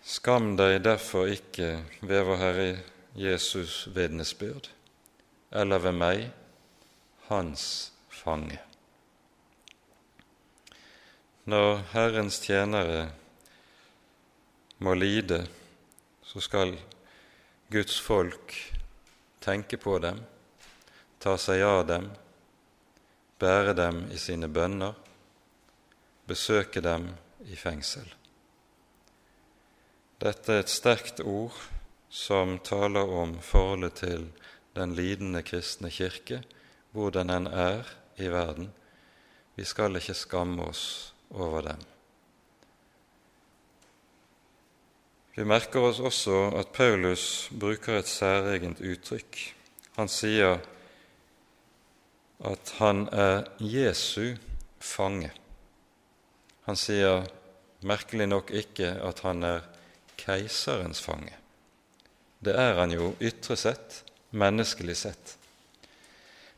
Skam 0.04 0.52
deg 0.58 0.82
derfor 0.84 1.30
ikke 1.32 1.70
ved 2.04 2.26
vår 2.28 2.40
Herre 2.42 2.68
Jesus' 3.16 3.88
vitnesbyrd, 3.94 4.68
eller 5.54 5.82
ved 5.86 5.96
meg, 5.96 6.24
hans 7.30 7.66
fange. 8.12 8.60
Når 11.48 11.82
Herrens 11.92 12.40
tjenere 12.44 13.08
må 14.84 14.94
lide, 14.96 15.44
så 16.34 16.40
skal 16.40 16.72
Guds 17.70 18.00
folk 18.00 18.72
tenke 19.38 19.78
på 19.78 20.00
dem, 20.02 20.18
ta 21.22 21.36
seg 21.38 21.62
av 21.62 21.84
dem, 21.86 22.08
bære 23.38 23.76
dem 23.78 24.00
i 24.10 24.18
sine 24.18 24.48
bønner, 24.50 24.96
besøke 26.26 26.82
dem 26.82 27.06
i 27.46 27.54
fengsel. 27.54 28.08
Dette 30.18 30.56
er 30.56 30.64
et 30.64 30.74
sterkt 30.74 31.22
ord 31.22 31.54
som 32.10 32.58
taler 32.66 33.14
om 33.14 33.38
forholdet 33.38 34.00
til 34.02 34.26
den 34.74 34.98
lidende 34.98 35.46
kristne 35.46 35.92
kirke, 35.94 36.42
hvordan 36.90 37.30
den 37.30 37.46
er 37.46 37.86
i 38.18 38.26
verden. 38.26 38.72
Vi 39.54 39.62
skal 39.62 40.02
ikke 40.02 40.18
skamme 40.18 40.66
oss 40.66 41.14
over 41.30 41.70
dem. 41.70 41.93
Vi 45.34 45.42
merker 45.42 45.82
oss 45.82 45.98
også 45.98 46.52
at 46.60 46.70
Paulus 46.70 47.48
bruker 47.50 47.98
et 47.98 48.10
særegent 48.10 48.78
uttrykk. 48.78 49.40
Han 49.96 50.10
sier 50.10 50.60
at 52.44 52.74
han 52.78 53.08
er 53.10 53.48
Jesu 53.58 54.36
fange. 54.78 55.32
Han 56.68 56.78
sier 56.78 57.26
merkelig 57.82 58.28
nok 58.30 58.54
ikke 58.54 58.92
at 59.02 59.24
han 59.26 59.42
er 59.42 59.66
keiserens 60.22 61.02
fange. 61.02 61.34
Det 62.38 62.54
er 62.54 62.78
han 62.78 62.94
jo 62.94 63.14
ytre 63.18 63.56
sett, 63.58 64.02
menneskelig 64.30 64.96
sett. 65.02 65.36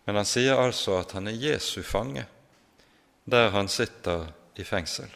Men 0.04 0.20
han 0.20 0.28
sier 0.28 0.60
altså 0.60 1.00
at 1.00 1.16
han 1.16 1.32
er 1.32 1.40
Jesu 1.48 1.80
fange, 1.80 2.26
der 3.24 3.54
han 3.56 3.72
sitter 3.72 4.28
i 4.60 4.68
fengsel. 4.68 5.08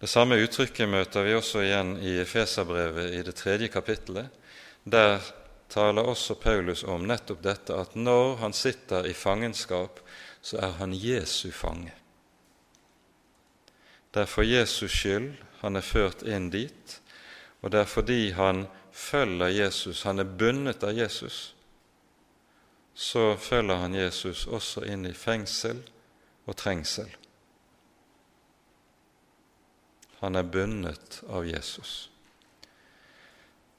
Det 0.00 0.08
samme 0.12 0.36
uttrykket 0.36 0.88
møter 0.92 1.24
vi 1.24 1.34
også 1.34 1.62
igjen 1.64 1.94
i 2.04 2.18
Efeserbrevet 2.20 3.14
i 3.16 3.22
det 3.24 3.34
tredje 3.38 3.70
kapittelet. 3.72 4.28
Der 4.84 5.22
taler 5.72 6.04
også 6.04 6.36
Paulus 6.36 6.84
om 6.84 7.06
nettopp 7.08 7.40
dette 7.42 7.74
at 7.74 7.96
når 7.96 8.36
han 8.42 8.52
sitter 8.52 9.08
i 9.08 9.14
fangenskap, 9.16 10.00
så 10.42 10.60
er 10.62 10.76
han 10.82 10.92
Jesu 10.94 11.50
fange. 11.50 11.94
Det 14.12 14.22
er 14.22 14.30
for 14.30 14.44
Jesus 14.44 14.92
skyld 14.92 15.32
han 15.60 15.76
er 15.76 15.84
ført 15.84 16.22
inn 16.22 16.50
dit, 16.52 17.00
og 17.64 17.72
det 17.72 17.80
er 17.80 17.90
fordi 17.90 18.30
han 18.36 18.66
følger 18.92 19.48
Jesus, 19.48 20.02
han 20.04 20.20
er 20.20 20.28
bundet 20.38 20.84
av 20.84 20.92
Jesus, 20.96 21.54
så 22.94 23.36
følger 23.36 23.80
han 23.80 23.96
Jesus 23.96 24.46
også 24.46 24.84
inn 24.88 25.08
i 25.08 25.16
fengsel 25.16 25.80
og 26.46 26.56
trengsel. 26.56 27.08
Han 30.26 30.34
er 30.34 30.42
bundet 30.42 31.20
av 31.30 31.44
Jesus. 31.46 32.10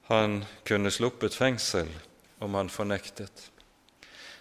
Han 0.02 0.44
kunne 0.64 0.90
sluppet 0.90 1.34
fengsel 1.34 1.88
om 2.38 2.54
han 2.54 2.70
fornektet. 2.72 3.50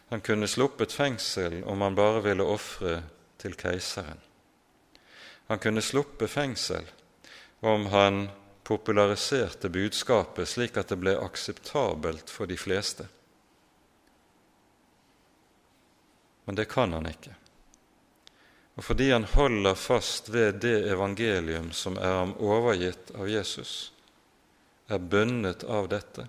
Han 0.07 0.21
kunne 0.21 0.47
sluppet 0.47 0.93
fengsel 0.95 1.63
om 1.63 1.81
han 1.81 1.97
bare 1.99 2.21
ville 2.23 2.45
ofre 2.47 3.01
til 3.43 3.57
keiseren. 3.59 4.21
Han 5.51 5.59
kunne 5.59 5.83
sluppe 5.83 6.29
fengsel 6.31 6.87
om 7.59 7.89
han 7.91 8.29
populariserte 8.63 9.67
budskapet 9.67 10.47
slik 10.47 10.79
at 10.79 10.87
det 10.93 10.99
ble 11.03 11.17
akseptabelt 11.19 12.31
for 12.31 12.47
de 12.47 12.55
fleste. 12.55 13.09
Men 16.47 16.55
det 16.55 16.69
kan 16.71 16.95
han 16.95 17.11
ikke. 17.11 17.35
Og 18.77 18.85
fordi 18.85 19.09
han 19.09 19.23
holder 19.23 19.73
fast 19.73 20.29
ved 20.29 20.59
det 20.61 20.85
evangelium 20.91 21.71
som 21.73 21.97
er 21.97 22.13
ham 22.19 22.35
overgitt 22.37 23.09
av 23.17 23.29
Jesus, 23.29 23.91
er 24.87 25.01
bundet 25.01 25.65
av 25.65 25.89
dette, 25.89 26.27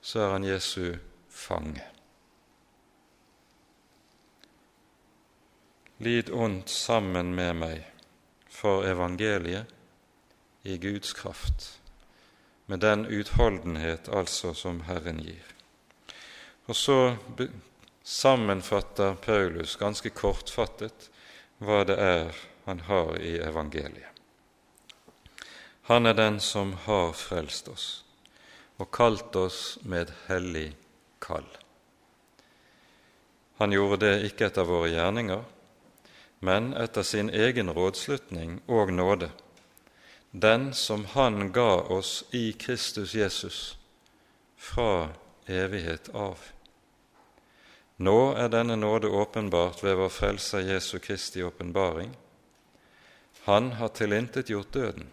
så 0.00 0.24
er 0.24 0.32
han 0.38 0.46
Jesu 0.48 0.96
fange. 1.28 1.84
Lid 6.00 6.32
ondt 6.32 6.72
sammen 6.72 7.34
med 7.36 7.60
meg 7.60 7.84
for 8.48 8.88
evangeliet 8.88 9.68
i 10.64 10.78
Guds 10.80 11.12
kraft, 11.12 11.76
med 12.66 12.80
den 12.80 13.04
utholdenhet 13.04 14.08
altså 14.08 14.54
som 14.56 14.80
Herren 14.88 15.20
gir. 15.20 15.44
Og 16.72 16.76
så 16.76 17.16
sammenfatter 18.02 19.14
Paulus 19.20 19.76
ganske 19.76 20.08
kortfattet 20.10 21.10
hva 21.60 21.84
det 21.84 21.96
er 22.00 22.36
han 22.64 22.80
har 22.88 23.16
i 23.20 23.36
evangeliet. 23.44 24.06
Han 25.90 26.06
er 26.06 26.14
den 26.14 26.40
som 26.40 26.72
har 26.86 27.12
frelst 27.18 27.68
oss 27.68 27.88
og 28.80 28.88
kalt 28.94 29.36
oss 29.36 29.78
med 29.82 30.12
hellig 30.28 30.70
kall. 31.20 31.48
Han 33.60 33.74
gjorde 33.74 33.98
det 34.06 34.12
ikke 34.30 34.46
etter 34.48 34.64
våre 34.64 34.88
gjerninger, 34.88 35.42
men 36.40 36.70
etter 36.80 37.04
sin 37.04 37.28
egen 37.28 37.68
rådslutning 37.76 38.62
og 38.66 38.92
nåde, 38.96 39.28
den 40.30 40.70
som 40.74 41.04
Han 41.04 41.52
ga 41.52 41.82
oss 41.92 42.24
i 42.30 42.52
Kristus 42.52 43.14
Jesus 43.14 43.76
fra 44.56 45.10
evighet 45.46 46.08
av. 46.14 46.38
Nå 48.00 48.32
er 48.32 48.48
denne 48.48 48.78
nåde 48.80 49.08
åpenbart 49.12 49.82
ved 49.84 49.98
vår 50.00 50.08
Frelser 50.08 50.62
Jesu 50.64 50.98
Kristi 50.98 51.42
åpenbaring. 51.44 52.14
Han 53.44 53.72
har 53.76 53.92
tilintetgjort 53.92 54.72
døden 54.72 55.10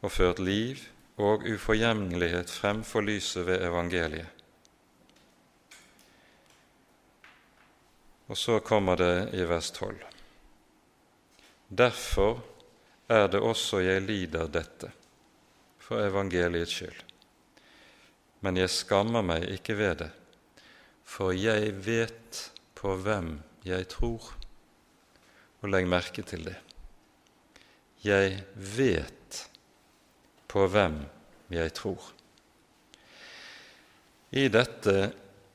og 0.00 0.12
ført 0.14 0.38
liv 0.38 0.84
og 1.18 1.42
uforgjemmelighet 1.50 2.50
fremfor 2.50 3.02
lyset 3.02 3.42
ved 3.48 3.66
evangeliet. 3.66 4.30
Og 8.30 8.38
så 8.38 8.60
kommer 8.62 8.96
det 8.96 9.34
i 9.34 9.42
vers 9.50 9.72
12. 9.74 9.98
Derfor 11.66 12.38
er 13.10 13.26
det 13.26 13.42
også 13.42 13.82
jeg 13.82 14.06
lider 14.06 14.46
dette, 14.46 14.92
for 15.82 16.06
evangeliets 16.06 16.78
skyld. 16.78 17.02
Men 18.46 18.62
jeg 18.62 18.70
skammer 18.70 19.26
meg 19.26 19.50
ikke 19.58 19.74
ved 19.74 19.96
det, 20.04 20.10
for 21.10 21.34
jeg 21.34 21.72
vet 21.82 22.44
på 22.78 22.94
hvem 23.02 23.40
jeg 23.66 23.88
tror. 23.90 24.30
Og 25.60 25.72
legg 25.72 25.88
merke 25.90 26.22
til 26.24 26.46
det. 26.46 26.56
Jeg 28.06 28.38
vet 28.54 29.40
på 30.48 30.64
hvem 30.70 31.02
jeg 31.52 31.74
tror. 31.76 32.06
I 34.30 34.46
dette 34.48 35.10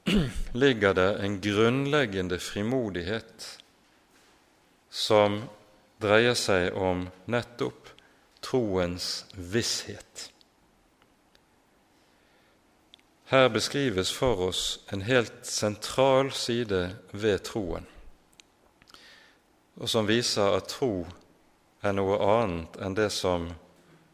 ligger 0.64 0.94
det 0.94 1.10
en 1.24 1.40
grunnleggende 1.42 2.38
frimodighet 2.44 3.48
som 4.92 5.40
dreier 6.04 6.36
seg 6.38 6.76
om 6.76 7.08
nettopp 7.32 7.90
troens 8.44 9.24
visshet. 9.34 10.35
Her 13.36 13.50
beskrives 13.50 14.12
for 14.12 14.42
oss 14.42 14.80
en 14.90 15.02
helt 15.02 15.34
sentral 15.42 16.32
side 16.32 16.96
ved 17.12 17.42
troen, 17.44 17.84
og 19.76 19.90
som 19.92 20.08
viser 20.08 20.56
at 20.56 20.70
tro 20.72 21.02
er 21.84 21.98
noe 21.98 22.16
annet 22.24 22.78
enn 22.80 22.96
det 22.96 23.10
som 23.12 23.50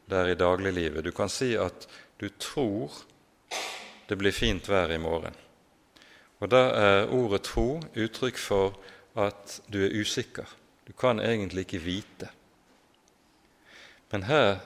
det 0.09 0.17
er 0.17 0.31
i 0.31 0.39
dagliglivet. 0.39 1.05
Du 1.05 1.11
kan 1.13 1.29
si 1.29 1.51
at 1.53 1.85
du 2.17 2.31
tror 2.41 2.95
det 4.09 4.17
blir 4.17 4.33
fint 4.33 4.65
vær 4.71 4.89
i 4.89 4.97
morgen. 4.97 5.37
Og 6.41 6.49
Da 6.49 6.63
er 6.81 7.13
ordet 7.13 7.43
tro 7.45 7.77
uttrykk 7.93 8.41
for 8.41 8.73
at 9.13 9.59
du 9.69 9.83
er 9.85 10.01
usikker. 10.01 10.49
Du 10.87 10.97
kan 10.97 11.21
egentlig 11.21 11.67
ikke 11.67 11.85
vite. 11.85 12.33
Men 14.09 14.25
her 14.33 14.65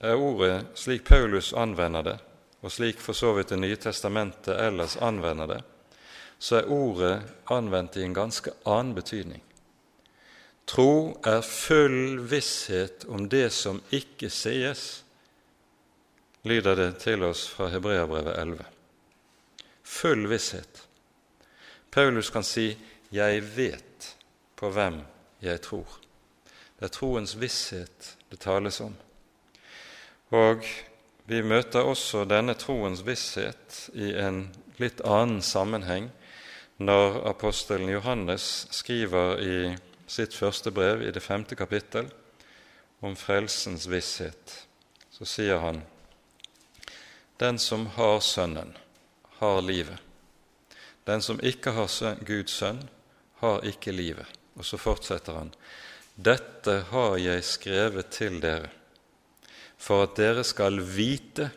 er 0.00 0.14
ordet, 0.28 0.66
slik 0.74 1.08
Paulus 1.08 1.54
anvender 1.56 2.02
det, 2.02 2.18
og 2.64 2.72
slik 2.72 3.00
for 3.00 3.12
så 3.12 3.34
vidt 3.36 3.52
Det 3.52 3.60
nye 3.60 3.76
testamentet 3.76 4.56
ellers 4.56 4.96
anvender 4.96 5.46
det, 5.46 5.60
så 6.38 6.56
er 6.56 6.70
ordet 6.72 7.22
anvendt 7.52 7.96
i 7.96 8.02
en 8.02 8.14
ganske 8.16 8.50
annen 8.64 8.94
betydning. 8.96 9.42
Tro 10.66 11.20
er 11.24 11.42
full 11.44 12.22
visshet 12.24 13.04
om 13.04 13.28
det 13.28 13.50
som 13.52 13.82
ikke 13.92 14.30
sies, 14.32 15.04
lyder 16.44 16.76
det 16.76 16.90
til 17.04 17.24
oss 17.24 17.44
fra 17.52 17.68
Hebreabrevet 17.72 18.38
11. 18.40 18.64
Full 19.84 20.24
visshet. 20.28 20.86
Paulus 21.90 22.30
kan 22.30 22.42
si 22.42 22.76
'jeg 23.12 23.56
vet 23.56 24.16
på 24.56 24.70
hvem 24.70 25.02
jeg 25.40 25.60
tror'. 25.60 26.00
Det 26.78 26.84
er 26.84 26.88
troens 26.88 27.40
visshet 27.40 28.16
det 28.30 28.40
tales 28.40 28.80
om. 28.80 28.96
Og 30.30 30.64
vi 31.24 31.40
møter 31.42 31.86
også 31.88 32.26
denne 32.28 32.52
troens 32.60 33.00
visshet 33.06 33.88
i 33.96 34.12
en 34.20 34.46
litt 34.80 35.00
annen 35.08 35.40
sammenheng 35.42 36.10
når 36.76 37.22
apostelen 37.30 37.88
Johannes 37.88 38.66
skriver 38.74 39.40
i 39.40 39.56
sitt 40.10 40.34
første 40.36 40.70
brev, 40.74 41.02
i 41.02 41.12
det 41.14 41.22
femte 41.22 41.56
kapittel, 41.56 42.10
om 43.00 43.16
frelsens 43.16 43.86
visshet. 43.88 44.66
Så 45.10 45.24
sier 45.28 45.62
han 45.62 45.80
den 47.40 47.58
som 47.58 47.86
har 47.96 48.20
Sønnen, 48.20 48.76
har 49.40 49.62
livet. 49.62 49.98
Den 51.04 51.22
som 51.22 51.40
ikke 51.42 51.72
har 51.74 51.88
Guds 52.24 52.52
sønn, 52.60 52.84
har 53.40 53.64
ikke 53.66 53.92
livet. 53.92 54.28
Og 54.54 54.64
så 54.64 54.78
fortsetter 54.78 55.40
han. 55.40 55.50
Dette 56.14 56.84
har 56.92 57.16
jeg 57.18 57.44
skrevet 57.44 58.12
til 58.14 58.38
dere 58.40 58.70
for 59.84 60.06
at 60.06 60.16
dere 60.16 60.44
skal 60.46 60.80
vite 60.80 61.50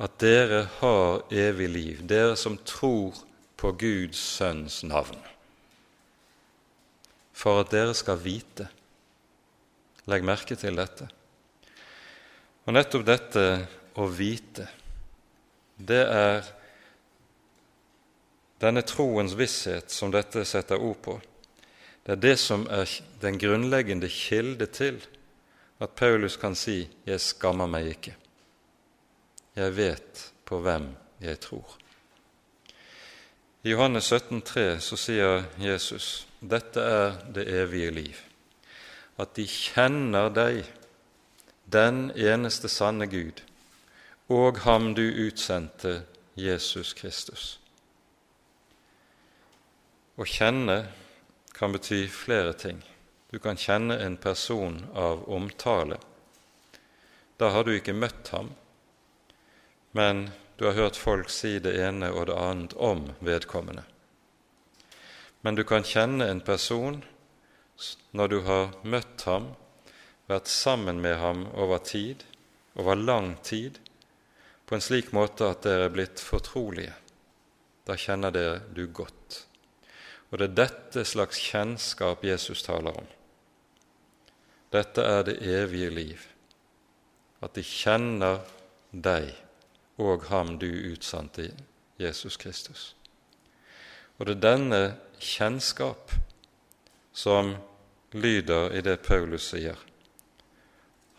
at 0.00 0.16
dere 0.20 0.64
har 0.80 1.22
evig 1.32 1.68
liv, 1.68 2.02
dere 2.08 2.36
som 2.36 2.58
tror 2.64 3.16
på 3.60 3.72
Guds 3.80 4.20
sønns 4.38 4.80
navn. 4.88 5.18
For 7.36 7.60
at 7.60 7.72
dere 7.72 7.92
skal 7.96 8.20
vite. 8.20 8.68
Legg 10.08 10.24
merke 10.24 10.56
til 10.56 10.76
dette. 10.76 11.08
Og 12.64 12.76
nettopp 12.76 13.04
dette 13.08 13.44
å 14.00 14.08
vite, 14.08 14.66
det 15.76 16.00
er 16.00 16.48
denne 18.60 18.84
troens 18.84 19.36
visshet 19.36 19.92
som 19.92 20.12
dette 20.12 20.44
setter 20.48 20.80
ord 20.80 21.00
på. 21.04 21.16
Det 22.04 22.16
er 22.16 22.24
det 22.24 22.36
som 22.40 22.66
er 22.72 22.88
den 23.20 23.40
grunnleggende 23.40 24.08
kilde 24.12 24.68
til 24.72 25.00
at 25.80 25.90
Paulus 25.96 26.36
kan 26.36 26.54
si 26.54 26.88
'Jeg 27.06 27.20
skammer 27.20 27.66
meg 27.66 27.86
ikke'. 27.86 28.16
Jeg 29.56 29.76
vet 29.76 30.32
på 30.44 30.60
hvem 30.60 30.96
jeg 31.20 31.40
tror. 31.40 31.76
I 33.62 33.70
Johannes 33.70 34.04
17, 34.04 34.42
17,3 34.42 34.80
så 34.80 34.96
sier 34.96 35.44
Jesus 35.58 36.26
dette 36.40 36.80
er 36.80 37.18
det 37.34 37.48
evige 37.48 37.90
liv, 37.90 38.16
at 39.18 39.36
de 39.36 39.44
kjenner 39.46 40.30
deg, 40.32 40.64
den 41.72 42.10
eneste 42.16 42.68
sanne 42.68 43.06
Gud, 43.06 43.42
og 44.28 44.58
ham 44.64 44.94
du 44.94 45.02
utsendte, 45.26 46.02
Jesus 46.36 46.94
Kristus. 46.96 47.60
Å 50.16 50.24
kjenne 50.24 50.78
kan 51.52 51.72
bety 51.76 52.06
flere 52.08 52.56
ting. 52.56 52.80
Du 53.30 53.38
kan 53.38 53.56
kjenne 53.56 53.94
en 54.02 54.16
person 54.16 54.86
av 54.94 55.28
omtale. 55.30 56.00
Da 57.38 57.48
har 57.54 57.64
du 57.64 57.76
ikke 57.76 57.94
møtt 57.94 58.32
ham, 58.34 58.50
men 59.94 60.30
du 60.58 60.66
har 60.66 60.74
hørt 60.74 60.98
folk 60.98 61.30
si 61.30 61.58
det 61.62 61.76
ene 61.78 62.10
og 62.10 62.26
det 62.26 62.34
annet 62.36 62.74
om 62.74 63.04
vedkommende. 63.22 63.84
Men 65.40 65.54
du 65.54 65.62
kan 65.64 65.86
kjenne 65.86 66.26
en 66.26 66.42
person 66.44 66.98
når 68.10 68.28
du 68.28 68.40
har 68.48 68.74
møtt 68.82 69.22
ham, 69.30 69.52
vært 70.26 70.50
sammen 70.50 70.98
med 71.00 71.16
ham 71.22 71.46
over 71.54 71.78
tid, 71.86 72.26
over 72.74 72.98
lang 72.98 73.36
tid, 73.46 73.78
på 74.66 74.74
en 74.74 74.84
slik 74.84 75.14
måte 75.16 75.48
at 75.54 75.62
dere 75.64 75.86
er 75.86 75.94
blitt 75.94 76.20
fortrolige. 76.22 76.92
Da 77.86 77.94
kjenner 77.94 78.34
dere 78.34 78.58
du 78.74 78.84
godt. 78.90 79.46
Og 80.30 80.38
det 80.38 80.50
er 80.50 80.58
dette 80.60 81.06
slags 81.06 81.40
kjennskap 81.40 82.26
Jesus 82.26 82.66
taler 82.66 83.00
om. 83.00 83.08
Dette 84.70 85.02
er 85.02 85.24
det 85.26 85.40
evige 85.42 85.90
liv, 85.90 86.26
at 87.42 87.54
de 87.56 87.64
kjenner 87.66 88.42
deg 88.90 89.32
og 90.00 90.28
ham 90.30 90.56
du 90.58 90.68
utsendte, 90.92 91.50
Jesus 92.00 92.36
Kristus. 92.40 92.94
Og 94.18 94.26
det 94.28 94.36
er 94.36 94.44
denne 94.44 94.80
kjennskap 95.20 96.12
som 97.12 97.54
lyder 98.12 98.72
i 98.76 98.82
det 98.84 99.00
Paulus 99.04 99.50
sier. 99.52 99.78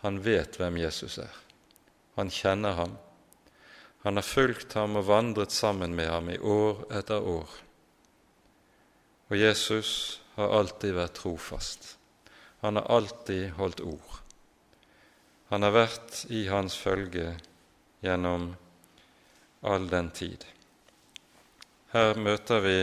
Han 0.02 0.18
vet 0.24 0.58
hvem 0.58 0.80
Jesus 0.82 1.18
er. 1.22 1.32
Han 2.16 2.30
kjenner 2.30 2.76
ham. 2.78 2.96
Han 4.02 4.18
har 4.18 4.26
fulgt 4.26 4.74
ham 4.74 4.96
og 4.98 5.06
vandret 5.06 5.54
sammen 5.54 5.94
med 5.94 6.10
ham 6.10 6.30
i 6.30 6.38
år 6.38 6.82
etter 6.98 7.22
år. 7.22 7.50
Og 9.30 9.38
Jesus 9.38 10.20
har 10.34 10.50
alltid 10.58 10.96
vært 10.96 11.20
trofast. 11.20 11.96
Han 12.62 12.76
har 12.78 12.82
alltid 12.96 13.50
holdt 13.58 13.80
ord. 13.80 14.18
Han 15.50 15.66
har 15.66 15.74
vært 15.74 16.20
i 16.30 16.44
hans 16.46 16.76
følge 16.78 17.32
gjennom 18.00 18.52
all 19.66 19.88
den 19.90 20.10
tid. 20.14 20.44
Her 21.92 22.14
møter 22.16 22.62
vi 22.62 22.76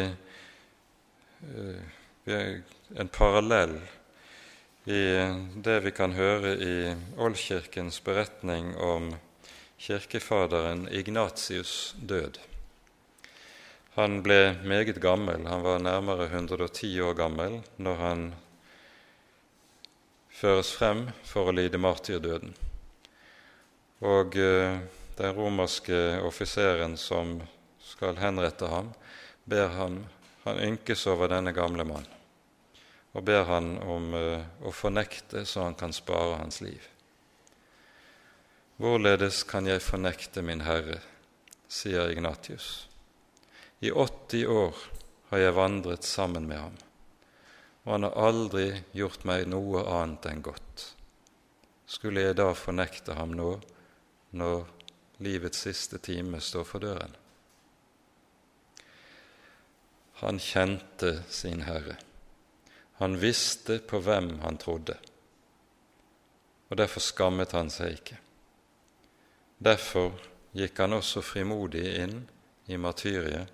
uh, 1.48 1.80
en 2.30 3.10
parallell 3.16 3.80
i 4.90 5.00
det 5.64 5.78
vi 5.88 5.96
kan 5.96 6.14
høre 6.18 6.52
i 6.60 6.76
Oldkirkens 7.18 8.02
beretning 8.04 8.76
om 8.76 9.14
kirkefaderen 9.80 10.88
Ignatius' 10.92 11.96
død. 11.96 12.38
Han 13.96 14.22
ble 14.28 14.60
meget 14.64 15.00
gammel, 15.02 15.48
han 15.48 15.64
var 15.64 15.80
nærmere 15.80 16.28
110 16.30 16.94
år 17.08 17.18
gammel 17.18 17.60
når 17.78 17.96
han 18.04 18.30
føres 20.40 20.72
frem 20.76 21.08
for 21.28 21.50
å 21.50 21.56
lide 21.56 21.82
martyrdøden. 21.82 22.54
Og 24.08 24.38
eh, 24.40 24.80
den 25.20 25.36
romerske 25.36 26.22
offiseren 26.24 26.96
som 26.98 27.38
skal 27.84 28.20
henrette 28.22 28.72
ham, 28.72 28.94
ber 29.44 29.76
ham 29.76 30.06
Han 30.46 30.56
ynkes 30.64 31.04
over 31.12 31.28
denne 31.28 31.52
gamle 31.52 31.84
mann 31.84 32.06
og 33.12 33.26
ber 33.26 33.48
han 33.50 33.74
om 33.82 34.14
uh, 34.14 34.44
å 34.62 34.74
fornekte 34.74 35.46
så 35.48 35.66
han 35.66 35.78
kan 35.78 35.94
spare 35.96 36.38
hans 36.42 36.62
liv. 36.62 36.82
Hvorledes 38.80 39.42
kan 39.44 39.68
jeg 39.68 39.84
fornekte 39.84 40.44
min 40.46 40.64
Herre, 40.64 41.02
sier 41.68 42.12
Ignatius. 42.14 42.88
I 43.82 43.92
80 43.92 44.46
år 44.54 44.78
har 45.32 45.44
jeg 45.44 45.58
vandret 45.58 46.08
sammen 46.08 46.48
med 46.48 46.62
ham, 46.62 46.78
og 47.90 47.96
han 47.96 48.06
har 48.06 48.20
aldri 48.22 48.66
gjort 48.94 49.24
meg 49.26 49.48
noe 49.50 49.82
annet 49.90 50.28
enn 50.30 50.44
godt. 50.46 50.84
Skulle 51.90 52.22
jeg 52.22 52.36
da 52.38 52.52
fornekte 52.54 53.16
ham 53.18 53.34
nå, 53.34 53.56
når 54.38 54.68
livets 55.26 55.64
siste 55.66 55.98
time 55.98 56.38
står 56.38 56.68
for 56.70 56.86
døren? 56.86 57.18
Han 60.22 60.38
kjente 60.38 61.24
sin 61.34 61.66
Herre. 61.66 61.98
Han 63.02 63.18
visste 63.18 63.80
på 63.82 64.04
hvem 64.06 64.36
han 64.46 64.62
trodde, 64.62 65.00
og 66.70 66.78
derfor 66.78 67.02
skammet 67.02 67.58
han 67.58 67.74
seg 67.74 67.98
ikke. 67.98 68.22
Derfor 69.58 70.14
gikk 70.54 70.78
han 70.86 71.00
også 71.02 71.26
frimodig 71.26 71.88
inn 72.04 72.20
i 72.70 72.78
martyriet 72.78 73.50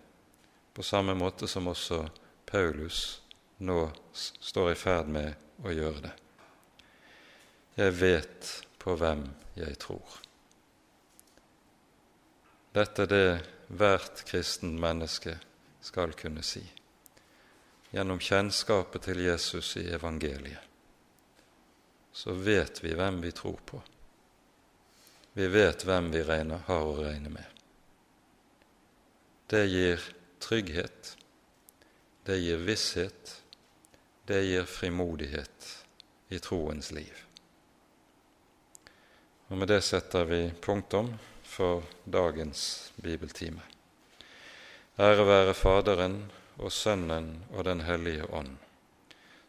på 0.76 0.84
samme 0.84 1.16
måte 1.16 1.48
som 1.48 1.72
også 1.72 2.04
Paulus 2.44 3.22
nå 3.66 3.80
står 4.13 4.72
i 4.72 4.78
ferd 4.80 5.09
med 5.11 5.66
å 5.66 5.74
gjøre 5.74 6.05
det. 6.05 6.13
Jeg 7.76 7.97
vet 7.99 8.51
på 8.80 8.95
hvem 8.99 9.26
jeg 9.57 9.76
tror. 9.82 10.22
Dette 12.76 13.05
er 13.05 13.11
det 13.11 13.28
hvert 13.68 14.24
kristen 14.28 14.76
menneske 14.80 15.38
skal 15.84 16.13
kunne 16.18 16.43
si 16.45 16.63
gjennom 17.95 18.20
kjennskapet 18.20 19.05
til 19.07 19.22
Jesus 19.24 19.76
i 19.80 19.86
evangeliet. 19.95 20.59
Så 22.11 22.34
vet 22.34 22.82
vi 22.84 22.91
hvem 22.95 23.22
vi 23.24 23.32
tror 23.36 23.59
på. 23.66 23.80
Vi 25.36 25.47
vet 25.51 25.84
hvem 25.88 26.09
vi 26.11 26.24
regner, 26.24 26.63
har 26.68 26.84
å 26.84 26.97
regne 26.99 27.32
med. 27.32 27.47
Det 29.51 29.63
gir 29.68 30.03
trygghet, 30.43 31.16
det 32.28 32.39
gir 32.39 32.63
visshet, 32.68 33.34
det 34.26 34.41
gir 34.43 34.65
frimodighet 34.65 35.86
i 36.30 36.39
troens 36.39 36.91
liv. 36.91 37.13
Og 39.47 39.57
Med 39.57 39.67
det 39.67 39.82
setter 39.86 40.26
vi 40.26 40.51
punktum 40.61 41.13
for 41.43 41.84
dagens 42.03 42.93
bibeltime. 42.95 43.61
Ære 44.97 45.26
være 45.28 45.53
Faderen 45.53 46.32
og 46.57 46.71
Sønnen 46.71 47.43
og 47.51 47.65
Den 47.65 47.82
hellige 47.82 48.26
ånd, 48.34 48.55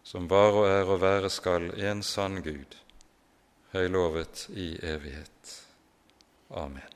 som 0.03 0.29
var 0.31 0.59
og 0.59 0.69
er 0.69 0.85
og 0.85 1.01
være 1.01 1.31
skal 1.31 1.71
en 1.81 2.03
sann 2.03 2.43
Gud, 2.43 2.77
høylovet 3.73 4.49
i 4.51 4.75
evighet. 4.83 5.57
Amen. 6.51 6.96